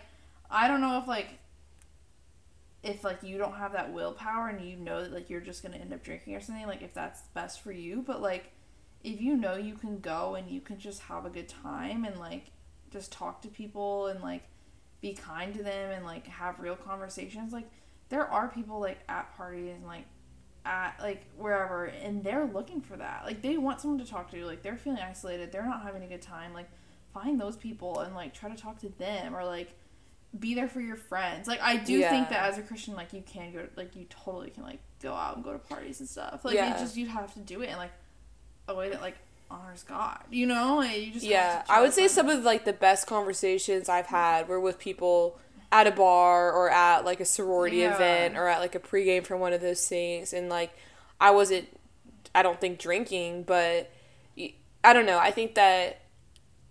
I 0.50 0.68
don't 0.68 0.80
know 0.80 0.98
if 0.98 1.08
like 1.08 1.38
if 2.82 3.04
like 3.04 3.22
you 3.22 3.36
don't 3.36 3.54
have 3.54 3.72
that 3.72 3.92
willpower 3.92 4.48
and 4.48 4.60
you 4.64 4.76
know 4.76 5.02
that 5.02 5.12
like 5.12 5.28
you're 5.28 5.40
just 5.40 5.62
gonna 5.62 5.76
end 5.76 5.92
up 5.92 6.02
drinking 6.02 6.34
or 6.34 6.40
something 6.40 6.66
like 6.66 6.82
if 6.82 6.94
that's 6.94 7.22
best 7.34 7.60
for 7.60 7.72
you 7.72 8.02
but 8.06 8.22
like 8.22 8.52
if 9.02 9.20
you 9.20 9.36
know 9.36 9.56
you 9.56 9.74
can 9.74 9.98
go 10.00 10.34
and 10.34 10.50
you 10.50 10.60
can 10.60 10.78
just 10.78 11.00
have 11.02 11.24
a 11.24 11.30
good 11.30 11.48
time 11.48 12.04
and 12.04 12.18
like 12.18 12.50
just 12.92 13.10
talk 13.12 13.40
to 13.42 13.48
people 13.48 14.06
and 14.08 14.20
like 14.20 14.42
be 15.00 15.14
kind 15.14 15.54
to 15.54 15.62
them 15.62 15.90
and 15.90 16.04
like 16.04 16.26
have 16.26 16.58
real 16.60 16.76
conversations 16.76 17.52
like 17.52 17.68
there 18.10 18.26
are 18.26 18.48
people 18.48 18.80
like 18.80 18.98
at 19.08 19.34
parties 19.36 19.70
and 19.74 19.86
like 19.86 20.04
at 20.66 20.94
like 21.00 21.22
wherever 21.38 21.86
and 21.86 22.22
they're 22.22 22.44
looking 22.44 22.80
for 22.82 22.96
that 22.96 23.22
like 23.24 23.40
they 23.40 23.56
want 23.56 23.80
someone 23.80 23.98
to 23.98 24.04
talk 24.04 24.30
to 24.30 24.44
like 24.44 24.62
they're 24.62 24.76
feeling 24.76 24.98
isolated 25.00 25.50
they're 25.50 25.64
not 25.64 25.82
having 25.82 26.02
a 26.02 26.06
good 26.06 26.20
time 26.20 26.52
like 26.52 26.68
find 27.14 27.40
those 27.40 27.56
people 27.56 28.00
and 28.00 28.14
like 28.14 28.34
try 28.34 28.50
to 28.50 28.60
talk 28.60 28.78
to 28.78 28.90
them 28.98 29.34
or 29.34 29.42
like 29.44 29.70
be 30.38 30.54
there 30.54 30.68
for 30.68 30.80
your 30.82 30.96
friends 30.96 31.48
like 31.48 31.60
i 31.62 31.76
do 31.76 31.94
Yeah. 31.94 32.10
think 32.10 32.28
that 32.28 32.44
as 32.44 32.58
a 32.58 32.62
christian 32.62 32.94
like 32.94 33.12
you 33.14 33.22
can 33.26 33.52
go 33.52 33.66
like 33.76 33.96
you 33.96 34.04
totally 34.10 34.50
can 34.50 34.62
like 34.64 34.80
go 35.02 35.14
out 35.14 35.36
and 35.36 35.44
go 35.44 35.52
to 35.52 35.58
parties 35.58 36.00
and 36.00 36.08
stuff 36.08 36.44
like 36.44 36.54
Yeah. 36.54 36.74
you 36.74 36.78
just 36.78 36.96
you 36.96 37.06
have 37.06 37.32
to 37.34 37.40
do 37.40 37.62
it 37.62 37.68
and 37.68 37.78
like 37.78 37.90
a 38.70 38.74
way 38.74 38.90
that 38.90 39.00
like 39.00 39.16
honors 39.50 39.82
god 39.82 40.20
you 40.30 40.46
know 40.46 40.76
like, 40.76 41.06
you 41.06 41.12
just 41.12 41.26
Yeah, 41.26 41.64
I 41.68 41.80
would 41.80 41.92
say 41.92 42.06
some 42.08 42.28
of 42.28 42.44
like 42.44 42.64
the 42.64 42.72
best 42.72 43.06
conversations 43.06 43.88
I've 43.88 44.06
had 44.06 44.48
were 44.48 44.60
with 44.60 44.78
people 44.78 45.38
at 45.72 45.86
a 45.86 45.90
bar 45.90 46.52
or 46.52 46.70
at 46.70 47.04
like 47.04 47.20
a 47.20 47.24
sorority 47.24 47.78
Yeah. 47.78 47.94
event 47.94 48.36
or 48.36 48.46
at 48.46 48.60
like 48.60 48.74
a 48.74 48.80
pregame 48.80 49.24
for 49.24 49.36
one 49.36 49.52
of 49.52 49.60
those 49.60 49.86
things 49.88 50.32
and 50.32 50.48
like 50.48 50.72
I 51.20 51.30
wasn't 51.32 51.68
I 52.34 52.42
don't 52.42 52.60
think 52.60 52.78
drinking, 52.78 53.42
but 53.42 53.90
I 54.84 54.92
don't 54.92 55.06
know. 55.06 55.18
I 55.18 55.30
think 55.32 55.54
that 55.56 56.02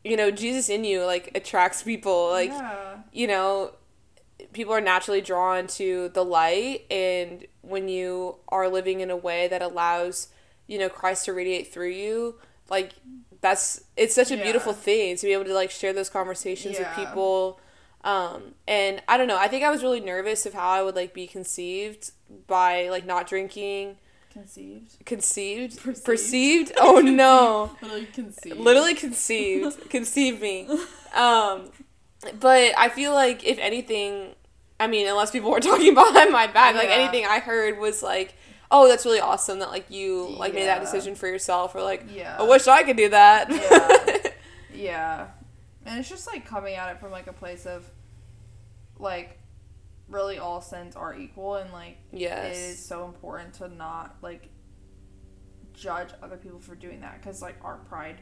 you 0.03 0.15
know, 0.15 0.31
Jesus 0.31 0.69
in 0.69 0.85
you 0.85 1.03
like 1.03 1.31
attracts 1.35 1.83
people 1.83 2.29
like 2.29 2.49
yeah. 2.49 2.99
you 3.11 3.27
know, 3.27 3.73
people 4.53 4.73
are 4.73 4.81
naturally 4.81 5.21
drawn 5.21 5.67
to 5.67 6.09
the 6.13 6.23
light 6.23 6.85
and 6.89 7.45
when 7.61 7.89
you 7.89 8.37
are 8.47 8.69
living 8.69 9.01
in 9.01 9.11
a 9.11 9.17
way 9.17 9.47
that 9.49 9.61
allows, 9.61 10.29
you 10.69 10.77
know, 10.79 10.87
Christ 10.89 11.25
to 11.25 11.33
radiate 11.33 11.73
through 11.73 11.89
you, 11.89 12.35
like 12.69 12.93
that's 13.41 13.81
it's 13.97 14.13
such 14.13 14.31
a 14.31 14.37
Yeah. 14.37 14.43
beautiful 14.43 14.73
thing 14.73 15.15
to 15.17 15.25
be 15.25 15.33
able 15.33 15.45
to 15.45 15.53
like 15.53 15.71
share 15.71 15.93
those 15.93 16.09
conversations 16.09 16.75
Yeah. 16.77 16.87
with 16.87 16.95
people. 17.07 17.59
Um 18.03 18.53
and 18.67 19.01
I 19.07 19.17
don't 19.17 19.27
know, 19.27 19.37
I 19.37 19.47
think 19.49 19.63
I 19.65 19.71
was 19.71 19.81
really 19.83 19.99
nervous 19.99 20.45
of 20.45 20.53
how 20.53 20.69
I 20.69 20.81
would 20.83 20.95
like 20.95 21.13
be 21.13 21.25
conceived 21.27 22.11
by 22.47 22.89
like 22.89 23.05
not 23.05 23.27
drinking. 23.27 23.97
conceived 24.31 25.03
Conceived? 25.05 25.81
Perceived. 25.83 26.05
Perceived? 26.05 26.71
Oh 26.77 26.99
no 27.23 27.71
literally 27.81 28.05
conceived 28.13 28.57
literally 28.57 28.93
conceived 28.95 29.89
conceived 29.97 30.39
me 30.41 30.67
um 31.15 31.71
but 32.39 32.73
i 32.77 32.87
feel 32.89 33.13
like 33.13 33.43
if 33.43 33.57
anything 33.59 34.35
i 34.79 34.85
mean 34.87 35.07
unless 35.07 35.31
people 35.31 35.49
were 35.49 35.59
talking 35.71 35.93
behind 35.95 36.31
my 36.31 36.45
back 36.47 36.75
like 36.75 36.89
anything 36.89 37.25
i 37.25 37.39
heard 37.39 37.79
was 37.79 38.03
like 38.03 38.35
oh 38.71 38.87
that's 38.87 39.05
really 39.05 39.19
awesome 39.19 39.59
that 39.59 39.69
like 39.69 39.89
you 39.89 40.27
like 40.37 40.53
made 40.53 40.65
that 40.67 40.79
decision 40.81 41.15
for 41.15 41.27
yourself 41.27 41.73
or 41.75 41.81
like 41.81 42.03
yeah 42.13 42.35
i 42.39 42.43
wish 42.43 42.67
i 42.67 42.83
could 42.83 42.97
do 42.97 43.09
that 43.09 43.49
Yeah. 43.51 44.31
Yeah. 44.73 45.27
And 45.85 45.99
it's 45.99 46.07
just 46.07 46.25
like 46.27 46.45
coming 46.45 46.75
at 46.75 46.89
it 46.91 46.99
from 47.01 47.11
like 47.11 47.27
a 47.27 47.33
place 47.33 47.65
of 47.65 47.89
like 48.97 49.37
really 50.07 50.37
all 50.39 50.61
sins 50.61 50.95
are 50.95 51.13
equal 51.15 51.55
and 51.55 51.71
like 51.73 51.97
yes 52.13 52.55
it 52.57 52.59
is 52.71 52.85
so 52.85 53.05
important 53.05 53.53
to 53.55 53.67
not 53.67 54.15
like 54.21 54.49
judge 55.73 56.09
other 56.21 56.37
people 56.37 56.59
for 56.59 56.75
doing 56.75 57.01
that 57.01 57.19
because 57.21 57.41
like 57.41 57.55
our 57.63 57.77
pride 57.77 58.17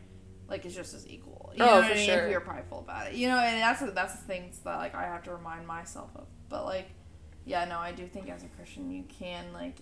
like 0.49 0.65
is 0.65 0.73
just 0.73 0.93
as 0.93 1.05
equal. 1.07 1.51
You 1.55 1.63
Oh, 1.63 1.65
know 1.67 1.75
what 1.77 1.85
for 1.87 1.91
I 1.91 1.95
mean? 1.95 2.05
sure. 2.05 2.19
If 2.23 2.29
we 2.29 2.35
are 2.35 2.39
prideful 2.39 2.79
about 2.79 3.07
it, 3.07 3.13
you 3.15 3.27
know, 3.27 3.37
and 3.37 3.61
that's 3.61 3.81
that's 3.93 4.13
the 4.15 4.25
things 4.25 4.59
that 4.59 4.77
like 4.77 4.95
I 4.95 5.03
have 5.03 5.23
to 5.23 5.33
remind 5.35 5.67
myself 5.67 6.09
of. 6.15 6.25
But 6.47 6.63
like, 6.65 6.87
yeah, 7.45 7.65
no, 7.65 7.77
I 7.79 7.91
do 7.91 8.07
think 8.07 8.29
as 8.29 8.43
a 8.43 8.47
Christian 8.47 8.89
you 8.89 9.03
can 9.09 9.51
like 9.53 9.75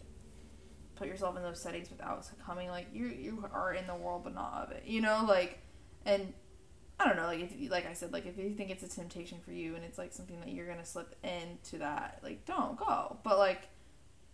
put 0.95 1.08
yourself 1.08 1.36
in 1.38 1.43
those 1.43 1.60
settings 1.60 1.89
without 1.89 2.23
succumbing. 2.25 2.69
Like 2.69 2.88
you 2.93 3.08
you 3.08 3.47
are 3.53 3.73
in 3.73 3.88
the 3.88 3.95
world 3.95 4.23
but 4.23 4.34
not 4.36 4.63
of 4.65 4.71
it. 4.71 4.84
You 4.86 5.01
know, 5.01 5.25
like 5.27 5.60
and 6.05 6.34
I 6.99 7.05
don't 7.05 7.17
know, 7.17 7.25
like 7.25 7.41
if 7.41 7.51
you, 7.60 7.69
like 7.69 7.86
I 7.86 7.93
said, 7.93 8.13
like 8.13 8.25
if 8.25 8.38
you 8.38 8.53
think 8.53 8.69
it's 8.69 8.84
a 8.84 8.88
temptation 8.88 9.39
for 9.43 9.51
you 9.51 9.75
and 9.75 9.84
it's 9.84 9.97
like 9.97 10.13
something 10.13 10.39
that 10.39 10.49
you're 10.49 10.67
gonna 10.67 10.86
slip 10.86 11.15
into 11.23 11.79
that, 11.79 12.19
like 12.23 12.45
don't 12.45 12.77
go. 12.77 13.17
But 13.23 13.38
like 13.38 13.67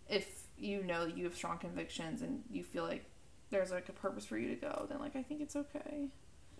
if 0.08 0.42
you 0.58 0.82
know 0.84 1.06
that 1.06 1.16
you 1.16 1.24
have 1.24 1.34
strong 1.34 1.58
convictions 1.58 2.22
and 2.22 2.42
you 2.50 2.62
feel 2.62 2.84
like 2.84 3.04
there's 3.50 3.70
like 3.70 3.88
a 3.88 3.92
purpose 3.92 4.24
for 4.24 4.38
you 4.38 4.48
to 4.48 4.54
go, 4.54 4.86
then 4.88 4.98
like 5.00 5.16
I 5.16 5.22
think 5.22 5.40
it's 5.40 5.56
okay. 5.56 6.08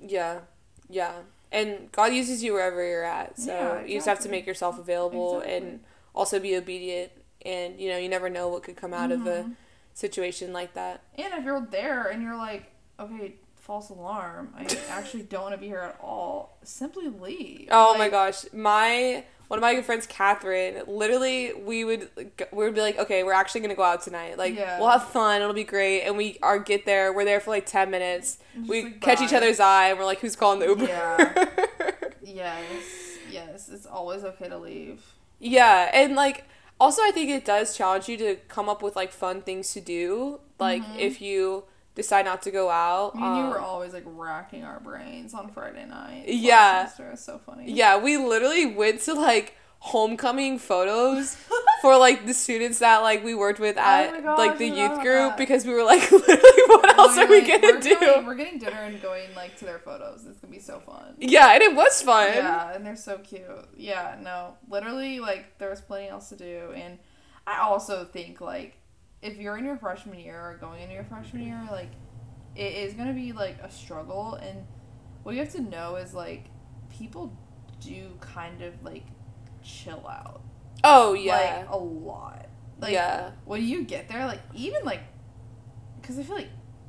yeah 0.00 0.40
yeah 0.88 1.12
and 1.52 1.92
god 1.92 2.12
uses 2.12 2.42
you 2.42 2.52
wherever 2.54 2.84
you're 2.84 3.04
at 3.04 3.38
so 3.38 3.52
Yeah, 3.52 3.84
you 3.86 3.94
just 3.98 4.08
have 4.08 4.18
to 4.20 4.28
make 4.28 4.46
yourself 4.46 4.80
available 4.80 5.36
Exactly. 5.40 5.56
and 5.68 5.80
also 6.12 6.40
be 6.40 6.56
obedient 6.56 7.12
and 7.46 7.78
you 7.80 7.88
know 7.88 7.96
you 7.98 8.08
never 8.08 8.28
know 8.28 8.48
what 8.48 8.64
could 8.64 8.74
come 8.76 8.92
out 8.92 9.12
of 9.12 9.24
a. 9.28 9.48
situation 9.94 10.52
like 10.52 10.74
that 10.74 11.02
And 11.16 11.32
if 11.34 11.44
you're 11.44 11.66
there 11.70 12.08
and 12.08 12.22
you're 12.22 12.36
like, 12.36 12.72
okay, 12.98 13.34
false 13.56 13.90
alarm, 13.90 14.52
I 14.56 14.66
actually 14.90 15.22
don't 15.24 15.42
want 15.42 15.54
to 15.54 15.58
be 15.60 15.66
here 15.68 15.78
at 15.78 15.98
all, 16.02 16.58
simply 16.64 17.08
leave. 17.08 17.68
Oh 17.70 17.96
my 17.98 18.08
gosh, 18.08 18.44
my 18.52 19.24
one 19.48 19.58
of 19.58 19.60
my 19.62 19.74
good 19.74 19.84
friends, 19.84 20.06
Catherine. 20.06 20.82
Literally, 20.86 21.52
we 21.52 21.84
would 21.84 22.08
we 22.52 22.64
would 22.64 22.74
be 22.74 22.80
like, 22.80 22.98
okay, 22.98 23.22
we're 23.22 23.34
actually 23.34 23.60
gonna 23.60 23.74
go 23.74 23.82
out 23.82 24.00
tonight. 24.02 24.38
Like, 24.38 24.54
Yeah. 24.54 24.78
we'll 24.78 24.88
have 24.88 25.08
fun. 25.08 25.42
It'll 25.42 25.52
be 25.52 25.62
great. 25.64 26.02
And 26.04 26.16
we 26.16 26.38
are 26.42 26.58
get 26.58 26.86
there. 26.86 27.12
We're 27.12 27.26
there 27.26 27.38
for 27.38 27.50
like 27.50 27.66
ten 27.66 27.90
minutes. 27.90 28.38
Just 28.56 28.68
we 28.68 28.84
like, 28.84 29.00
catch 29.02 29.20
each 29.20 29.34
other's 29.34 29.60
eye, 29.60 29.90
and 29.90 29.98
we're 29.98 30.06
like, 30.06 30.20
who's 30.20 30.36
calling 30.36 30.58
the 30.60 30.66
Uber? 30.68 30.84
Yeah. 30.86 31.48
Yes, 32.24 33.18
yes, 33.30 33.68
it's 33.68 33.84
always 33.84 34.24
okay 34.24 34.48
to 34.48 34.56
leave. 34.56 35.02
Yeah, 35.38 35.90
and 35.92 36.14
like 36.14 36.44
also 36.80 37.02
I 37.02 37.10
think 37.12 37.30
it 37.30 37.44
does 37.44 37.76
challenge 37.76 38.08
you 38.08 38.16
to 38.18 38.36
come 38.48 38.68
up 38.68 38.82
with 38.82 38.96
like 38.96 39.12
fun 39.12 39.42
things 39.42 39.72
to 39.74 39.80
do. 39.80 40.40
Like 40.58 40.82
Mhm. 40.82 40.98
if 40.98 41.20
you 41.20 41.64
decide 41.94 42.24
not 42.24 42.40
to 42.42 42.50
go 42.50 42.70
out. 42.70 43.14
Me 43.14 43.22
and 43.22 43.36
you 43.36 43.42
um, 43.44 43.50
were 43.50 43.60
always 43.60 43.92
like 43.92 44.04
racking 44.06 44.64
our 44.64 44.80
brains 44.80 45.34
on 45.34 45.50
Friday 45.50 45.84
night. 45.86 46.24
Yeah. 46.26 46.56
Last 46.56 46.96
semester. 46.96 47.08
It 47.08 47.10
was 47.12 47.20
so 47.24 47.38
funny. 47.44 47.70
Yeah, 47.70 47.98
we 47.98 48.16
literally 48.16 48.66
went 48.66 49.00
to 49.02 49.14
like 49.14 49.56
homecoming 49.84 50.60
photos 50.60 51.36
for 51.80 51.96
like 51.96 52.24
the 52.24 52.32
students 52.32 52.78
that 52.78 52.98
like 52.98 53.24
we 53.24 53.34
worked 53.34 53.58
with 53.58 53.76
oh 53.76 53.80
at 53.80 54.14
Oh 54.14 54.22
gosh, 54.22 54.38
like 54.38 54.58
the 54.58 54.68
youth 54.68 55.00
group 55.00 55.30
that. 55.30 55.36
because 55.36 55.66
we 55.66 55.72
were 55.74 55.82
like 55.82 56.08
literally 56.12 56.62
what 56.68 56.94
oh 56.96 57.02
else 57.02 57.18
are 57.18 57.26
we 57.26 57.40
gonna 57.40 57.60
we're 57.62 57.80
do? 57.80 57.98
Going, 57.98 58.24
we're 58.24 58.36
getting 58.36 58.60
dinner 58.60 58.80
and 58.80 59.02
going 59.02 59.34
like 59.34 59.56
to 59.56 59.64
their 59.64 59.80
photos. 59.80 60.24
It's 60.24 60.38
gonna 60.38 60.52
be 60.52 60.60
so 60.60 60.78
fun. 60.78 61.16
Yeah, 61.18 61.52
and 61.52 61.62
it 61.62 61.74
was 61.74 62.00
fun. 62.00 62.32
Yeah, 62.32 62.72
and 62.72 62.86
they're 62.86 62.94
so 62.94 63.18
cute. 63.18 63.42
Yeah, 63.76 64.16
no, 64.22 64.54
literally, 64.68 65.18
like 65.18 65.58
there 65.58 65.68
was 65.70 65.80
plenty 65.80 66.08
else 66.08 66.28
to 66.28 66.36
do, 66.36 66.72
and 66.76 66.98
I 67.44 67.58
also 67.58 68.04
think 68.04 68.40
like 68.40 68.78
if 69.20 69.36
you're 69.36 69.58
in 69.58 69.64
your 69.64 69.78
freshman 69.78 70.20
year 70.20 70.38
or 70.40 70.58
going 70.60 70.80
into 70.80 70.94
your 70.94 71.04
freshman 71.04 71.42
year, 71.42 71.60
like 71.72 71.90
it 72.54 72.72
is 72.72 72.94
gonna 72.94 73.14
be 73.14 73.32
like 73.32 73.58
a 73.60 73.70
struggle, 73.70 74.34
and 74.34 74.64
what 75.24 75.34
you 75.34 75.40
have 75.40 75.52
to 75.54 75.60
know 75.62 75.96
is 75.96 76.14
like 76.14 76.44
people 76.88 77.36
do 77.80 78.12
kind 78.20 78.62
of 78.62 78.80
like 78.84 79.02
chill 79.62 80.06
out, 80.08 80.42
Oh 80.84 81.12
yeah. 81.14 81.64
like 81.64 81.70
a 81.70 81.76
lot. 81.76 82.46
Like 82.80 82.92
yeah. 82.94 83.30
when 83.44 83.62
you 83.64 83.84
get 83.84 84.08
there, 84.08 84.26
like 84.26 84.40
even 84.54 84.84
like, 84.84 85.00
because 86.00 86.18
I 86.18 86.22
feel 86.24 86.36
like 86.36 86.48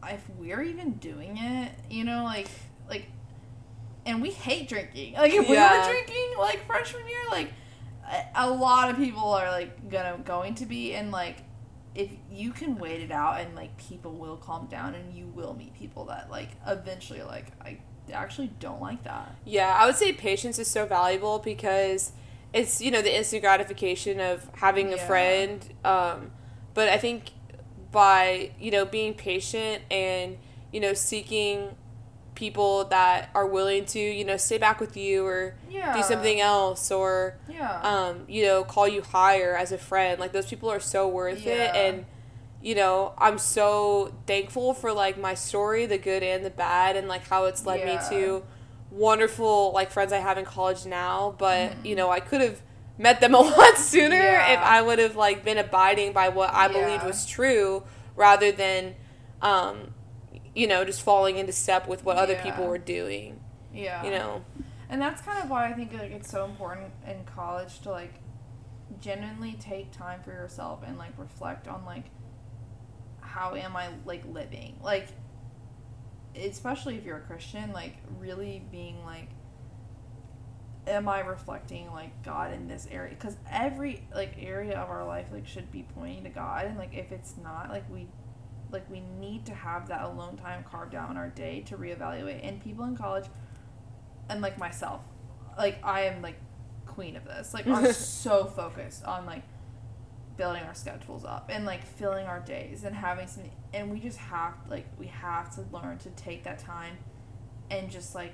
if 0.10 0.28
we're 0.38 0.62
even 0.64 0.94
doing 0.94 1.38
it, 1.38 1.72
you 1.90 2.04
know, 2.04 2.24
like 2.24 2.48
like, 2.90 3.06
and 4.06 4.22
we 4.22 4.32
hate 4.32 4.68
drinking. 4.68 5.14
Like 5.18 5.34
if 5.34 5.48
Yeah. 5.48 5.72
we 5.72 5.78
were 5.80 5.86
drinking 5.94 6.38
like 6.38 6.66
freshman 6.66 7.08
year, 7.08 7.20
like 7.32 7.54
a, 8.12 8.48
a 8.48 8.50
lot 8.50 8.90
of 8.90 8.98
people 8.98 9.30
are 9.32 9.50
like 9.52 9.90
gonna 9.90 10.18
going 10.26 10.56
to 10.56 10.66
be, 10.66 10.94
and 10.94 11.12
like 11.12 11.38
if 11.96 12.10
you 12.32 12.52
can 12.52 12.78
wait 12.80 13.02
it 13.02 13.12
out, 13.12 13.40
and 13.40 13.56
like 13.56 13.78
people 13.78 14.14
will 14.14 14.38
calm 14.38 14.66
down, 14.68 14.96
and 14.96 15.14
you 15.14 15.28
will 15.28 15.54
meet 15.54 15.74
people 15.76 16.06
that 16.06 16.32
like 16.32 16.50
eventually 16.66 17.22
like 17.22 17.52
I 17.62 17.78
actually 18.12 18.48
don't 18.60 18.82
like 18.82 19.04
that. 19.04 19.36
Yeah, 19.46 19.74
I 19.78 19.86
would 19.86 19.96
say 19.96 20.12
patience 20.12 20.58
is 20.60 20.68
so 20.68 20.86
valuable 20.86 21.38
because 21.40 22.12
it's 22.54 22.82
you 22.82 22.92
know 22.92 23.02
the 23.02 23.16
instant 23.16 23.42
gratification 23.42 24.20
of 24.20 24.50
having 24.56 24.94
a 24.94 24.98
friend 24.98 25.74
um, 25.84 26.32
but 26.74 26.88
i 26.90 26.98
think 26.98 27.32
by 27.92 28.52
you 28.60 28.72
know 28.72 28.86
being 28.86 29.14
patient 29.14 29.82
and 29.92 30.38
you 30.72 30.80
know 30.80 30.94
seeking 30.94 31.76
people 32.36 32.86
that 32.86 33.30
are 33.36 33.46
willing 33.46 33.86
to 33.86 34.00
you 34.00 34.26
know 34.26 34.38
stay 34.38 34.58
back 34.58 34.80
with 34.80 34.98
you 34.98 35.26
or 35.26 35.56
Yeah. 35.70 35.94
do 35.94 36.02
something 36.02 36.40
else 36.40 36.90
or 36.92 37.38
Yeah. 37.48 37.80
um, 37.84 38.26
you 38.28 38.44
know 38.44 38.64
call 38.64 38.88
you 38.88 39.02
higher 39.02 39.56
as 39.56 39.72
a 39.72 39.78
friend 39.78 40.20
like 40.20 40.32
those 40.32 40.48
people 40.48 40.70
are 40.70 40.80
so 40.80 41.08
worth 41.08 41.46
it 41.46 41.76
and 41.76 42.06
you 42.62 42.74
know 42.76 43.14
i'm 43.18 43.38
so 43.38 44.14
thankful 44.26 44.74
for 44.74 44.92
like 44.94 45.18
my 45.20 45.34
story 45.34 45.86
the 45.86 45.98
good 45.98 46.24
and 46.24 46.44
the 46.46 46.50
bad 46.50 46.96
and 46.96 47.08
like 47.08 47.28
how 47.28 47.46
it's 47.46 47.66
led 47.66 47.82
Yeah. 47.82 47.86
me 47.86 47.98
to 48.10 48.44
wonderful 48.94 49.72
like 49.74 49.90
friends 49.92 50.14
i 50.14 50.18
have 50.20 50.38
in 50.38 50.46
college 50.46 50.86
now 50.86 51.34
but 51.38 51.72
Mhm. 51.72 51.86
you 51.86 51.96
know 51.96 52.10
i 52.12 52.20
could 52.20 52.42
have 52.42 52.62
met 52.98 53.20
them 53.22 53.34
a 53.40 53.40
lot 53.40 53.78
sooner 53.78 54.16
Yeah. 54.16 54.54
if 54.54 54.60
i 54.60 54.82
would 54.82 55.00
have 55.00 55.16
like 55.16 55.44
been 55.44 55.58
abiding 55.58 56.14
by 56.14 56.30
what 56.30 56.54
i 56.54 56.68
believed 56.68 57.04
was 57.04 57.26
true 57.26 57.84
rather 58.16 58.52
than 58.52 58.96
um, 59.42 59.94
you 60.56 60.68
know 60.68 60.86
just 60.86 61.02
falling 61.02 61.38
into 61.38 61.52
step 61.52 61.88
with 61.88 62.06
what 62.06 62.18
other 62.18 62.34
Yeah. 62.34 62.44
people 62.44 62.68
were 62.68 62.78
doing 62.78 63.40
yeah. 63.74 64.04
you 64.04 64.12
know 64.12 64.46
And 64.90 65.02
that's 65.02 65.22
kind 65.24 65.44
of 65.44 65.50
why 65.50 65.68
I 65.70 65.74
think 65.74 65.92
like 65.94 66.12
it's 66.12 66.30
so 66.30 66.46
important 66.46 66.92
in 67.08 67.26
college 67.26 67.80
to 67.82 67.90
like 67.90 68.14
genuinely 69.02 69.54
take 69.60 69.92
time 69.92 70.22
for 70.22 70.30
yourself 70.32 70.82
and 70.86 71.00
like 71.00 71.14
reflect 71.18 71.68
on 71.68 71.84
like 71.84 72.06
how 73.22 73.56
am 73.56 73.76
I 73.76 73.88
like 74.06 74.24
living? 74.32 74.78
Like 74.84 75.08
especially 76.36 76.98
if 76.98 77.06
you're 77.06 77.18
a 77.18 77.22
Christian, 77.22 77.72
like 77.72 77.98
really 78.20 78.64
being 78.72 79.04
like 79.06 79.30
am 80.86 81.08
I 81.08 81.22
reflecting 81.22 81.90
like 81.92 82.24
God 82.24 82.54
in 82.54 82.68
this 82.68 82.88
area? 82.92 83.16
Cuz 83.16 83.38
every 83.50 84.06
like 84.14 84.36
area 84.38 84.78
of 84.78 84.90
our 84.90 85.06
life 85.06 85.28
like 85.32 85.48
should 85.48 85.72
be 85.72 85.84
pointing 85.96 86.24
to 86.26 86.30
God 86.30 86.66
and 86.66 86.78
like 86.78 86.94
if 86.94 87.12
it's 87.12 87.38
not, 87.38 87.70
like 87.70 87.90
we 87.90 88.08
like 88.72 88.90
we 88.90 89.02
need 89.20 89.46
to 89.46 89.54
have 89.54 89.88
that 89.88 90.02
alone 90.02 90.36
time 90.36 90.64
carved 90.64 90.96
out 90.96 91.10
in 91.12 91.18
our 91.18 91.30
day 91.30 91.62
to 91.62 91.78
reevaluate. 91.78 92.46
And 92.46 92.62
people 92.62 92.86
in 92.86 92.98
college 92.98 93.26
and 94.30 94.42
like 94.42 94.58
myself, 94.58 95.02
like 95.58 95.80
I 95.84 96.02
am 96.02 96.22
like 96.22 96.36
queen 96.86 97.16
of 97.16 97.24
this. 97.24 97.54
Like 97.54 97.68
I'm 97.68 97.94
so 97.94 98.46
focused 98.46 99.06
on 99.06 99.26
like 99.26 99.44
building 100.38 100.64
our 100.64 100.74
schedules 100.74 101.24
up 101.26 101.50
and 101.54 101.66
like 101.66 101.84
filling 101.86 102.26
our 102.26 102.40
days 102.40 102.84
and 102.84 102.96
having 102.96 103.28
some 103.28 103.44
and 103.74 103.92
we 103.92 104.00
just 104.00 104.18
have 104.18 104.54
like 104.70 104.86
we 104.98 105.08
have 105.08 105.54
to 105.54 105.62
learn 105.72 105.98
to 106.00 106.10
take 106.12 106.44
that 106.44 106.58
time 106.60 106.98
and 107.70 107.90
just 107.90 108.16
like 108.16 108.34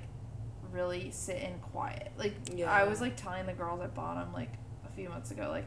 really 0.72 1.10
sit 1.10 1.36
in 1.42 1.58
quiet. 1.58 2.12
Like 2.16 2.34
Yeah. 2.54 2.70
I 2.72 2.84
was 2.84 3.00
like 3.00 3.16
telling 3.16 3.46
the 3.46 3.52
girls 3.52 3.80
at 3.80 3.94
bottom 3.94 4.32
like 4.32 4.52
a 4.86 4.94
few 4.94 5.08
months 5.08 5.30
ago, 5.30 5.48
like 5.50 5.66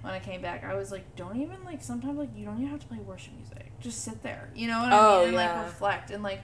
when 0.00 0.12
I 0.14 0.20
came 0.20 0.40
back, 0.40 0.62
I 0.64 0.74
was 0.74 0.92
like, 0.92 1.16
don't 1.16 1.36
even 1.42 1.64
like 1.64 1.82
sometimes 1.82 2.18
like 2.18 2.30
you 2.36 2.44
don't 2.44 2.56
even 2.58 2.68
have 2.70 2.80
to 2.80 2.86
play 2.86 2.98
worship 2.98 3.34
music. 3.34 3.72
Just 3.80 4.04
sit 4.04 4.22
there. 4.22 4.50
You 4.54 4.68
know 4.68 4.78
what 4.80 4.92
I 4.92 4.98
Oh, 4.98 5.18
mean? 5.20 5.28
And 5.28 5.34
yeah. 5.34 5.56
like 5.56 5.66
reflect 5.66 6.10
and 6.10 6.22
like 6.22 6.40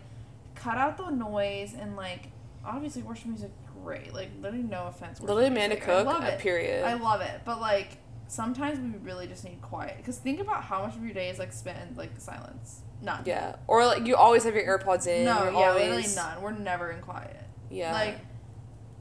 cut 0.54 0.76
out 0.76 0.96
the 0.96 1.10
noise 1.10 1.74
and 1.78 1.96
like 1.96 2.28
obviously 2.64 3.02
worship 3.02 3.26
music 3.26 3.50
great. 3.82 4.12
Like 4.12 4.30
literally 4.40 4.64
no 4.64 4.86
offense. 4.88 5.20
lily 5.20 5.46
amanda 5.46 5.76
music. 5.76 5.88
I 5.88 5.96
cook 5.98 6.06
love 6.06 6.24
uh, 6.24 6.26
it. 6.26 6.38
period 6.40 6.84
I 6.84 6.94
love 6.94 7.20
it, 7.20 7.40
but 7.44 7.60
like 7.60 7.98
sometimes 8.28 8.78
we 8.78 8.98
really 8.98 9.26
just 9.26 9.44
need 9.44 9.60
quiet. 9.62 9.96
Because 9.98 10.18
think 10.18 10.40
about 10.40 10.64
how 10.64 10.84
much 10.84 10.96
of 10.96 11.04
your 11.04 11.14
day 11.14 11.30
is 11.30 11.38
like 11.38 11.52
spent 11.52 11.78
in 11.78 11.96
like 11.96 12.10
silence. 12.18 12.80
None. 13.02 13.22
Yeah, 13.26 13.56
or 13.66 13.84
like 13.86 14.06
you 14.06 14.16
always 14.16 14.44
have 14.44 14.54
your 14.54 14.78
AirPods 14.78 15.06
in. 15.06 15.24
No, 15.24 15.44
yeah, 15.44 15.50
always, 15.50 15.82
literally 15.82 16.14
none. 16.14 16.42
We're 16.42 16.52
never 16.52 16.90
in 16.90 17.00
quiet. 17.00 17.44
Yeah, 17.70 17.92
Like, 17.92 18.18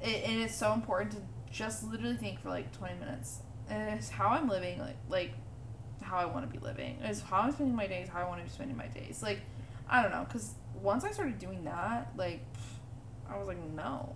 it, 0.02 0.24
and 0.26 0.42
it's 0.42 0.56
so 0.56 0.74
important 0.74 1.12
to 1.12 1.18
just 1.52 1.84
literally 1.84 2.18
think 2.18 2.42
for 2.42 2.50
like 2.50 2.72
twenty 2.72 3.00
minutes. 3.00 3.40
And 3.70 3.98
it's 3.98 4.10
how 4.10 4.30
I'm 4.30 4.50
living, 4.50 4.80
like 4.80 4.98
like 5.08 5.32
how 6.02 6.18
I 6.18 6.26
want 6.26 6.46
to 6.46 6.60
be 6.60 6.64
living. 6.64 6.98
It's 7.02 7.22
how 7.22 7.42
I'm 7.42 7.52
spending 7.52 7.76
my 7.76 7.88
days, 7.88 8.10
how 8.10 8.22
I 8.22 8.28
want 8.28 8.40
to 8.40 8.44
be 8.44 8.52
spending 8.52 8.76
my 8.76 8.88
days. 8.88 9.24
Like, 9.24 9.40
I 9.90 10.02
don't 10.02 10.12
know, 10.12 10.26
because 10.28 10.54
once 10.82 11.04
I 11.04 11.12
started 11.12 11.40
doing 11.40 11.64
that, 11.64 12.12
like, 12.18 12.42
I 13.30 13.38
was 13.38 13.48
like, 13.48 13.64
no. 13.74 14.16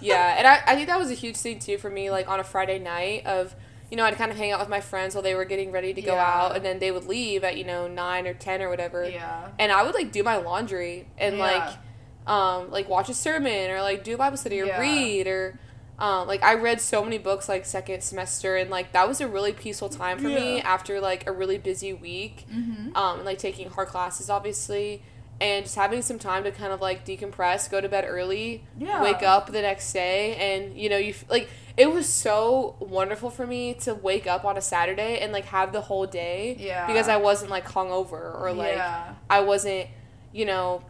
yeah, 0.00 0.34
and 0.38 0.46
I, 0.46 0.60
I 0.66 0.74
think 0.74 0.88
that 0.88 0.98
was 0.98 1.10
a 1.10 1.14
huge 1.14 1.36
thing 1.36 1.60
too 1.60 1.78
for 1.78 1.88
me. 1.88 2.10
Like 2.10 2.28
on 2.28 2.40
a 2.40 2.44
Friday 2.44 2.78
night 2.78 3.26
of, 3.26 3.54
you 3.90 3.96
know, 3.96 4.04
I'd 4.04 4.16
kind 4.16 4.30
of 4.30 4.36
hang 4.36 4.52
out 4.52 4.60
with 4.60 4.68
my 4.68 4.80
friends 4.80 5.14
while 5.14 5.22
they 5.22 5.34
were 5.34 5.44
getting 5.44 5.72
ready 5.72 5.92
to 5.94 6.00
go 6.02 6.14
Yeah. 6.14 6.24
out, 6.42 6.56
and 6.56 6.64
then 6.64 6.78
they 6.78 6.90
would 6.90 7.06
leave 7.06 7.42
at 7.44 7.56
you 7.56 7.64
know 7.64 7.88
nine 7.88 8.26
or 8.26 8.34
ten 8.34 8.62
or 8.62 8.68
whatever, 8.70 9.08
yeah. 9.08 9.48
and 9.58 9.72
I 9.72 9.82
would 9.82 9.94
like 9.94 10.12
do 10.12 10.22
my 10.22 10.36
laundry 10.36 11.06
and 11.18 11.36
Yeah. 11.38 11.42
like, 11.42 11.78
um, 12.26 12.70
like 12.70 12.88
watch 12.88 13.08
a 13.08 13.14
sermon 13.14 13.70
or 13.70 13.82
like 13.82 14.04
do 14.04 14.14
a 14.14 14.18
Bible 14.18 14.36
study 14.36 14.60
or 14.60 14.66
Yeah. 14.66 14.80
read 14.80 15.26
or. 15.26 15.58
Um, 15.98 16.26
like 16.26 16.42
I 16.42 16.54
read 16.54 16.80
so 16.80 17.04
many 17.04 17.18
books 17.18 17.46
like 17.46 17.66
second 17.66 18.00
semester 18.02 18.56
and 18.56 18.70
like 18.70 18.92
that 18.92 19.06
was 19.06 19.20
a 19.20 19.28
really 19.28 19.52
peaceful 19.52 19.90
time 19.90 20.16
for 20.16 20.28
me 20.28 20.58
after 20.62 20.98
like 20.98 21.26
a 21.28 21.30
really 21.32 21.58
busy 21.58 21.92
week. 21.92 22.46
Mm-hmm. 22.50 22.96
um, 22.96 23.16
and, 23.16 23.24
like 23.26 23.36
taking 23.36 23.68
hard 23.68 23.88
classes, 23.88 24.30
obviously, 24.30 25.02
and 25.42 25.66
just 25.66 25.76
having 25.76 26.00
some 26.00 26.18
time 26.18 26.44
to 26.44 26.52
kind 26.52 26.72
of 26.72 26.80
like 26.80 27.04
decompress, 27.04 27.70
go 27.70 27.82
to 27.82 27.88
bed 27.90 28.06
early, 28.08 28.64
Yeah. 28.78 29.02
wake 29.02 29.22
up 29.22 29.52
the 29.52 29.60
next 29.60 29.92
day, 29.92 30.36
and 30.36 30.74
you 30.74 30.88
know, 30.88 30.96
you 30.96 31.10
f- 31.10 31.26
like 31.28 31.50
it 31.76 31.90
was 31.92 32.06
so 32.08 32.76
wonderful 32.80 33.30
for 33.30 33.46
me 33.46 33.74
to 33.74 33.94
wake 33.94 34.26
up 34.26 34.44
on 34.44 34.56
a 34.56 34.60
Saturday 34.60 35.18
and 35.20 35.32
like 35.32 35.46
have 35.46 35.72
the 35.72 35.80
whole 35.80 36.06
day 36.06 36.56
Yeah. 36.58 36.86
because 36.86 37.08
I 37.08 37.16
wasn't 37.16 37.50
like 37.50 37.66
hungover 37.66 38.38
or 38.40 38.52
like 38.52 38.74
yeah. 38.76 39.14
I 39.28 39.40
wasn't, 39.40 39.88
you 40.32 40.44
know. 40.46 40.82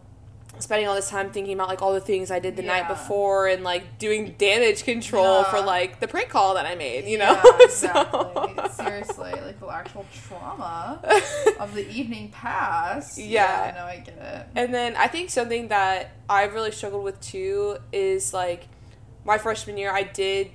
Spending 0.58 0.88
all 0.88 0.96
this 0.96 1.08
time 1.08 1.30
thinking 1.30 1.54
about 1.54 1.68
like 1.68 1.80
all 1.80 1.94
the 1.94 2.00
things 2.00 2.30
I 2.30 2.38
did 2.40 2.56
the 2.56 2.62
night 2.62 2.86
before 2.88 3.46
and 3.46 3.62
like 3.62 3.98
doing 3.98 4.34
damage 4.36 4.82
control 4.84 5.44
for 5.44 5.60
like 5.60 6.00
the 6.00 6.08
prank 6.08 6.28
call 6.28 6.54
that 6.54 6.66
I 6.66 6.74
made, 6.74 7.06
you 7.06 7.16
know? 7.18 7.40
Yeah, 7.60 7.66
So- 7.68 7.88
exactly. 7.88 8.84
Seriously, 8.84 9.30
like 9.40 9.60
the 9.60 9.68
actual 9.68 10.04
trauma 10.28 11.00
of 11.60 11.72
the 11.74 11.88
evening 11.88 12.30
past. 12.30 13.16
Yeah. 13.16 13.72
I 13.72 13.78
know, 13.78 13.84
I 13.86 13.96
get 14.04 14.18
it. 14.18 14.46
And 14.56 14.74
then 14.74 14.96
I 14.96 15.06
think 15.06 15.30
something 15.30 15.68
that 15.68 16.10
I've 16.28 16.52
really 16.52 16.72
struggled 16.72 17.04
with 17.04 17.20
too 17.20 17.78
is 17.92 18.34
like 18.34 18.66
my 19.24 19.38
freshman 19.38 19.78
year, 19.78 19.92
I 19.92 20.02
did 20.02 20.50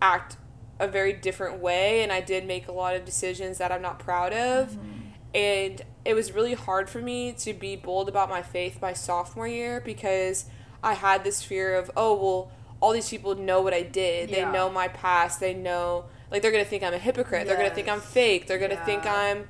act 0.00 0.36
a 0.78 0.86
very 0.86 1.12
different 1.12 1.60
way 1.60 2.02
and 2.02 2.12
I 2.12 2.20
did 2.20 2.46
make 2.46 2.68
a 2.68 2.72
lot 2.72 2.94
of 2.94 3.04
decisions 3.04 3.58
that 3.58 3.72
I'm 3.72 3.82
not 3.82 3.98
proud 3.98 4.32
of. 4.32 4.70
Mm-hmm. 4.70 4.90
And 5.34 5.82
it 6.04 6.14
was 6.14 6.32
really 6.32 6.54
hard 6.54 6.88
for 6.88 7.00
me 7.00 7.32
to 7.32 7.52
be 7.52 7.76
bold 7.76 8.08
about 8.08 8.28
my 8.28 8.42
faith 8.42 8.80
my 8.80 8.92
sophomore 8.92 9.48
year 9.48 9.80
because 9.80 10.46
I 10.82 10.94
had 10.94 11.24
this 11.24 11.42
fear 11.42 11.74
of, 11.74 11.90
oh, 11.96 12.14
well, 12.14 12.50
all 12.80 12.92
these 12.92 13.08
people 13.08 13.34
know 13.34 13.60
what 13.60 13.74
I 13.74 13.82
did. 13.82 14.28
They 14.28 14.44
know 14.44 14.70
my 14.70 14.88
past. 14.88 15.40
They 15.40 15.54
know, 15.54 16.04
like, 16.30 16.42
they're 16.42 16.52
going 16.52 16.62
to 16.62 16.68
think 16.68 16.82
I'm 16.82 16.94
a 16.94 16.98
hypocrite. 16.98 17.46
They're 17.46 17.56
going 17.56 17.68
to 17.68 17.74
think 17.74 17.88
I'm 17.88 18.00
fake. 18.00 18.46
They're 18.46 18.58
going 18.58 18.70
to 18.70 18.84
think 18.84 19.04
I'm 19.04 19.48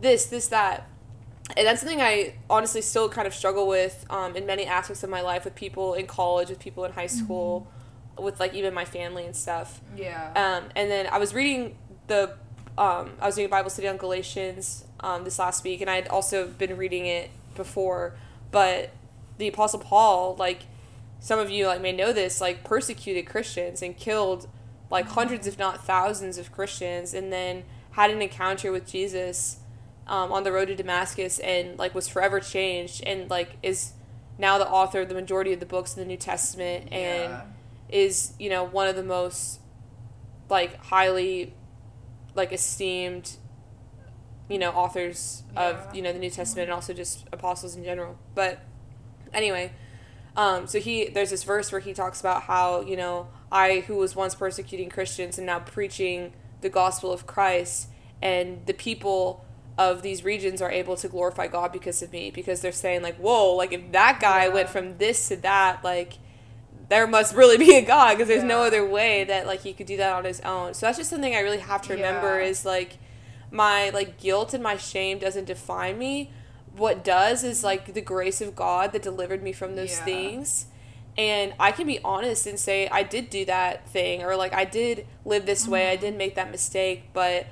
this, 0.00 0.26
this, 0.26 0.48
that 0.48 0.88
and 1.56 1.66
that's 1.66 1.80
something 1.80 2.00
I 2.00 2.34
honestly 2.48 2.80
still 2.80 3.08
kind 3.08 3.26
of 3.26 3.34
struggle 3.34 3.66
with 3.66 4.06
um, 4.08 4.34
in 4.34 4.46
many 4.46 4.64
aspects 4.64 5.02
of 5.02 5.10
my 5.10 5.20
life 5.20 5.44
with 5.44 5.54
people 5.54 5.94
in 5.94 6.06
college, 6.06 6.48
with 6.48 6.58
people 6.58 6.84
in 6.84 6.92
high 6.92 7.06
school, 7.06 7.68
with 8.18 8.40
like 8.40 8.54
even 8.54 8.74
my 8.74 8.84
family 8.84 9.24
and 9.24 9.34
stuff. 9.34 9.80
Yeah. 9.96 10.30
Um, 10.34 10.70
and 10.76 10.90
then 10.90 11.06
I 11.06 11.18
was 11.18 11.34
reading 11.34 11.76
the, 12.06 12.34
um, 12.76 13.12
I 13.20 13.26
was 13.26 13.34
doing 13.34 13.46
a 13.46 13.50
Bible 13.50 13.70
study 13.70 13.88
on 13.88 13.96
Galatians 13.96 14.84
um, 15.00 15.24
this 15.24 15.38
last 15.38 15.64
week, 15.64 15.80
and 15.80 15.90
I 15.90 15.96
had 15.96 16.08
also 16.08 16.46
been 16.46 16.76
reading 16.76 17.06
it 17.06 17.30
before. 17.54 18.14
But 18.50 18.90
the 19.38 19.48
Apostle 19.48 19.80
Paul, 19.80 20.36
like 20.38 20.62
some 21.20 21.38
of 21.38 21.50
you 21.50 21.66
like 21.66 21.80
may 21.80 21.92
know 21.92 22.12
this, 22.12 22.40
like 22.40 22.64
persecuted 22.64 23.26
Christians 23.26 23.82
and 23.82 23.96
killed 23.96 24.48
like 24.90 25.06
hundreds, 25.06 25.46
if 25.46 25.58
not 25.58 25.84
thousands, 25.84 26.38
of 26.38 26.52
Christians, 26.52 27.14
and 27.14 27.32
then 27.32 27.64
had 27.92 28.10
an 28.10 28.22
encounter 28.22 28.70
with 28.70 28.86
Jesus 28.86 29.58
um, 30.06 30.32
on 30.32 30.44
the 30.44 30.52
road 30.52 30.66
to 30.66 30.76
Damascus, 30.76 31.38
and 31.38 31.78
like 31.78 31.94
was 31.94 32.08
forever 32.08 32.40
changed, 32.40 33.02
and 33.04 33.28
like 33.30 33.56
is 33.62 33.92
now 34.38 34.58
the 34.58 34.68
author 34.68 35.00
of 35.00 35.08
the 35.08 35.14
majority 35.14 35.52
of 35.52 35.60
the 35.60 35.66
books 35.66 35.96
in 35.96 36.02
the 36.02 36.06
New 36.06 36.16
Testament, 36.16 36.92
and 36.92 37.30
yeah. 37.32 37.42
Is 37.94 38.34
you 38.40 38.50
know 38.50 38.64
one 38.64 38.88
of 38.88 38.96
the 38.96 39.02
most 39.04 39.60
like 40.50 40.76
highly 40.86 41.54
like 42.34 42.52
esteemed 42.52 43.36
you 44.48 44.58
know 44.58 44.70
authors 44.70 45.44
Yeah. 45.54 45.68
of 45.70 45.94
you 45.94 46.02
know 46.02 46.12
the 46.12 46.18
New 46.18 46.28
Testament 46.30 46.68
and 46.68 46.74
also 46.74 46.92
just 46.92 47.24
apostles 47.32 47.76
in 47.76 47.84
general. 47.84 48.18
But 48.34 48.60
anyway, 49.32 49.72
um, 50.36 50.66
so 50.66 50.80
he 50.80 51.08
there's 51.08 51.30
this 51.30 51.44
verse 51.44 51.70
where 51.72 51.80
he 51.80 51.94
talks 51.94 52.20
about 52.20 52.42
how 52.42 52.80
you 52.82 52.96
know 52.96 53.28
I 53.52 53.84
who 53.86 53.94
was 53.96 54.16
once 54.16 54.34
persecuting 54.34 54.90
Christians 54.90 55.38
and 55.38 55.46
now 55.46 55.60
preaching 55.60 56.32
the 56.60 56.68
gospel 56.68 57.12
of 57.12 57.26
Christ 57.26 57.88
and 58.20 58.66
the 58.66 58.74
people 58.74 59.44
of 59.78 60.02
these 60.02 60.24
regions 60.24 60.60
are 60.62 60.70
able 60.70 60.96
to 60.96 61.08
glorify 61.08 61.46
God 61.46 61.72
because 61.72 62.02
of 62.02 62.12
me 62.12 62.30
because 62.30 62.60
they're 62.60 62.72
saying 62.72 63.02
like 63.02 63.16
whoa 63.16 63.52
like 63.54 63.72
if 63.72 63.92
that 63.92 64.18
guy 64.20 64.46
Yeah. 64.46 64.54
went 64.54 64.68
from 64.68 64.98
this 64.98 65.28
to 65.28 65.36
that 65.36 65.82
like 65.84 66.14
there 66.94 67.06
must 67.08 67.34
really 67.34 67.58
be 67.58 67.74
a 67.76 67.82
God 67.82 68.14
because 68.14 68.28
there's 68.28 68.44
no 68.44 68.62
other 68.62 68.86
way 68.86 69.24
that 69.24 69.46
like 69.46 69.60
he 69.62 69.72
could 69.72 69.86
do 69.86 69.96
that 69.96 70.12
on 70.14 70.24
his 70.24 70.40
own. 70.42 70.74
So 70.74 70.86
that's 70.86 70.98
just 70.98 71.10
something 71.10 71.34
I 71.34 71.40
really 71.40 71.58
have 71.58 71.82
to 71.82 71.94
remember 71.94 72.40
Yeah. 72.40 72.46
is 72.46 72.64
like 72.64 72.98
my 73.50 73.90
like 73.90 74.18
guilt 74.18 74.54
and 74.54 74.62
my 74.62 74.76
shame 74.76 75.18
doesn't 75.18 75.46
define 75.46 75.98
me. 75.98 76.30
What 76.76 77.02
does 77.04 77.42
is 77.44 77.62
like 77.64 77.94
the 77.94 78.00
grace 78.00 78.40
of 78.40 78.54
God 78.56 78.92
that 78.92 79.02
delivered 79.02 79.42
me 79.42 79.52
from 79.52 79.74
those 79.76 79.98
Yeah. 79.98 80.04
things. 80.04 80.66
and 81.16 81.54
I 81.60 81.70
can 81.70 81.86
be 81.86 82.00
honest 82.04 82.44
and 82.44 82.58
say 82.58 82.88
I 82.88 83.04
did 83.04 83.30
do 83.30 83.44
that 83.44 83.88
thing 83.88 84.24
or 84.24 84.34
like 84.34 84.52
I 84.52 84.64
did 84.64 85.06
live 85.24 85.46
this 85.46 85.68
way, 85.68 85.88
I 85.92 85.96
Mhm. 85.96 86.00
did 86.00 86.16
make 86.18 86.34
that 86.34 86.50
mistake, 86.50 87.04
but 87.12 87.46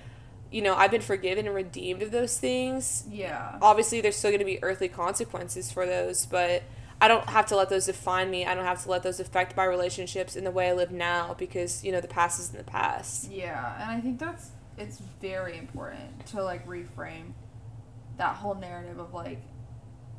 you 0.51 0.63
know, 0.63 0.75
I've 0.75 0.91
been 0.91 1.01
forgiven 1.01 1.47
and 1.47 1.55
redeemed 1.55 2.03
of 2.03 2.11
those 2.11 2.37
things. 2.39 3.05
Yeah. 3.09 3.57
Obviously, 3.63 4.01
there's 4.01 4.17
still 4.17 4.31
going 4.33 4.41
to 4.41 4.45
be 4.45 4.61
earthly 4.65 4.89
consequences 4.89 5.71
for 5.71 5.87
those, 5.87 6.27
but 6.27 6.65
I 7.03 7.09
don't 7.09 7.29
have 7.29 7.47
to 7.47 7.57
let 7.57 7.69
those 7.69 7.87
define 7.87 8.31
me. 8.31 8.47
I 8.47 8.55
don't 8.55 8.65
have 8.65 8.83
to 8.85 8.89
let 8.91 9.03
those 9.03 9.19
affect 9.19 9.57
my 9.57 9.65
relationships 9.65 10.37
in 10.37 10.45
the 10.45 10.53
way 10.53 10.69
I 10.71 10.73
live 10.73 10.93
now 10.93 11.35
because, 11.35 11.83
you 11.85 11.91
know, 11.91 12.01
the 12.01 12.07
past 12.09 12.39
is 12.39 12.51
in 12.53 12.59
the 12.59 12.65
past. 12.65 13.29
Yeah, 13.31 13.75
and 13.83 13.91
I 13.91 14.01
think 14.01 14.21
that's 14.21 14.51
it's 14.79 14.99
very 15.21 15.59
important 15.59 16.25
to 16.27 16.43
like 16.45 16.67
reframe 16.67 17.33
that 18.19 18.37
whole 18.37 18.55
narrative 18.55 18.99
of 19.01 19.13
like, 19.13 19.43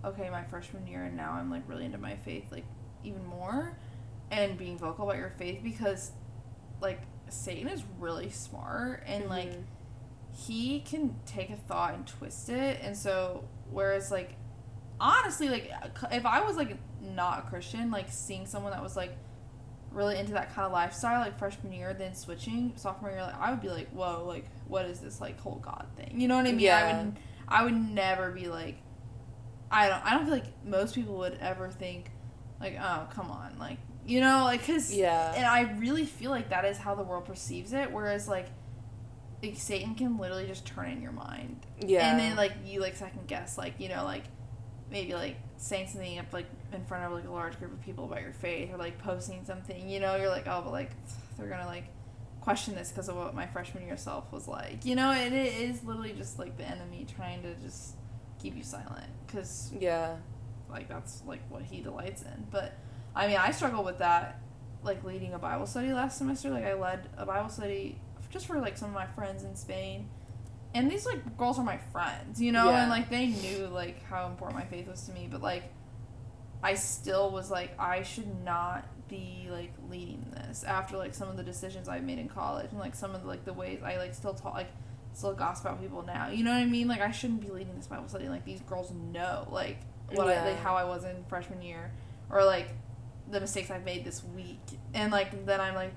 okay, 0.03 0.29
my 0.29 0.43
freshman 0.43 0.85
year 0.85 1.05
and 1.05 1.15
now 1.15 1.31
I'm 1.31 1.49
like 1.49 1.63
really 1.67 1.85
into 1.85 1.97
my 1.97 2.17
faith 2.17 2.51
like 2.51 2.65
even 3.03 3.25
more, 3.25 3.77
and 4.29 4.57
being 4.57 4.77
vocal 4.77 5.05
about 5.09 5.17
your 5.17 5.29
faith 5.29 5.61
because, 5.63 6.11
like, 6.81 7.01
Satan 7.29 7.67
is 7.69 7.81
really 7.99 8.29
smart 8.29 9.03
and 9.07 9.29
like 9.29 9.49
Mhm. 9.51 9.63
he 10.33 10.81
can 10.81 11.15
take 11.25 11.49
a 11.49 11.55
thought 11.55 11.93
and 11.93 12.05
twist 12.05 12.49
it, 12.49 12.79
and 12.81 12.95
so 12.97 13.45
whereas 13.71 14.11
like 14.11 14.35
honestly 15.03 15.49
like 15.49 15.71
if 16.11 16.25
I 16.25 16.41
was 16.41 16.55
like 16.55 16.77
not 17.01 17.39
a 17.45 17.49
Christian, 17.49 17.91
like 17.91 18.07
seeing 18.09 18.45
someone 18.45 18.71
that 18.71 18.81
was 18.81 18.95
like 18.95 19.15
really 19.91 20.17
into 20.17 20.33
that 20.33 20.51
kind 20.55 20.65
of 20.65 20.71
lifestyle 20.71 21.19
like 21.19 21.37
freshman 21.37 21.71
year 21.71 21.93
then 21.93 22.15
switching 22.15 22.73
sophomore 22.77 23.11
year 23.11 23.21
like 23.21 23.39
i 23.39 23.51
would 23.51 23.61
be 23.61 23.69
like 23.69 23.87
whoa 23.91 24.23
like 24.25 24.45
what 24.67 24.85
is 24.87 24.99
this 24.99 25.21
like 25.21 25.39
whole 25.39 25.57
god 25.59 25.85
thing 25.95 26.19
you 26.19 26.27
know 26.27 26.35
what 26.35 26.47
i 26.47 26.51
mean 26.51 26.57
i 26.61 26.63
Yeah. 26.63 27.03
would 27.03 27.15
i 27.47 27.63
would 27.63 27.75
never 27.75 28.31
be 28.31 28.47
like 28.47 28.77
i 29.69 29.87
don't 29.87 30.03
i 30.03 30.15
don't 30.15 30.23
feel 30.25 30.33
like 30.33 30.65
most 30.65 30.95
people 30.95 31.19
would 31.19 31.37
ever 31.39 31.69
think 31.69 32.09
like 32.59 32.75
oh 32.81 33.07
come 33.13 33.29
on 33.29 33.59
like 33.59 33.77
you 34.03 34.19
know 34.19 34.45
like 34.45 34.61
because 34.61 34.91
Yeah. 34.91 35.31
and 35.35 35.45
i 35.45 35.61
really 35.77 36.05
feel 36.05 36.31
like 36.31 36.49
that 36.49 36.65
is 36.65 36.79
how 36.79 36.95
the 36.95 37.03
world 37.03 37.25
perceives 37.25 37.71
it 37.71 37.91
whereas 37.91 38.27
like 38.27 38.47
like 39.43 39.57
satan 39.57 39.93
can 39.93 40.17
literally 40.17 40.47
just 40.47 40.65
turn 40.65 40.89
in 40.89 41.03
your 41.03 41.11
mind 41.11 41.67
Yeah. 41.85 42.09
and 42.09 42.19
then 42.19 42.35
like 42.35 42.53
you 42.65 42.81
like 42.81 42.95
second 42.95 43.27
guess 43.27 43.59
like 43.59 43.75
you 43.79 43.89
know 43.89 44.05
like 44.05 44.23
maybe 44.93 45.13
like 45.13 45.35
saying 45.57 45.87
something 45.87 46.19
up 46.19 46.31
like 46.31 46.45
in 46.71 46.85
front 46.85 47.03
of 47.03 47.11
like 47.11 47.27
a 47.27 47.31
large 47.31 47.57
group 47.59 47.73
of 47.73 47.81
people 47.81 48.05
about 48.05 48.21
your 48.21 48.31
faith 48.31 48.71
or 48.71 48.77
like 48.77 48.97
posting 48.99 49.43
something 49.43 49.89
you 49.89 49.99
know 49.99 50.15
you're 50.15 50.29
like 50.29 50.47
oh 50.47 50.61
but 50.63 50.71
like 50.71 50.91
they're 51.37 51.49
gonna 51.49 51.65
like 51.65 51.85
question 52.39 52.75
this 52.75 52.89
because 52.89 53.09
of 53.09 53.15
what 53.15 53.33
my 53.33 53.47
freshman 53.47 53.85
year 53.85 53.95
self 53.95 54.31
was 54.31 54.47
like. 54.47 54.85
You 54.85 54.95
know 54.95 55.11
and 55.11 55.33
it 55.33 55.53
is 55.53 55.83
literally 55.83 56.13
just 56.13 56.37
like 56.37 56.57
the 56.57 56.69
enemy 56.69 57.07
trying 57.15 57.41
to 57.41 57.55
just 57.55 57.95
keep 58.41 58.55
you 58.55 58.63
silent 58.63 59.07
because 59.25 59.71
yeah. 59.79 60.17
like 60.69 60.89
that's 60.89 61.23
like 61.25 61.41
what 61.49 61.63
he 61.63 61.81
delights 61.81 62.21
in. 62.21 62.47
But 62.51 62.77
i 63.15 63.27
mean 63.27 63.37
i 63.37 63.51
struggle 63.51 63.83
with 63.83 63.99
that 63.99 64.41
like 64.83 65.03
leading 65.03 65.33
a 65.33 65.39
bible 65.39 65.65
study 65.65 65.91
last 65.91 66.17
semester. 66.17 66.49
Like 66.49 66.65
i 66.65 66.73
led 66.73 67.09
a 67.17 67.25
bible 67.25 67.49
study 67.49 67.99
just 68.29 68.45
for 68.45 68.59
like 68.59 68.77
some 68.77 68.89
of 68.89 68.95
my 68.95 69.07
friends 69.07 69.43
in 69.43 69.55
spain 69.55 70.09
and 70.73 70.89
these 70.89 71.05
like 71.05 71.37
girls 71.37 71.59
are 71.59 71.65
my 71.65 71.77
friends 71.91 72.41
you 72.41 72.51
know? 72.51 72.69
Yeah. 72.69 72.81
and 72.81 72.89
like 72.89 73.09
they 73.09 73.27
knew 73.27 73.67
like 73.67 74.03
how 74.03 74.27
important 74.27 74.59
my 74.59 74.65
faith 74.65 74.87
was 74.87 75.01
to 75.03 75.11
me 75.11 75.27
but 75.31 75.41
like 75.41 75.63
i 76.61 76.73
still 76.73 77.31
was 77.31 77.51
like 77.51 77.77
i 77.79 78.03
should 78.03 78.43
not 78.43 78.85
be 79.09 79.47
like 79.51 79.71
leading 79.89 80.25
this 80.31 80.63
after 80.63 80.97
like 80.97 81.13
some 81.13 81.29
of 81.29 81.37
the 81.37 81.43
decisions 81.43 81.87
i 81.87 81.99
made 81.99 82.17
in 82.17 82.27
college 82.27 82.71
and 82.71 82.79
like 82.79 82.95
some 82.95 83.13
of 83.13 83.21
the, 83.21 83.27
like 83.27 83.45
the 83.45 83.53
ways 83.53 83.79
i 83.83 83.97
like 83.97 84.13
still 84.15 84.33
talk 84.33 84.53
like 84.53 84.71
still 85.13 85.33
gossip 85.33 85.65
about 85.65 85.81
people 85.81 86.01
now 86.03 86.29
you 86.29 86.43
know 86.43 86.51
what 86.51 86.57
i 86.57 86.65
mean? 86.65 86.87
Like 86.87 87.01
i 87.01 87.11
shouldn't 87.11 87.41
be 87.41 87.49
leading 87.49 87.75
this 87.75 87.87
bible 87.87 88.07
study 88.07 88.27
like 88.29 88.45
these 88.45 88.61
girls 88.61 88.91
know 88.91 89.47
like 89.51 89.77
what 90.11 90.27
I, 90.27 90.43
like 90.45 90.59
how 90.59 90.75
i 90.75 90.83
was 90.83 91.03
in 91.03 91.23
freshman 91.25 91.61
year 91.61 91.91
or 92.29 92.43
like 92.43 92.69
the 93.29 93.39
mistakes 93.39 93.69
i've 93.69 93.85
made 93.85 94.03
this 94.03 94.23
week. 94.23 94.59
And 94.93 95.11
like 95.11 95.45
then 95.45 95.61
i'm 95.61 95.75
like 95.75 95.93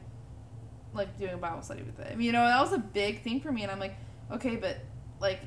like 0.92 1.18
doing 1.18 1.32
a 1.32 1.38
bible 1.38 1.62
study 1.62 1.82
with 1.82 1.96
them 1.96 2.20
you 2.20 2.32
know? 2.32 2.46
That 2.46 2.60
was 2.60 2.72
a 2.72 2.78
big 2.78 3.22
thing 3.22 3.40
for 3.40 3.50
me 3.52 3.62
and 3.62 3.72
i'm 3.72 3.80
like 3.80 3.96
okay 4.30 4.56
but 4.56 4.78
like 5.20 5.40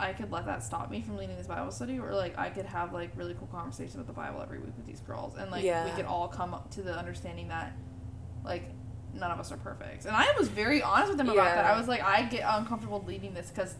i 0.00 0.12
could 0.12 0.30
let 0.30 0.46
that 0.46 0.62
stop 0.62 0.90
me 0.90 1.00
from 1.00 1.16
leading 1.16 1.36
this 1.36 1.46
bible 1.46 1.70
study 1.70 1.98
or 1.98 2.14
like 2.14 2.36
i 2.38 2.48
could 2.50 2.66
have 2.66 2.92
like 2.92 3.10
really 3.16 3.34
cool 3.34 3.48
conversations 3.50 3.94
about 3.94 4.06
the 4.06 4.12
bible 4.12 4.40
every 4.42 4.58
week 4.58 4.72
with 4.76 4.86
these 4.86 5.00
girls 5.00 5.34
and 5.36 5.50
like 5.50 5.64
Yeah. 5.64 5.84
we 5.84 5.90
could 5.92 6.04
all 6.04 6.28
come 6.28 6.54
up 6.54 6.70
to 6.72 6.82
the 6.82 6.96
understanding 6.96 7.48
that 7.48 7.72
like 8.44 8.64
none 9.14 9.30
of 9.30 9.40
us 9.40 9.50
are 9.50 9.56
perfect. 9.56 10.04
And 10.04 10.14
i 10.14 10.26
was 10.38 10.48
very 10.48 10.82
honest 10.82 11.08
with 11.08 11.18
them 11.18 11.28
about 11.30 11.44
that. 11.46 11.64
I 11.64 11.76
was 11.78 11.88
like 11.88 12.02
i 12.02 12.22
get 12.24 12.44
uncomfortable 12.46 13.02
leading 13.06 13.34
this 13.34 13.50
because 13.50 13.74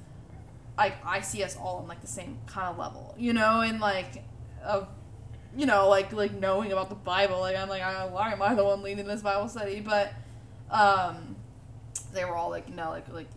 like 0.76 0.94
i 1.04 1.20
see 1.20 1.42
us 1.44 1.56
all 1.56 1.78
on 1.78 1.86
like 1.88 2.00
the 2.00 2.06
same 2.06 2.38
kind 2.46 2.68
of 2.68 2.78
level 2.78 3.14
you 3.18 3.32
know 3.32 3.60
and 3.60 3.78
like 3.80 4.24
of 4.64 4.88
you 5.56 5.66
know 5.66 5.88
like 5.88 6.12
like 6.12 6.32
knowing 6.32 6.72
about 6.72 6.88
the 6.88 6.94
bible. 6.94 7.40
Like 7.40 7.56
i'm 7.56 7.68
like 7.68 7.82
I, 7.82 8.06
why 8.06 8.32
am 8.32 8.42
i 8.42 8.54
the 8.54 8.64
one 8.64 8.82
leading 8.82 9.06
this 9.06 9.22
bible 9.22 9.48
study? 9.48 9.80
But 9.80 10.12
um 10.70 11.36
they 12.12 12.24
were 12.24 12.34
all 12.36 12.50
like 12.50 12.68
no 12.74 12.90
like 12.90 13.08
like 13.12 13.28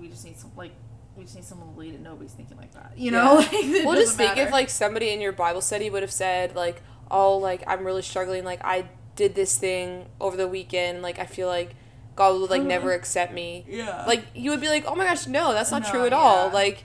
we 0.00 0.08
just 0.08 0.24
need 0.24 0.36
some 0.38 0.50
like 0.56 0.72
we 1.16 1.24
just 1.24 1.34
need 1.34 1.44
someone 1.44 1.72
to 1.72 1.80
lead 1.80 1.94
it. 1.94 2.00
Nobody's 2.00 2.32
thinking 2.32 2.56
like 2.56 2.72
that 2.72 2.92
you 2.96 3.10
know? 3.10 3.40
Yeah. 3.40 3.58
like, 3.76 3.84
well 3.86 3.94
just 3.94 4.16
think 4.16 4.30
matter. 4.36 4.42
if 4.42 4.52
like 4.52 4.70
somebody 4.70 5.10
in 5.10 5.20
your 5.20 5.32
bible 5.32 5.60
study 5.60 5.88
would 5.90 6.02
have 6.02 6.12
said 6.12 6.54
like 6.54 6.82
oh 7.10 7.38
like 7.38 7.62
i'm 7.66 7.84
really 7.84 8.02
struggling. 8.02 8.44
Like 8.44 8.60
i 8.64 8.88
did 9.14 9.34
this 9.34 9.56
thing 9.58 10.06
over 10.20 10.36
the 10.36 10.48
weekend. 10.48 11.02
Like 11.02 11.18
i 11.18 11.26
feel 11.26 11.48
like 11.48 11.74
god 12.16 12.40
would 12.40 12.50
like 12.50 12.62
never 12.62 12.88
uh-huh. 12.88 12.98
accept 12.98 13.32
me. 13.32 13.64
Yeah. 13.68 14.04
Like 14.06 14.24
you 14.34 14.50
would 14.50 14.60
be 14.60 14.68
like 14.68 14.84
oh 14.86 14.94
my 14.94 15.04
gosh 15.04 15.26
no 15.26 15.52
that's 15.52 15.70
not 15.70 15.82
No, 15.82 15.90
true 15.90 16.06
at 16.06 16.12
all. 16.12 16.50
like 16.50 16.84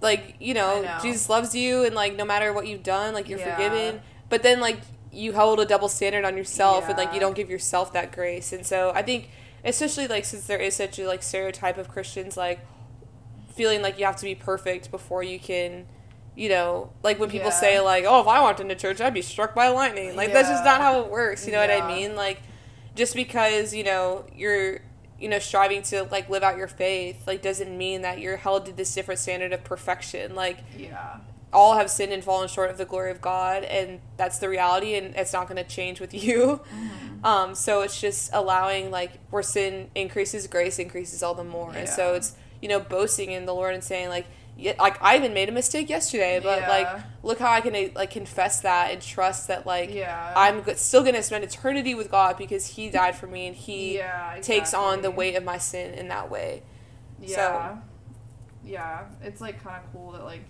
like 0.00 0.34
you 0.40 0.54
know, 0.54 0.82
know. 0.82 0.98
jesus 1.00 1.28
loves 1.28 1.54
you 1.54 1.84
and 1.84 1.94
like 1.94 2.16
no 2.16 2.24
matter 2.24 2.52
what 2.52 2.66
you've 2.66 2.82
done 2.82 3.14
like 3.14 3.28
you're 3.28 3.38
Yeah. 3.38 3.56
forgiven. 3.56 4.00
But 4.28 4.42
then 4.42 4.60
like 4.60 4.80
you 5.12 5.34
hold 5.34 5.60
a 5.60 5.66
double 5.66 5.88
standard 5.88 6.24
on 6.24 6.38
yourself 6.38 6.88
and 6.88 6.96
like 6.96 7.12
you 7.12 7.20
don't 7.20 7.36
give 7.36 7.50
yourself 7.50 7.92
that 7.92 8.12
grace. 8.12 8.52
And 8.52 8.64
so 8.64 8.92
i 8.94 9.02
think 9.02 9.28
especially 9.64 10.06
like 10.08 10.24
since 10.24 10.46
there 10.46 10.58
is 10.58 10.74
such 10.76 10.98
a 10.98 11.06
like 11.06 11.22
stereotype 11.22 11.78
of 11.78 11.88
christians 11.88 12.36
like 12.36 12.60
feeling 13.54 13.82
like 13.82 13.98
you 13.98 14.04
have 14.04 14.16
to 14.16 14.24
be 14.24 14.34
perfect 14.34 14.90
before 14.90 15.22
you 15.22 15.38
can 15.38 15.86
you 16.34 16.48
know 16.48 16.90
like 17.02 17.18
when 17.18 17.28
people 17.28 17.48
Yeah. 17.48 17.54
say 17.60 17.80
like 17.80 18.04
oh 18.06 18.20
if 18.20 18.26
i 18.26 18.40
walked 18.40 18.60
into 18.60 18.74
church 18.74 19.00
i'd 19.00 19.12
be 19.14 19.22
struck 19.22 19.54
by 19.54 19.68
lightning. 19.68 20.16
Like 20.16 20.32
that's 20.32 20.48
just 20.48 20.64
not 20.64 20.80
how 20.80 21.00
it 21.02 21.10
works 21.10 21.46
you 21.46 21.52
know 21.52 21.60
what 21.60 21.70
i 21.70 21.86
mean? 21.86 22.16
Like 22.16 22.40
just 22.96 23.14
because 23.14 23.74
you 23.74 23.84
know 23.84 24.24
you're 24.34 24.80
you 25.20 25.28
know 25.28 25.38
striving 25.38 25.82
to 25.82 26.04
like 26.04 26.28
live 26.30 26.42
out 26.42 26.56
your 26.56 26.66
faith 26.68 27.26
like 27.26 27.42
doesn't 27.42 27.76
mean 27.76 28.02
that 28.02 28.18
you're 28.18 28.38
held 28.38 28.66
to 28.66 28.72
this 28.72 28.92
different 28.94 29.20
standard 29.20 29.52
of 29.52 29.62
perfection. 29.64 30.34
Like 30.34 30.58
yeah 30.76 31.18
all 31.52 31.74
have 31.74 31.90
sinned 31.90 32.12
and 32.12 32.24
fallen 32.24 32.48
short 32.48 32.70
of 32.70 32.78
the 32.78 32.84
glory 32.84 33.10
of 33.10 33.20
God, 33.20 33.62
and 33.64 34.00
that's 34.16 34.38
the 34.38 34.48
reality, 34.48 34.94
and 34.94 35.14
it's 35.16 35.32
not 35.32 35.48
going 35.48 35.62
to 35.62 35.68
change 35.68 36.00
with 36.00 36.14
you. 36.14 36.60
Mm-hmm. 36.74 37.24
Um, 37.24 37.54
so 37.54 37.82
it's 37.82 38.00
just 38.00 38.30
allowing 38.32 38.90
like 38.90 39.12
where 39.30 39.42
sin 39.42 39.90
increases, 39.94 40.46
grace 40.46 40.78
increases 40.78 41.22
all 41.22 41.34
the 41.34 41.44
more, 41.44 41.72
and 41.74 41.88
so 41.88 42.14
it's 42.14 42.34
you 42.60 42.68
know 42.68 42.80
boasting 42.80 43.30
in 43.30 43.46
the 43.46 43.54
Lord 43.54 43.74
and 43.74 43.84
saying 43.84 44.08
like, 44.08 44.26
yeah, 44.56 44.74
like 44.78 45.00
I 45.02 45.16
even 45.16 45.32
made 45.32 45.48
a 45.48 45.52
mistake 45.52 45.88
yesterday, 45.88 46.40
but 46.42 46.60
Yeah. 46.60 46.68
like 46.68 47.04
look 47.22 47.38
how 47.38 47.50
I 47.50 47.60
can 47.60 47.92
like 47.94 48.10
confess 48.10 48.60
that 48.62 48.92
and 48.92 49.00
trust 49.00 49.48
that 49.48 49.66
like 49.66 49.94
yeah 49.94 50.32
I'm 50.36 50.64
still 50.76 51.02
going 51.02 51.14
to 51.14 51.22
spend 51.22 51.44
eternity 51.44 51.94
with 51.94 52.10
God 52.10 52.36
because 52.36 52.66
He 52.66 52.90
died 52.90 53.14
for 53.16 53.26
me 53.26 53.46
and 53.46 53.56
He 53.56 53.96
yeah 53.96 54.38
takes 54.42 54.74
on 54.74 55.02
the 55.02 55.10
weight 55.10 55.36
of 55.36 55.44
my 55.44 55.58
sin 55.58 55.94
in 55.94 56.08
that 56.08 56.30
way. 56.30 56.62
Yeah. 57.20 57.76
Yeah. 58.64 59.04
It's 59.22 59.40
like 59.40 59.62
kind 59.62 59.82
of 59.84 59.92
cool 59.92 60.12
that 60.12 60.24
like 60.24 60.42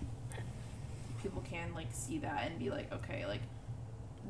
people 1.23 1.41
can 1.49 1.73
like 1.73 1.87
see 1.91 2.19
that 2.19 2.43
and 2.45 2.59
be 2.59 2.69
like, 2.69 2.91
okay, 2.93 3.25
like 3.25 3.41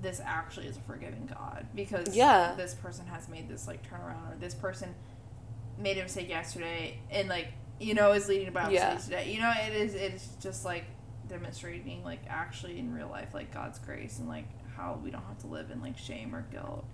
this 0.02 0.22
actually 0.24 0.68
is 0.68 0.78
a 0.78 0.82
forgiving 0.82 1.26
God 1.32 1.68
because 1.76 2.16
Yeah. 2.16 2.54
this 2.56 2.74
person 2.74 3.06
has 3.08 3.28
made 3.28 3.50
this 3.50 3.68
like 3.68 3.82
turnaround 3.90 4.32
or 4.32 4.38
this 4.40 4.54
person 4.54 4.94
made 5.78 5.98
a 5.98 6.04
mistake 6.04 6.30
yesterday 6.30 7.00
and 7.10 7.28
like 7.30 7.48
you 7.80 7.94
know 7.94 8.12
is 8.14 8.28
leading 8.30 8.52
Bible 8.54 8.72
Yeah. 8.74 8.98
studies 8.98 9.06
today. 9.06 9.34
You 9.34 9.42
know, 9.42 9.52
it 9.56 9.74
is 9.74 9.96
it's 9.96 10.28
just 10.42 10.64
like 10.66 10.86
demonstrating 11.28 12.04
like 12.04 12.20
actually 12.28 12.78
in 12.80 12.94
real 12.94 13.08
life 13.08 13.34
like 13.34 13.54
God's 13.54 13.80
grace 13.80 14.20
and 14.20 14.28
like 14.30 14.46
how 14.76 15.00
we 15.04 15.10
don't 15.12 15.24
have 15.24 15.40
to 15.40 15.48
live 15.48 15.72
in 15.72 15.82
like 15.82 15.98
shame 15.98 16.34
or 16.36 16.46
guilt. 16.52 16.86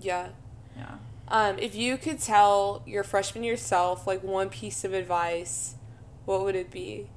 Yeah. 0.00 0.28
Yeah. 0.76 0.96
Um, 1.28 1.58
if 1.58 1.74
you 1.74 1.96
could 1.96 2.20
tell 2.20 2.82
your 2.86 3.02
freshman 3.04 3.44
yourself 3.44 4.06
like 4.06 4.22
one 4.22 4.50
piece 4.50 4.84
of 4.84 4.92
advice, 4.92 5.76
what 6.26 6.42
would 6.42 6.54
it 6.56 6.70
be? 6.70 7.08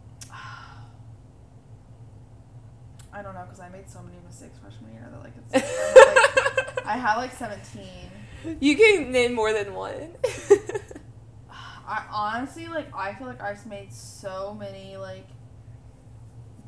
I 3.18 3.24
don't 3.24 3.34
know 3.34 3.42
because 3.44 3.60
I 3.60 3.70
made 3.70 3.90
so 3.90 4.02
many 4.04 4.18
mistakes 4.26 4.60
freshman 4.60 4.94
year 4.94 5.08
that 5.12 5.24
like 5.24 5.34
it's 5.38 5.54
I 5.56 5.60
had, 5.60 6.76
like, 6.76 6.86
I 6.86 6.98
had 6.98 7.16
like 7.16 7.34
17. 7.34 8.58
you 8.62 8.76
can 8.78 9.12
name 9.12 9.34
more 9.34 9.52
than 9.54 9.74
one. 9.74 10.16
I 11.88 12.04
honestly 12.12 12.68
like 12.68 12.94
I 12.96 13.14
feel 13.16 13.28
like 13.28 13.42
I've 13.42 13.66
made 13.66 13.92
so 13.94 14.54
many 14.60 14.98
like 14.98 15.26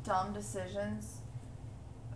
dumb 0.02 0.32
decisions 0.32 1.18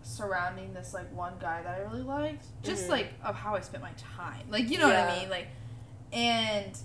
surrounding 0.03 0.73
this 0.75 0.93
like 0.95 1.15
one 1.15 1.35
guy 1.41 1.63
that 1.63 1.75
I 1.79 1.81
really 1.83 2.03
liked. 2.03 2.47
Just 2.63 2.87
Mhm. 2.87 2.91
like 2.91 3.15
of 3.25 3.35
how 3.37 3.55
I 3.55 3.61
spent 3.61 3.83
my 3.83 3.93
time. 4.17 4.47
Like 4.51 4.71
you 4.71 4.79
know 4.79 4.87
what 4.89 4.97
I 4.97 5.19
mean? 5.21 5.31
Like 5.31 5.49
and 6.13 6.77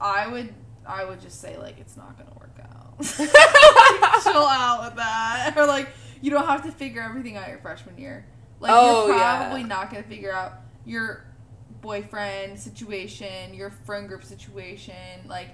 I 0.00 0.28
would 0.28 0.54
I 0.86 1.04
would 1.04 1.20
just 1.20 1.40
say 1.40 1.56
like 1.56 1.78
it's 1.80 1.96
not 1.96 2.16
gonna 2.18 2.30
work 2.38 2.56
out. 2.62 2.94
Like, 3.18 4.22
chill 4.22 4.46
out 4.46 4.84
with 4.84 4.96
that. 4.96 5.54
Or 5.56 5.66
like 5.66 5.88
you 6.24 6.30
don't 6.30 6.46
have 6.46 6.62
to 6.62 6.72
figure 6.72 7.02
everything 7.02 7.36
out 7.36 7.48
your 7.50 7.58
freshman 7.58 7.98
year. 7.98 8.24
Like 8.58 8.72
Oh, 8.74 9.08
you're 9.08 9.16
yeah. 9.18 9.36
probably 9.36 9.62
not 9.62 9.90
gonna 9.90 10.04
figure 10.04 10.32
out 10.32 10.54
your 10.86 11.22
boyfriend 11.82 12.58
situation, 12.58 13.52
your 13.52 13.68
friend 13.68 14.08
group 14.08 14.24
situation, 14.24 14.94
like 15.26 15.48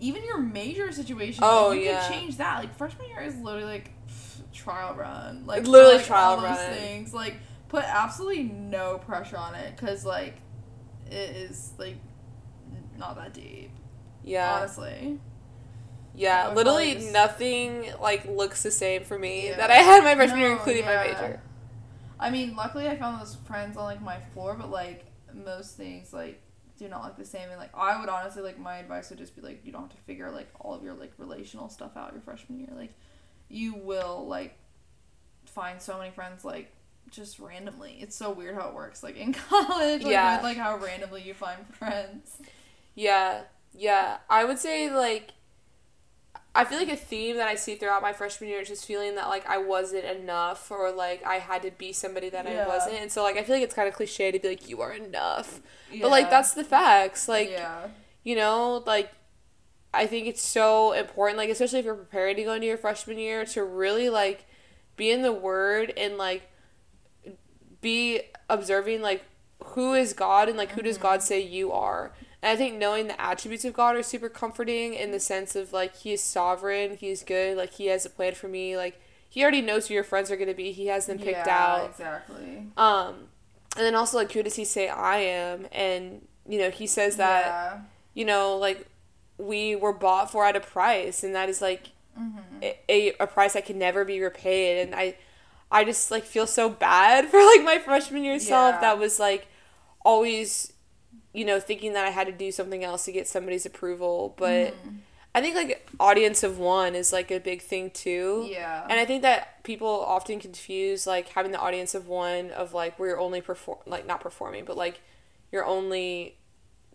even 0.00 0.22
your 0.22 0.36
major 0.36 0.92
situation. 0.92 1.42
Oh, 1.42 1.68
like, 1.68 1.78
you 1.78 1.84
yeah. 1.86 2.02
can 2.02 2.12
change 2.12 2.36
that. 2.36 2.58
Like 2.58 2.76
freshman 2.76 3.08
year 3.08 3.22
is 3.22 3.38
literally 3.38 3.64
like 3.64 3.90
pff, 4.06 4.42
trial 4.52 4.94
run. 4.94 5.46
Like 5.46 5.66
Literally 5.66 5.96
like, 5.96 6.04
trial 6.04 6.32
all 6.32 6.40
those 6.42 6.58
things. 6.78 7.14
Like 7.14 7.36
put 7.70 7.84
absolutely 7.84 8.42
no 8.42 8.98
pressure 8.98 9.38
on 9.38 9.54
it 9.54 9.74
because 9.74 10.04
like 10.04 10.34
it 11.06 11.36
is 11.36 11.72
like 11.78 11.96
not 12.98 13.16
that 13.16 13.32
deep. 13.32 13.70
Yeah. 14.22 14.58
Honestly. 14.58 15.18
Yeah, 16.14 16.52
literally 16.54 16.94
nothing 17.10 17.86
like 18.00 18.24
looks 18.26 18.62
the 18.62 18.70
same 18.70 19.04
for 19.04 19.18
me 19.18 19.48
Yeah. 19.48 19.56
that 19.56 19.70
I 19.70 19.76
had 19.76 20.04
my 20.04 20.14
freshman 20.14 20.40
year, 20.40 20.48
No, 20.50 20.56
including 20.56 20.84
my 20.84 20.96
major. 20.96 21.40
I 22.20 22.30
mean, 22.30 22.54
luckily 22.54 22.86
I 22.88 22.96
found 22.96 23.20
those 23.20 23.36
friends 23.46 23.76
on 23.76 23.84
like 23.84 24.02
my 24.02 24.18
floor, 24.32 24.54
but 24.58 24.70
like 24.70 25.06
most 25.32 25.76
things 25.76 26.12
like 26.12 26.40
do 26.78 26.88
not 26.88 27.02
look 27.04 27.16
the 27.16 27.24
same. 27.24 27.48
And 27.48 27.58
like 27.58 27.70
I 27.74 27.98
would 27.98 28.08
honestly 28.08 28.42
like 28.42 28.58
my 28.58 28.76
advice 28.76 29.10
would 29.10 29.18
just 29.18 29.34
be 29.34 29.42
like 29.42 29.62
you 29.64 29.72
don't 29.72 29.82
have 29.82 29.90
to 29.90 29.96
figure 30.02 30.30
like 30.30 30.48
all 30.60 30.74
of 30.74 30.82
your 30.82 30.94
like 30.94 31.12
relational 31.18 31.68
stuff 31.68 31.96
out 31.96 32.12
your 32.12 32.20
freshman 32.22 32.58
year. 32.60 32.68
Like 32.76 32.92
you 33.48 33.74
will 33.74 34.26
like 34.28 34.56
find 35.46 35.80
so 35.80 35.98
many 35.98 36.10
friends 36.10 36.44
like 36.44 36.72
just 37.10 37.38
randomly. 37.38 37.96
It's 38.00 38.14
so 38.16 38.30
weird 38.30 38.54
how 38.54 38.68
it 38.68 38.74
works. 38.74 39.02
Like 39.02 39.16
in 39.16 39.32
college, 39.50 40.02
like, 40.02 40.12
Yeah. 40.12 40.36
with, 40.36 40.44
like 40.44 40.56
how 40.58 40.76
randomly 40.76 41.22
you 41.22 41.34
find 41.34 41.58
friends. 41.74 42.38
Yeah, 42.94 43.42
yeah. 43.74 44.18
I 44.28 44.44
would 44.44 44.58
say 44.58 44.90
like 44.94 45.30
I 46.54 46.64
feel 46.64 46.78
like 46.78 46.90
a 46.90 46.96
theme 46.96 47.36
that 47.36 47.48
I 47.48 47.54
see 47.54 47.76
throughout 47.76 48.02
my 48.02 48.12
freshman 48.12 48.50
year 48.50 48.60
is 48.60 48.68
just 48.68 48.84
feeling 48.84 49.14
that 49.14 49.28
like 49.28 49.48
I 49.48 49.56
wasn't 49.56 50.04
enough 50.04 50.70
or 50.70 50.90
like 50.92 51.24
I 51.24 51.36
had 51.36 51.62
to 51.62 51.70
be 51.70 51.92
somebody 51.92 52.28
that 52.28 52.44
Yeah. 52.44 52.64
I 52.64 52.68
wasn't. 52.68 52.96
And 52.96 53.10
so 53.10 53.22
like 53.22 53.36
I 53.36 53.42
feel 53.42 53.56
like 53.56 53.64
it's 53.64 53.74
kind 53.74 53.88
of 53.88 53.94
cliche 53.94 54.30
to 54.30 54.38
be 54.38 54.48
like 54.48 54.68
you 54.68 54.80
are 54.82 54.92
enough. 54.92 55.60
But 56.00 56.10
like 56.10 56.28
that's 56.28 56.52
the 56.52 56.64
facts. 56.64 57.26
Like 57.26 57.50
yeah, 57.50 57.88
you 58.22 58.36
know, 58.36 58.82
like 58.86 59.12
I 59.94 60.06
think 60.06 60.26
it's 60.26 60.42
so 60.42 60.92
important, 60.92 61.38
like 61.38 61.50
especially 61.50 61.78
if 61.78 61.84
you're 61.84 61.94
preparing 61.94 62.36
to 62.36 62.44
go 62.44 62.52
into 62.52 62.66
your 62.66 62.78
freshman 62.78 63.18
year, 63.18 63.44
to 63.46 63.64
really 63.64 64.10
like 64.10 64.46
be 64.96 65.10
in 65.10 65.22
the 65.22 65.32
word 65.32 65.92
and 65.96 66.18
like 66.18 66.50
be 67.80 68.20
observing 68.48 69.00
like 69.02 69.24
who 69.64 69.94
is 69.94 70.12
God 70.12 70.48
and 70.48 70.58
like 70.58 70.72
who 70.72 70.82
does 70.82 70.96
mm-hmm. 70.96 71.02
God 71.02 71.22
say 71.22 71.40
you 71.40 71.72
are. 71.72 72.12
And 72.42 72.50
I 72.50 72.56
think 72.56 72.76
knowing 72.76 73.06
the 73.06 73.20
attributes 73.20 73.64
of 73.64 73.72
God 73.72 73.94
are 73.96 74.02
super 74.02 74.28
comforting 74.28 74.94
in 74.94 75.12
the 75.12 75.20
sense 75.20 75.54
of 75.54 75.72
like 75.72 75.96
he 75.96 76.12
is 76.12 76.22
sovereign, 76.22 76.96
he 76.96 77.10
is 77.10 77.22
good, 77.22 77.56
like 77.56 77.74
he 77.74 77.86
has 77.86 78.04
a 78.04 78.10
plan 78.10 78.34
for 78.34 78.48
me, 78.48 78.76
like 78.76 79.00
he 79.28 79.42
already 79.42 79.62
knows 79.62 79.88
who 79.88 79.94
your 79.94 80.04
friends 80.04 80.30
are 80.30 80.36
gonna 80.36 80.52
be. 80.54 80.72
He 80.72 80.86
has 80.88 81.06
them 81.06 81.18
picked 81.18 81.46
yeah, 81.46 81.64
out. 81.66 81.90
exactly. 81.90 82.66
Um 82.76 83.28
and 83.76 83.86
then 83.86 83.94
also 83.94 84.16
like 84.18 84.32
who 84.32 84.42
does 84.42 84.56
he 84.56 84.64
say 84.64 84.88
I 84.88 85.18
am? 85.18 85.66
And 85.72 86.26
you 86.48 86.58
know, 86.58 86.70
he 86.70 86.86
says 86.86 87.16
that 87.16 87.46
yeah. 87.46 87.80
you 88.14 88.24
know, 88.24 88.56
like 88.56 88.86
we 89.38 89.74
were 89.76 89.92
bought 89.92 90.30
for 90.30 90.44
at 90.44 90.56
a 90.56 90.60
price, 90.60 91.22
and 91.24 91.34
that 91.34 91.48
is 91.48 91.60
like 91.62 91.90
Mm-hmm. 92.20 92.62
a, 92.62 92.78
a, 92.90 93.12
a 93.20 93.26
price 93.26 93.54
that 93.54 93.64
can 93.64 93.78
never 93.78 94.04
be 94.04 94.20
repaid. 94.20 94.84
And 94.86 94.94
I, 94.94 95.16
I 95.70 95.82
just 95.82 96.10
like 96.10 96.24
feel 96.24 96.46
so 96.46 96.68
bad 96.68 97.24
for 97.30 97.38
like 97.42 97.64
my 97.64 97.78
freshman 97.78 98.22
year 98.22 98.38
self 98.38 98.74
Yeah. 98.74 98.80
that 98.82 98.98
was 98.98 99.18
like 99.18 99.46
always, 100.04 100.74
you 101.32 101.44
know, 101.44 101.60
thinking 101.60 101.92
that 101.94 102.04
I 102.04 102.10
had 102.10 102.26
to 102.26 102.32
do 102.32 102.52
something 102.52 102.84
else 102.84 103.04
to 103.06 103.12
get 103.12 103.26
somebody's 103.26 103.66
approval. 103.66 104.34
But 104.36 104.74
Mm-hmm. 104.74 104.96
I 105.34 105.40
think 105.40 105.56
like 105.56 105.88
audience 105.98 106.42
of 106.42 106.58
one 106.58 106.94
is 106.94 107.12
like 107.12 107.30
a 107.30 107.40
big 107.40 107.62
thing 107.62 107.90
too. 107.90 108.46
Yeah. 108.50 108.86
And 108.88 109.00
I 109.00 109.06
think 109.06 109.22
that 109.22 109.62
people 109.62 109.88
often 109.88 110.38
confuse 110.38 111.06
like 111.06 111.28
having 111.30 111.52
the 111.52 111.58
audience 111.58 111.94
of 111.94 112.06
one 112.06 112.50
of 112.50 112.74
like 112.74 112.98
where 112.98 113.10
you're 113.10 113.20
only 113.20 113.40
perform 113.40 113.78
like 113.86 114.06
not 114.06 114.20
performing, 114.20 114.66
but 114.66 114.76
like 114.76 115.00
you're 115.50 115.64
only, 115.64 116.36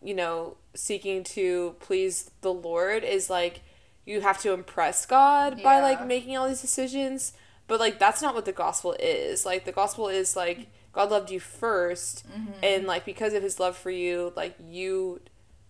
you 0.03 0.13
know, 0.13 0.57
seeking 0.75 1.23
to 1.23 1.75
please 1.79 2.29
the 2.41 2.53
Lord 2.53 3.03
is 3.03 3.27
like 3.29 3.61
you 4.05 4.21
have 4.21 4.39
to 4.41 4.53
impress 4.53 5.05
God 5.05 5.61
by 5.63 5.81
like 5.81 6.05
making 6.05 6.37
all 6.37 6.47
these 6.47 6.61
decisions. 6.61 7.33
But 7.65 7.79
like 7.79 7.97
that's 7.97 8.21
not 8.21 8.35
what 8.35 8.45
the 8.45 8.51
gospel 8.51 8.95
is. 8.99 9.47
Like 9.47 9.65
the 9.65 9.71
gospel 9.71 10.09
is 10.09 10.35
like 10.35 10.67
God 10.97 11.11
loved 11.11 11.31
you 11.31 11.39
1st 11.39 12.23
Mm-hmm. 12.25 12.51
and 12.63 12.87
like 12.87 13.05
because 13.05 13.33
of 13.33 13.43
his 13.43 13.59
love 13.59 13.77
for 13.77 13.91
you, 13.91 14.33
like 14.35 14.55
you 14.61 15.21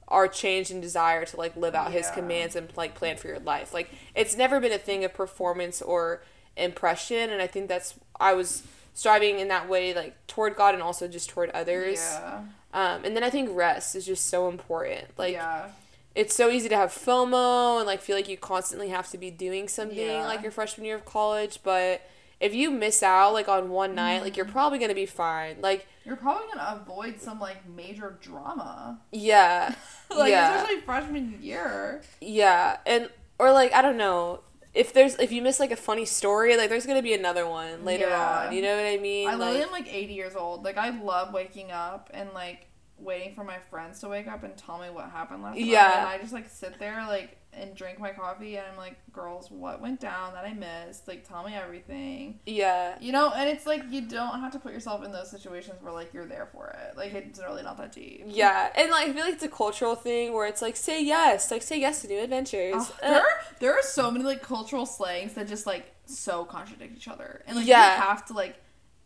are 0.08 0.28
changed 0.28 0.72
in 0.72 0.80
desire 0.82 1.26
to 1.26 1.36
like 1.38 1.56
live 1.58 1.76
out 1.76 1.92
his 1.92 2.10
commands 2.12 2.56
and 2.56 2.72
like 2.78 2.96
plan 2.96 3.18
for 3.18 3.28
your 3.28 3.40
life. 3.40 3.74
Like 3.74 3.90
it's 4.16 4.36
never 4.38 4.60
been 4.60 4.72
a 4.72 4.78
thing 4.78 5.04
of 5.04 5.14
performance 5.14 5.82
or 5.82 6.22
impression 6.56 7.30
and 7.30 7.42
I 7.42 7.48
think 7.48 7.68
that's 7.68 7.94
I 8.20 8.34
was 8.34 8.64
striving 8.94 9.40
in 9.40 9.48
that 9.50 9.68
way 9.70 9.94
like 9.94 10.16
toward 10.28 10.56
God 10.56 10.74
and 10.74 10.82
also 10.82 11.08
just 11.08 11.30
toward 11.30 11.50
others. 11.52 12.00
Yeah. 12.00 12.42
Um 12.74 13.04
and 13.06 13.16
then 13.16 13.24
I 13.24 13.30
think 13.30 13.50
rest 13.54 13.96
is 13.96 14.06
just 14.06 14.28
so 14.28 14.48
important. 14.50 15.06
Like 15.18 15.34
yeah. 15.34 15.68
it's 16.16 16.36
so 16.36 16.50
easy 16.50 16.70
to 16.70 16.76
have 16.76 16.90
FOMO 16.92 17.78
and 17.80 17.86
like 17.86 18.02
feel 18.02 18.16
like 18.16 18.30
you 18.30 18.38
constantly 18.38 18.90
have 18.90 19.10
to 19.12 19.18
be 19.18 19.30
doing 19.30 19.68
something 19.68 19.98
Yeah. 19.98 20.26
like 20.26 20.42
your 20.42 20.52
freshman 20.52 20.86
year 20.86 20.96
of 20.96 21.06
college, 21.06 21.60
but 21.64 22.02
if 22.40 22.54
you 22.54 22.70
miss 22.72 23.02
out 23.04 23.34
like 23.34 23.48
on 23.48 23.70
one 23.70 23.96
night, 23.96 24.22
like 24.22 24.38
you're 24.38 24.46
Mm-hmm. 24.46 24.54
probably 24.54 24.80
going 24.80 24.90
to 24.90 24.96
be 24.96 25.06
fine. 25.06 25.58
Like 25.62 25.88
You're 26.06 26.16
probably 26.16 26.46
gonna 26.54 26.82
avoid 26.82 27.20
some 27.20 27.40
like 27.40 27.68
major 27.68 28.18
drama. 28.22 29.00
yeah. 29.12 29.74
like 30.16 30.30
yeah. 30.32 30.56
especially 30.56 30.82
freshman 30.82 31.40
year. 31.42 32.02
Yeah, 32.22 32.78
and 32.86 33.10
or 33.40 33.52
like 33.52 33.74
I 33.74 33.82
don't 33.82 33.98
know 33.98 34.42
if 34.74 34.94
there's 34.94 35.16
if 35.16 35.32
you 35.32 35.42
miss 35.42 35.60
like 35.60 35.72
a 35.72 35.76
funny 35.76 36.06
story, 36.06 36.56
like 36.56 36.70
there's 36.70 36.86
gonna 36.86 37.02
be 37.02 37.14
another 37.14 37.48
one 37.48 37.84
later 37.84 38.08
Yeah. 38.08 38.46
on. 38.48 38.54
You 38.56 38.62
know 38.62 38.76
what 38.76 38.86
I 38.86 38.98
mean? 38.98 39.28
I 39.28 39.36
literally 39.36 39.60
like, 39.60 39.68
am 39.68 39.72
like 39.74 39.94
80 39.94 40.14
years 40.14 40.36
old. 40.36 40.64
Like 40.64 40.78
I 40.78 40.90
love 40.90 41.34
waking 41.34 41.72
up 41.72 42.10
and 42.14 42.30
like 42.34 42.68
waiting 43.00 43.36
for 43.36 43.44
my 43.44 43.58
friends 43.70 44.00
to 44.02 44.08
wake 44.10 44.28
up 44.28 44.44
and 44.44 44.56
tell 44.58 44.80
me 44.80 44.90
what 44.90 45.10
happened 45.12 45.44
last 45.44 45.56
night. 45.58 45.66
Yeah. 45.66 46.00
And 46.00 46.08
I 46.10 46.18
just 46.20 46.34
like 46.34 46.50
sit 46.50 46.80
there 46.80 47.04
like 47.08 47.37
and 47.54 47.74
drink 47.76 48.00
my 48.00 48.12
coffee 48.12 48.56
and 48.58 48.66
I'm 48.72 48.78
like, 48.78 48.98
girls, 49.12 49.50
what 49.50 49.82
went 49.82 50.00
down 50.00 50.34
that 50.34 50.46
I 50.46 50.54
missed? 50.54 51.08
Like 51.08 51.28
tell 51.28 51.44
me 51.44 51.56
everything. 51.56 52.40
yeah, 52.46 52.98
You 53.02 53.12
know, 53.12 53.32
and 53.36 53.50
it's 53.50 53.66
like 53.66 53.82
you 53.90 54.02
don't 54.02 54.40
have 54.40 54.52
to 54.54 54.60
put 54.60 54.74
yourself 54.74 55.04
in 55.04 55.12
those 55.12 55.32
situations 55.32 55.82
where 55.82 55.92
like 55.92 56.14
you're 56.14 56.26
there 56.28 56.48
for 56.52 56.68
it. 56.68 56.96
Like 56.98 57.14
it's 57.14 57.40
really 57.40 57.64
not 57.64 57.78
that 57.78 57.92
deep. 57.94 58.24
yeah, 58.28 58.72
and 58.76 58.92
like 58.92 59.08
I 59.10 59.14
feel 59.14 59.24
like 59.26 59.34
it's 59.34 59.44
a 59.44 59.48
cultural 59.50 59.96
thing 59.96 60.34
where 60.34 60.46
it's 60.46 60.62
like 60.62 60.76
say 60.76 61.04
yes, 61.04 61.50
like 61.50 61.64
say 61.64 61.80
yes 61.80 62.02
to 62.04 62.08
new 62.08 62.20
adventures. 62.22 62.76
Oh, 62.78 62.96
Uh, 63.02 63.10
there, 63.10 63.22
are, 63.22 63.42
there 63.60 63.74
are 63.74 63.82
so 63.84 64.12
many 64.12 64.24
like 64.24 64.44
cultural 64.44 64.86
slangs 64.86 65.34
that 65.34 65.48
just 65.48 65.66
like 65.66 65.94
so 66.06 66.46
contradict 66.46 66.96
each 66.96 67.08
other, 67.08 67.42
and 67.48 67.58
like 67.58 67.66
Yeah. 67.68 67.96
you 67.96 68.02
have 68.02 68.26
to 68.28 68.34
like, 68.34 68.56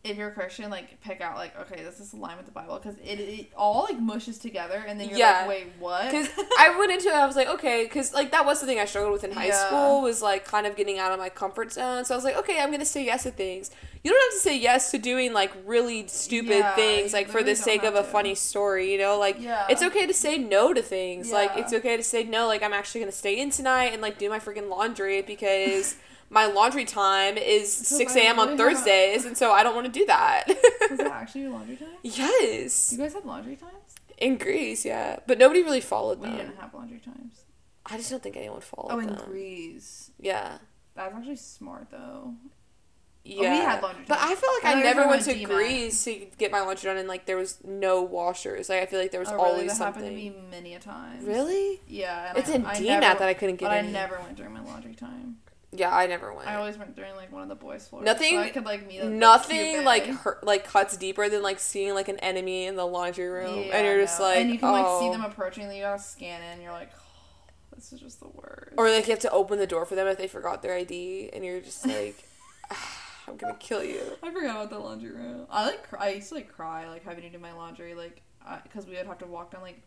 if 0.04 0.18
you're 0.18 0.30
a 0.30 0.34
Christian, 0.34 0.70
like 0.72 1.00
pick 1.02 1.22
out 1.22 1.36
like 1.36 1.56
okay, 1.62 1.84
this 1.84 2.00
is 2.00 2.14
aligned 2.14 2.38
with 2.38 2.48
the 2.48 2.52
Bible 2.52 2.80
because 2.82 2.98
it, 3.00 3.20
it 3.20 3.52
all 3.56 3.84
like 3.84 4.00
mushes 4.00 4.38
together, 4.40 4.84
and 4.88 5.00
then 5.00 5.10
you're 5.10 5.18
Yeah. 5.20 5.40
like, 5.42 5.48
wait, 5.48 5.68
what? 5.80 6.06
Because 6.10 6.28
I 6.60 6.76
went 6.78 6.92
into 6.92 7.10
it, 7.10 7.14
I 7.16 7.26
was 7.28 7.36
like, 7.36 7.48
okay, 7.50 7.84
because 7.84 8.14
like 8.14 8.32
that 8.32 8.46
was 8.46 8.60
the 8.62 8.66
thing 8.68 8.80
I 8.80 8.86
struggled 8.86 9.14
with 9.14 9.24
in 9.24 9.32
high 9.32 9.48
Yeah. 9.48 9.68
school 9.68 10.02
was 10.02 10.22
like 10.22 10.44
kind 10.46 10.66
of 10.66 10.76
getting 10.76 10.98
out 10.98 11.12
of 11.12 11.20
my 11.20 11.30
comfort 11.30 11.72
zone. 11.72 12.04
So 12.06 12.16
I 12.16 12.18
was 12.18 12.24
like, 12.24 12.36
okay, 12.38 12.60
I'm 12.60 12.72
gonna 12.72 12.84
say 12.86 13.06
yes 13.06 13.24
to 13.24 13.32
things. 13.32 13.70
You 14.04 14.10
don't 14.10 14.24
have 14.32 14.34
to 14.34 14.40
say 14.50 14.58
yes 14.58 14.90
to 14.92 14.98
doing 14.98 15.34
like 15.34 15.52
really 15.68 16.08
stupid 16.08 16.50
Yeah, 16.50 16.74
things 16.76 17.14
like 17.14 17.28
for 17.30 17.44
the 17.44 17.56
sake 17.56 17.84
of 17.84 17.94
a 17.94 18.00
to. 18.02 18.04
funny 18.04 18.34
story. 18.34 18.92
You 18.92 18.98
know, 18.98 19.20
like 19.20 19.38
Yeah. 19.40 19.68
it's 19.70 19.84
okay 19.84 20.08
to 20.08 20.14
say 20.16 20.40
no 20.40 20.74
to 20.74 20.82
things. 20.82 21.32
Like 21.32 21.52
it's 21.56 21.72
okay 21.74 21.96
to 21.98 22.04
say 22.04 22.24
no. 22.24 22.48
Like 22.48 22.64
I'm 22.64 22.74
actually 22.74 23.02
gonna 23.02 23.12
stay 23.12 23.40
in 23.40 23.52
tonight 23.52 23.94
and 23.94 24.02
like 24.02 24.18
do 24.18 24.30
my 24.30 24.40
freaking 24.40 24.68
laundry 24.70 25.22
because. 25.22 25.96
My 26.34 26.46
laundry 26.46 26.86
time 26.86 27.38
is 27.38 27.72
So 27.72 27.98
6 27.98 28.16
a.m. 28.16 28.40
on 28.40 28.58
Thursdays, 28.58 29.26
and 29.26 29.38
so 29.38 29.52
I 29.52 29.64
don't 29.64 29.76
want 29.76 29.86
to 29.86 29.92
do 29.92 30.06
that. 30.06 30.46
was 30.90 30.98
that 30.98 31.08
actually 31.12 31.42
your 31.42 31.52
laundry 31.52 31.76
time? 31.76 31.90
yes, 32.04 32.92
You 32.94 32.98
guys 33.00 33.14
had 33.14 33.26
laundry 33.26 33.58
times? 33.58 33.74
in 34.18 34.38
Gries, 34.38 34.86
yeah, 34.86 35.20
but 35.28 35.38
nobody 35.38 35.62
really 35.62 35.82
followed 35.82 36.20
We 36.20 36.28
them. 36.28 36.38
didn't 36.38 36.56
have 36.58 36.74
laundry 36.74 37.00
times. 37.00 37.44
I 37.86 37.98
just 37.98 38.10
don't 38.12 38.24
think 38.24 38.38
anyone 38.38 38.62
followed 38.62 38.94
Oh, 38.94 39.00
in 39.00 39.08
them. 39.08 39.26
Gries. 39.26 40.12
Yeah. 40.20 40.60
That's 40.96 41.14
actually 41.16 41.36
smart 41.36 41.88
though. 41.92 42.34
Oh, 42.36 42.36
yeah. 43.24 43.54
had 43.56 43.82
laundry 43.84 44.06
But. 44.08 44.20
I 44.22 44.36
feel 44.36 44.50
like 44.54 44.64
I 44.66 44.70
I, 44.70 44.72
thought 44.72 44.72
you 44.72 44.76
were 44.78 44.84
never 44.84 45.08
went 45.10 45.24
to. 45.24 45.44
Gries 45.46 46.04
to 46.06 46.28
get 46.38 46.52
my 46.52 46.62
laundry 46.62 46.88
done 46.90 46.98
and 46.98 47.08
like 47.08 47.26
there 47.26 47.38
was 47.38 47.58
no 47.64 48.02
washers. 48.04 48.70
Like 48.70 48.82
I 48.82 48.86
feel 48.86 49.00
like 49.00 49.12
there 49.12 49.20
was 49.20 49.30
oh, 49.30 49.36
really? 49.36 49.48
always 49.50 49.68
That 49.72 49.78
something. 49.78 50.04
happened 50.04 50.18
to 50.18 50.32
me 50.32 50.36
many 50.50 50.76
a 50.76 50.80
time. 50.80 51.26
Really? 51.26 51.82
Yeah. 51.88 52.34
It's 52.36 52.50
I, 52.50 52.54
in 52.56 52.64
DMAT 52.64 53.02
that 53.02 53.22
I 53.24 53.34
couldn't 53.34 53.56
get 53.58 53.66
But 53.66 53.74
I 53.74 53.82
never 53.82 54.20
went 54.20 54.38
during 54.38 54.54
my 54.54 54.62
laundry 54.64 54.94
time. 54.96 55.38
Yeah, 55.74 55.96
I 55.96 56.06
never 56.06 56.34
went. 56.34 56.50
I 56.50 56.56
always 56.56 56.78
went 56.78 56.96
during 56.96 57.16
like 57.16 57.32
one 57.32 57.44
of 57.44 57.50
the 57.50 57.56
boys' 57.56 57.88
floors. 57.88 58.06
Nothing- 58.06 58.32
So 58.32 58.40
I 58.40 58.50
could 58.50 58.66
like 58.66 58.86
meet 58.86 59.04
Nothing 59.04 59.86
like 59.86 60.06
hurt, 60.06 60.44
like 60.44 60.66
cuts 60.66 60.98
deeper 60.98 61.30
than 61.30 61.42
like 61.42 61.60
seeing 61.60 61.94
like 61.94 62.10
an 62.10 62.20
enemy 62.20 62.66
in 62.66 62.76
the 62.76 62.86
laundry 62.86 63.30
room, 63.30 63.58
Yeah, 63.58 63.78
and 63.78 63.86
you're 63.86 64.02
just 64.02 64.20
like, 64.20 64.38
and 64.40 64.50
you 64.52 64.60
can 64.60 64.72
like 64.72 64.86
see 65.00 65.08
oh. 65.08 65.12
them 65.12 65.24
approaching, 65.24 65.64
and 65.64 65.74
you 65.76 65.82
gotta 65.82 66.02
scan 66.02 66.42
in. 66.42 66.50
And 66.54 66.62
you're 66.62 66.74
like, 66.74 66.92
oh, 66.94 67.76
this 67.76 67.94
is 67.94 68.02
just 68.02 68.20
the 68.20 68.28
worst. 68.28 68.74
Or 68.78 68.90
like 68.90 69.08
you 69.08 69.12
have 69.12 69.20
to 69.20 69.32
open 69.32 69.60
the 69.60 69.68
door 69.68 69.86
for 69.86 69.96
them 69.96 70.08
if 70.08 70.18
they 70.18 70.28
forgot 70.28 70.62
their 70.62 70.76
ID, 70.76 71.30
and 71.32 71.46
you're 71.46 71.62
just 71.62 71.88
like, 71.88 72.22
ah, 72.70 73.02
I'm 73.30 73.38
gonna 73.38 73.56
kill 73.56 73.84
you. 73.84 74.02
I 74.24 74.32
forgot 74.32 74.52
about 74.58 74.70
the 74.72 74.80
laundry 74.80 75.12
room. 75.12 75.48
I 75.50 75.68
like 75.68 75.88
cry. 75.88 76.08
I 76.08 76.10
used 76.16 76.30
to 76.30 76.36
like 76.36 76.52
cry 76.52 76.90
like 76.90 77.06
having 77.06 77.24
to 77.24 77.30
do 77.30 77.40
my 77.40 77.54
laundry 77.54 77.94
like 77.94 78.22
because 78.64 78.86
we 78.88 78.96
would 78.98 79.06
have 79.06 79.20
to 79.20 79.28
walk 79.28 79.52
down 79.52 79.62
like 79.62 79.82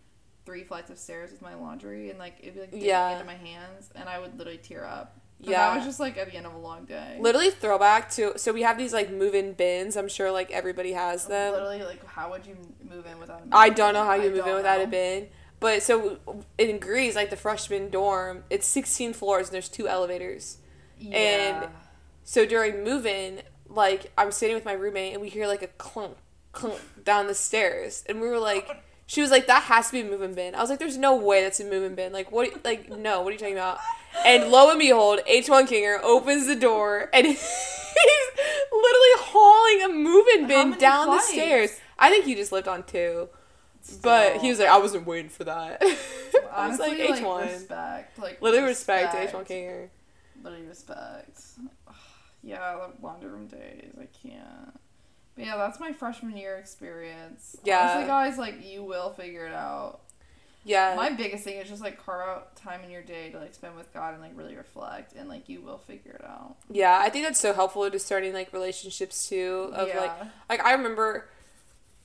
three 0.47 0.63
flights 0.65 0.91
of 0.91 0.99
stairs 0.99 1.31
with 1.31 1.43
my 1.43 1.55
laundry 1.55 2.11
and 2.11 2.19
like 2.19 2.37
it'd 2.41 2.55
be 2.55 2.61
like 2.61 2.71
Yeah. 2.73 3.11
into 3.13 3.25
my 3.25 3.35
hands 3.35 3.91
and 3.95 4.09
I 4.09 4.19
would 4.19 4.39
literally 4.39 4.59
tear 4.59 4.85
up. 4.85 5.21
But 5.45 5.51
Yeah. 5.51 5.69
That 5.71 5.77
was 5.77 5.85
just 5.87 6.01
like 6.01 6.17
at 6.19 6.31
the 6.31 6.37
end 6.37 6.47
of 6.47 6.55
a 6.55 6.59
long 6.59 6.85
day. 6.85 7.19
Literally 7.21 7.51
throwback 7.51 8.11
to 8.13 8.39
so 8.39 8.53
we 8.53 8.63
have 8.63 8.77
these 8.79 8.93
like 8.93 9.11
move-in 9.13 9.53
bins. 9.53 9.97
I'm 9.97 10.09
sure 10.09 10.31
like 10.31 10.51
everybody 10.51 10.93
has 10.93 11.27
them. 11.27 11.53
Literally, 11.53 11.83
like, 11.83 12.05
how 12.07 12.31
would 12.31 12.47
you 12.47 12.57
move 12.89 13.07
in 13.07 13.19
without 13.19 13.41
a 13.41 13.57
I 13.57 13.69
don't 13.71 13.95
know 13.95 14.05
how 14.05 14.13
I 14.13 14.17
you 14.17 14.31
move 14.31 14.47
in 14.47 14.55
without 14.55 14.81
a 14.81 14.87
bin. 14.87 15.29
But 15.61 15.83
so 15.83 16.19
in 16.59 16.79
Gries, 16.79 17.15
like 17.17 17.31
the 17.31 17.37
freshman 17.37 17.89
dorm, 17.91 18.45
it's 18.51 18.67
16 18.67 19.13
floors 19.15 19.47
and 19.49 19.55
there's 19.55 19.69
two 19.69 19.89
elevators. 19.89 20.59
Yeah. 20.99 21.17
And- 21.17 21.69
So 22.25 22.47
during 22.47 22.83
move-in, 22.85 23.43
like 23.69 24.13
I'm 24.17 24.33
sitting 24.33 24.55
with 24.57 24.65
my 24.65 24.73
roommate 24.73 25.13
and 25.13 25.21
we 25.23 25.29
hear 25.29 25.47
like 25.47 25.63
a 25.63 25.67
clunk, 25.69 26.17
clunk 26.53 26.81
down 27.05 27.27
the 27.27 27.35
stairs, 27.35 28.03
and 28.09 28.21
we 28.21 28.29
were 28.29 28.39
like, 28.39 28.69
she 29.07 29.21
was 29.21 29.31
like, 29.31 29.47
that 29.47 29.65
has 29.65 29.87
to 29.89 29.93
be 29.93 30.01
a 30.01 30.05
moving 30.05 30.35
bin. 30.35 30.55
I 30.55 30.61
was 30.61 30.71
like, 30.71 30.79
there's 30.79 30.97
no 30.97 31.15
way 31.17 31.43
that's 31.43 31.61
a 31.61 31.65
moving 31.65 31.95
bin. 31.95 32.13
Like 32.13 32.33
what? 32.33 32.65
Like 32.65 32.89
no, 32.91 33.21
what 33.23 33.29
are 33.29 33.33
you 33.33 33.39
talking 33.39 33.55
about? 33.55 33.79
And 34.25 34.51
lo 34.51 34.71
and 34.71 34.79
behold, 34.79 35.21
H1 35.29 35.67
Kinger 35.69 36.01
opens 36.03 36.47
the 36.47 36.55
door 36.57 37.11
and 37.13 37.27
he's 37.27 37.43
literally 38.73 39.15
hauling 39.21 39.91
a 39.91 39.95
moving 39.95 40.47
bin 40.47 40.79
down 40.79 41.07
flights? 41.07 41.27
the 41.29 41.33
stairs. 41.33 41.81
I 41.99 42.11
think 42.11 42.25
he 42.25 42.35
just 42.35 42.53
lived 42.53 42.69
on 42.69 42.83
two. 42.85 43.29
But 44.03 44.39
he 44.39 44.49
was 44.49 44.59
like, 44.59 44.69
I 44.69 44.79
wasn't 44.79 45.07
waiting 45.07 45.29
for 45.29 45.45
that. 45.45 45.83
I 45.83 46.69
was 46.69 46.81
Honestly, 46.81 46.99
like, 46.99 47.11
like, 47.11 47.23
H1. 47.23 47.53
respect. 47.53 48.19
Like, 48.19 48.41
Literally 48.43 48.67
respect 48.69 49.13
to 49.13 49.19
H1 49.37 49.47
Kinger. 49.47 49.89
Literally 50.43 50.67
respect. 50.67 51.41
Yeah, 52.47 52.77
the 52.99 53.07
laundry 53.07 53.31
room 53.31 53.47
days. 53.47 53.95
I 53.99 54.07
can't. 54.23 54.79
But 55.37 55.47
yeah, 55.47 55.57
that's 55.57 55.81
my 55.81 55.93
freshman 55.93 56.37
year 56.37 56.57
experience. 56.57 57.57
Yeah. 57.65 57.81
Honestly, 57.81 58.07
guys, 58.07 58.39
like, 58.39 58.65
you 58.65 58.85
will 58.85 59.11
figure 59.11 59.47
it 59.47 59.55
out. 59.55 60.01
Yeah. 60.67 60.95
My 60.97 61.11
biggest 61.11 61.45
thing 61.45 61.59
is 61.59 61.69
just, 61.69 61.83
like, 61.83 62.03
carve 62.03 62.27
out 62.27 62.57
time 62.57 62.83
in 62.85 62.91
your 62.91 63.03
day 63.03 63.31
to, 63.31 63.39
like, 63.39 63.53
spend 63.53 63.77
with 63.77 63.93
God 63.93 64.15
and, 64.15 64.23
like, 64.23 64.33
really 64.35 64.57
reflect. 64.57 65.13
And, 65.15 65.29
like, 65.29 65.49
you 65.49 65.61
will 65.61 65.79
figure 65.79 66.13
it 66.13 66.25
out. 66.25 66.57
Yeah, 66.71 66.99
I 67.03 67.11
think 67.11 67.27
that's 67.27 67.41
so 67.41 67.53
helpful 67.53 67.91
to 67.91 67.99
starting 67.99 68.33
like 68.33 68.53
relationships 68.53 69.29
too. 69.29 69.71
Of 69.75 69.89
yeah. 69.89 70.01
like, 70.01 70.13
like 70.49 70.61
I 70.65 70.73
remember, 70.73 71.29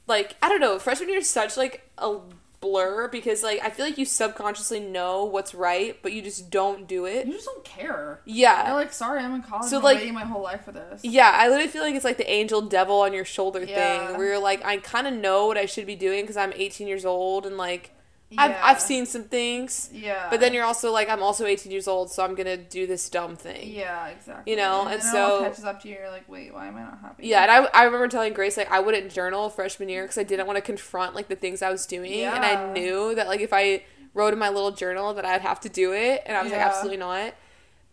like 0.08 0.36
I 0.42 0.50
don't 0.50 0.60
know, 0.60 0.80
freshman 0.80 1.10
year 1.10 1.20
is 1.20 1.30
such 1.30 1.56
like 1.56 1.90
a 1.98 2.18
blur 2.62 3.08
because 3.08 3.42
like 3.42 3.60
I 3.64 3.70
feel 3.70 3.86
like 3.86 3.98
you 3.98 4.06
subconsciously 4.06 4.80
know 4.80 5.24
what's 5.24 5.54
right, 5.56 5.98
but 6.02 6.12
you 6.14 6.22
just 6.22 6.50
don't 6.50 6.88
do 6.88 7.06
it. 7.06 7.26
you 7.26 7.34
just 7.34 7.46
don't 7.46 7.64
care. 7.64 8.20
You're 8.26 8.36
Yeah, 8.38 8.74
like, 8.74 8.92
sorry, 8.92 9.22
I'm 9.22 9.34
in 9.36 9.42
college. 9.44 9.70
So, 9.70 9.78
I'm 9.78 9.84
like- 9.84 9.98
waiting 10.00 10.14
my 10.14 10.26
whole 10.26 10.42
life 10.44 10.66
for 10.66 10.72
this. 10.72 11.04
yeah. 11.04 11.32
I 11.34 11.48
literally 11.48 11.70
feel 11.70 11.84
like 11.84 11.96
it's 11.96 12.06
like 12.06 12.18
the 12.18 12.30
angel 12.30 12.62
devil 12.62 13.00
on 13.02 13.14
your 13.14 13.26
shoulder 13.26 13.64
Yeah. 13.64 14.08
thing, 14.08 14.18
where 14.18 14.28
you're 14.28 14.40
like, 14.40 14.64
I 14.66 14.78
kind 14.78 15.08
of 15.08 15.14
know 15.14 15.46
what 15.48 15.58
I 15.58 15.66
should 15.66 15.86
be 15.86 15.96
doing 15.96 16.22
because 16.22 16.38
I'm 16.38 16.54
18 16.56 16.88
years 16.88 17.06
old 17.06 17.46
and 17.46 17.56
like 17.58 17.92
Yeah. 18.32 18.60
I've 18.64 18.80
seen 18.80 19.08
some 19.08 19.24
things, 19.24 19.90
Yeah. 19.92 20.28
but 20.30 20.40
then 20.40 20.54
you're 20.54 20.64
also 20.64 20.92
like, 20.92 21.10
I'm 21.10 21.24
also 21.24 21.48
18 21.48 21.72
years 21.72 21.88
old, 21.88 22.12
so 22.12 22.24
I'm 22.24 22.36
gonna 22.36 22.58
do 22.58 22.86
this 22.86 23.10
dumb 23.10 23.36
thing. 23.36 23.70
Yeah, 23.74 24.08
exactly. 24.10 24.52
You 24.52 24.58
know, 24.58 24.82
and, 24.84 24.94
and 24.94 25.02
then 25.02 25.16
it 25.16 25.20
all 25.20 25.40
so- 25.40 25.44
catches 25.46 25.64
up 25.66 25.82
to 25.82 25.90
you. 25.90 25.96
You're 25.96 26.12
like, 26.12 26.30
wait, 26.30 26.54
why 26.54 26.68
am 26.68 26.76
I 26.78 26.82
not 26.82 27.00
happy? 27.02 27.26
Yeah, 27.28 27.42
and 27.42 27.50
I, 27.52 27.70
I 27.74 27.84
remember 27.86 28.08
telling 28.08 28.34
Grace 28.34 28.56
like 28.56 28.72
I 28.72 28.80
wouldn't 28.82 29.12
journal 29.12 29.50
freshman 29.50 29.90
year 29.90 30.04
because 30.04 30.20
I 30.20 30.24
didn't 30.24 30.46
want 30.46 30.58
to 30.58 30.62
confront 30.62 31.16
like 31.16 31.28
the 31.28 31.36
things 31.36 31.64
I 31.64 31.72
was 31.72 31.88
doing, 31.88 32.22
and 32.22 32.46
I 32.46 32.72
knew 32.74 33.16
that 33.16 33.28
like 33.28 33.42
if 33.42 33.52
I 33.52 33.84
wrote 34.14 34.34
in 34.34 34.38
my 34.40 34.50
little 34.50 34.72
journal 34.72 35.14
that 35.16 35.26
I'd 35.26 35.42
have 35.42 35.60
to 35.62 35.70
do 35.70 35.94
it, 35.94 36.22
and 36.28 36.38
I 36.38 36.44
was 36.44 36.52
like 36.52 36.62
absolutely 36.62 36.98
not. 36.98 37.34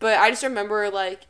But 0.01 0.19
I 0.19 0.29
just 0.29 0.43
remember 0.43 0.91
like 0.91 1.23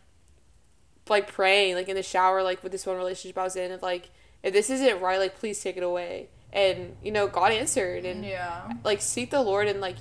like 1.09 1.29
praying 1.33 1.77
like 1.77 1.89
in 1.89 1.95
the 1.95 2.03
shower 2.03 2.43
like 2.43 2.63
with 2.65 2.73
this 2.73 2.85
one 2.85 2.97
relationship 2.97 3.39
I 3.39 3.45
was 3.45 3.55
in 3.55 3.71
of 3.71 3.81
like 3.83 4.11
if 4.43 4.53
this 4.53 4.69
isn't 4.71 5.01
right 5.01 5.21
like 5.21 5.39
please 5.39 5.63
take 5.63 5.77
it 5.77 5.85
away, 5.85 6.29
and 6.53 6.97
you 7.03 7.11
know 7.13 7.27
God 7.27 7.53
answered 7.53 8.05
and 8.05 8.25
yeah, 8.25 8.71
like 8.85 9.01
seek 9.01 9.31
the 9.31 9.43
Lord 9.43 9.69
and 9.69 9.81
like 9.81 9.97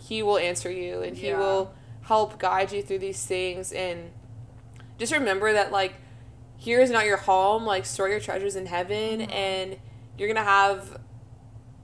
he 0.00 0.22
will 0.22 0.38
answer 0.38 0.70
you 0.70 1.02
and 1.02 1.16
he 1.16 1.28
Yeah. 1.28 1.38
will 1.38 1.74
help 2.02 2.38
guide 2.38 2.72
you 2.72 2.82
through 2.82 3.00
these 3.00 3.24
things 3.24 3.72
and 3.72 4.10
just 4.98 5.12
remember 5.12 5.52
that 5.52 5.70
like 5.70 5.94
here 6.56 6.80
is 6.80 6.90
not 6.90 7.04
your 7.04 7.18
home 7.18 7.64
like 7.66 7.84
store 7.84 8.08
your 8.08 8.20
treasures 8.20 8.56
in 8.56 8.66
heaven 8.66 9.20
Mhm. 9.20 9.32
and 9.32 9.76
you're 10.16 10.26
gonna 10.28 10.42
have 10.42 10.98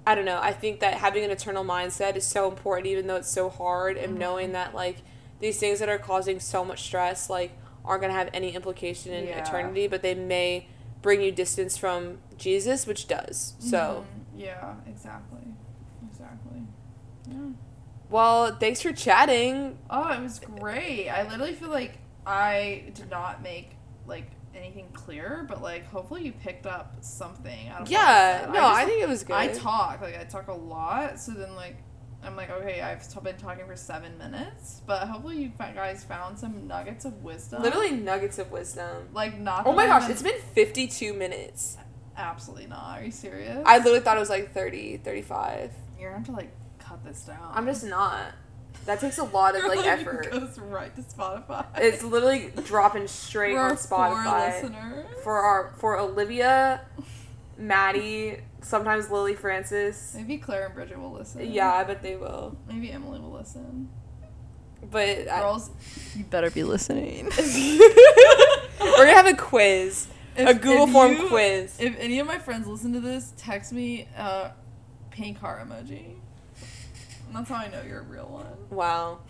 i 0.06 0.14
don't 0.14 0.24
know 0.24 0.38
i 0.42 0.52
think 0.52 0.80
that 0.80 0.94
having 0.94 1.22
an 1.24 1.30
eternal 1.30 1.64
mindset 1.64 2.16
is 2.16 2.26
so 2.26 2.48
important 2.48 2.86
even 2.86 3.06
though 3.06 3.16
it's 3.16 3.30
so 3.30 3.48
hard 3.50 3.96
and 3.96 4.14
Mhm. 4.16 4.18
knowing 4.18 4.52
that 4.52 4.74
like 4.74 4.96
these 5.40 5.58
things 5.58 5.78
that 5.80 5.88
are 5.88 5.98
causing 5.98 6.40
so 6.40 6.64
much 6.64 6.82
stress 6.84 7.28
like 7.28 7.52
aren't 7.84 8.00
gonna 8.00 8.14
have 8.14 8.30
any 8.32 8.54
implication 8.54 9.12
in 9.12 9.26
Yeah. 9.26 9.38
eternity 9.46 9.86
but 9.86 10.00
they 10.02 10.14
may 10.14 10.66
bring 11.04 11.20
you 11.20 11.30
distance 11.30 11.76
from 11.76 12.16
jesus 12.38 12.86
which 12.86 13.06
does 13.06 13.52
so 13.58 14.06
Mhm. 14.34 14.40
yeah, 14.40 14.74
exactly, 14.88 15.42
exactly. 16.10 16.62
Yeah. 17.30 17.50
well 18.08 18.56
thanks 18.56 18.80
for 18.80 18.90
chatting 18.92 19.78
Oh, 19.90 20.08
it 20.12 20.20
was 20.22 20.38
great. 20.40 21.08
I 21.10 21.28
literally 21.28 21.52
feel 21.52 21.68
like 21.68 21.98
I 22.26 22.84
did 22.94 23.10
not 23.10 23.42
make 23.42 23.72
like 24.06 24.30
anything 24.54 24.88
clear, 24.94 25.44
but 25.48 25.60
like 25.62 25.84
hopefully 25.86 26.22
you 26.24 26.32
picked 26.32 26.64
up 26.66 26.96
something. 27.02 27.68
Out 27.68 27.82
of 27.82 27.90
yeah 27.90 28.46
no 28.48 28.54
just, 28.54 28.74
i 28.80 28.84
think 28.86 29.02
it 29.02 29.08
was 29.08 29.24
good 29.24 29.36
I 29.36 29.48
talk 29.48 30.00
like 30.00 30.18
I 30.18 30.24
talk 30.24 30.48
a 30.48 30.54
lot, 30.54 31.20
so 31.20 31.32
then 31.32 31.54
like 31.54 31.76
I'm 32.24 32.36
like 32.36 32.50
okay, 32.50 32.80
I've 32.80 33.06
been 33.22 33.36
talking 33.36 33.66
for 33.66 33.76
seven 33.76 34.16
minutes, 34.18 34.80
but 34.86 35.06
hopefully 35.08 35.38
you 35.42 35.48
guys 35.58 36.04
found 36.04 36.38
some 36.38 36.66
nuggets 36.66 37.04
of 37.04 37.22
wisdom. 37.22 37.62
Literally 37.62 37.90
nuggets 37.92 38.38
of 38.38 38.50
wisdom. 38.50 39.08
like 39.12 39.38
not. 39.38 39.66
Oh 39.66 39.72
my 39.72 39.86
gosh, 39.86 40.08
it's 40.10 40.22
been 40.22 40.40
52 40.54 41.12
minutes. 41.14 41.76
absolutely 42.16 42.66
not. 42.66 43.00
Are 43.00 43.04
you 43.04 43.10
serious? 43.10 43.62
I 43.66 43.78
literally 43.78 44.00
thought 44.00 44.16
it 44.16 44.20
was 44.20 44.30
like 44.30 44.52
30, 44.52 44.98
35. 44.98 45.72
You're 45.98 46.10
gonna 46.10 46.18
have 46.18 46.26
to 46.26 46.32
like 46.32 46.50
cut 46.78 47.04
this 47.04 47.20
down. 47.22 47.50
I'm 47.54 47.66
just 47.66 47.84
not. 47.84 48.32
That 48.86 49.00
takes 49.00 49.16
a 49.18 49.24
lot 49.24 49.56
of 49.56 49.64
like 49.64 49.78
It 49.84 49.86
effort. 49.86 50.30
goes 50.30 50.58
right 50.58 50.94
to 50.96 51.02
Spotify. 51.02 51.64
It's 51.76 52.02
literally 52.02 52.52
dropping 52.64 53.06
straight 53.08 53.54
For 53.54 53.60
on 53.60 53.76
Spotify. 53.76 54.62
listeners. 54.62 55.06
For 55.22 55.38
our 55.38 55.72
for 55.78 55.98
Olivia, 55.98 56.82
Maddie, 57.56 58.38
sometimes 58.60 59.10
Lily 59.10 59.34
Francis. 59.34 60.14
Maybe 60.16 60.38
Claire 60.38 60.66
and 60.66 60.74
Bridget 60.74 60.98
will 60.98 61.12
listen. 61.12 61.50
Yeah, 61.50 61.72
I 61.72 61.84
bet 61.84 62.02
they 62.02 62.16
will. 62.16 62.56
Maybe 62.68 62.90
Emily 62.90 63.20
will 63.20 63.32
listen. 63.32 63.88
But 64.90 65.28
I, 65.28 65.40
Girls, 65.40 65.70
you 66.14 66.24
better 66.24 66.50
be 66.50 66.62
listening. 66.62 67.24
we're 67.38 68.96
gonna 68.96 69.12
have 69.12 69.26
a 69.26 69.34
quiz, 69.34 70.08
a 70.36 70.52
Google 70.54 70.86
form 70.86 71.12
you- 71.12 71.28
quiz. 71.28 71.78
If 71.80 71.98
any 71.98 72.18
of 72.20 72.26
my 72.26 72.38
friends 72.38 72.66
listen 72.66 72.92
to 72.92 73.00
this, 73.00 73.32
text 73.36 73.72
me 73.72 74.08
a 74.16 74.52
pink 75.10 75.38
heart 75.38 75.66
emoji. 75.66 76.16
And 77.26 77.34
that's 77.34 77.48
how 77.48 77.56
I 77.56 77.68
know 77.68 77.82
you're 77.86 78.00
a 78.00 78.04
real 78.04 78.26
one. 78.26 78.46
Wow. 78.70 79.20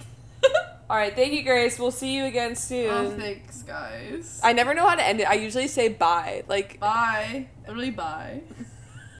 All 0.90 0.97
right, 0.97 1.14
thank 1.14 1.32
you, 1.32 1.42
Grace. 1.42 1.78
We'll 1.78 1.90
see 1.90 2.14
you 2.14 2.26
again 2.26 2.55
soon. 2.57 2.90
oh, 2.90 3.11
thanks, 3.11 3.62
guys. 3.62 4.38
I 4.42 4.53
never 4.53 4.74
know 4.74 4.86
how 4.86 4.95
to 4.95 5.05
end 5.05 5.20
it. 5.20 5.24
I 5.28 5.34
usually 5.34 5.66
say 5.66 5.88
bye. 5.88 6.45
Like 6.47 6.78
bye. 6.78 7.49
Literally 7.66 7.90
bye. 7.90 8.42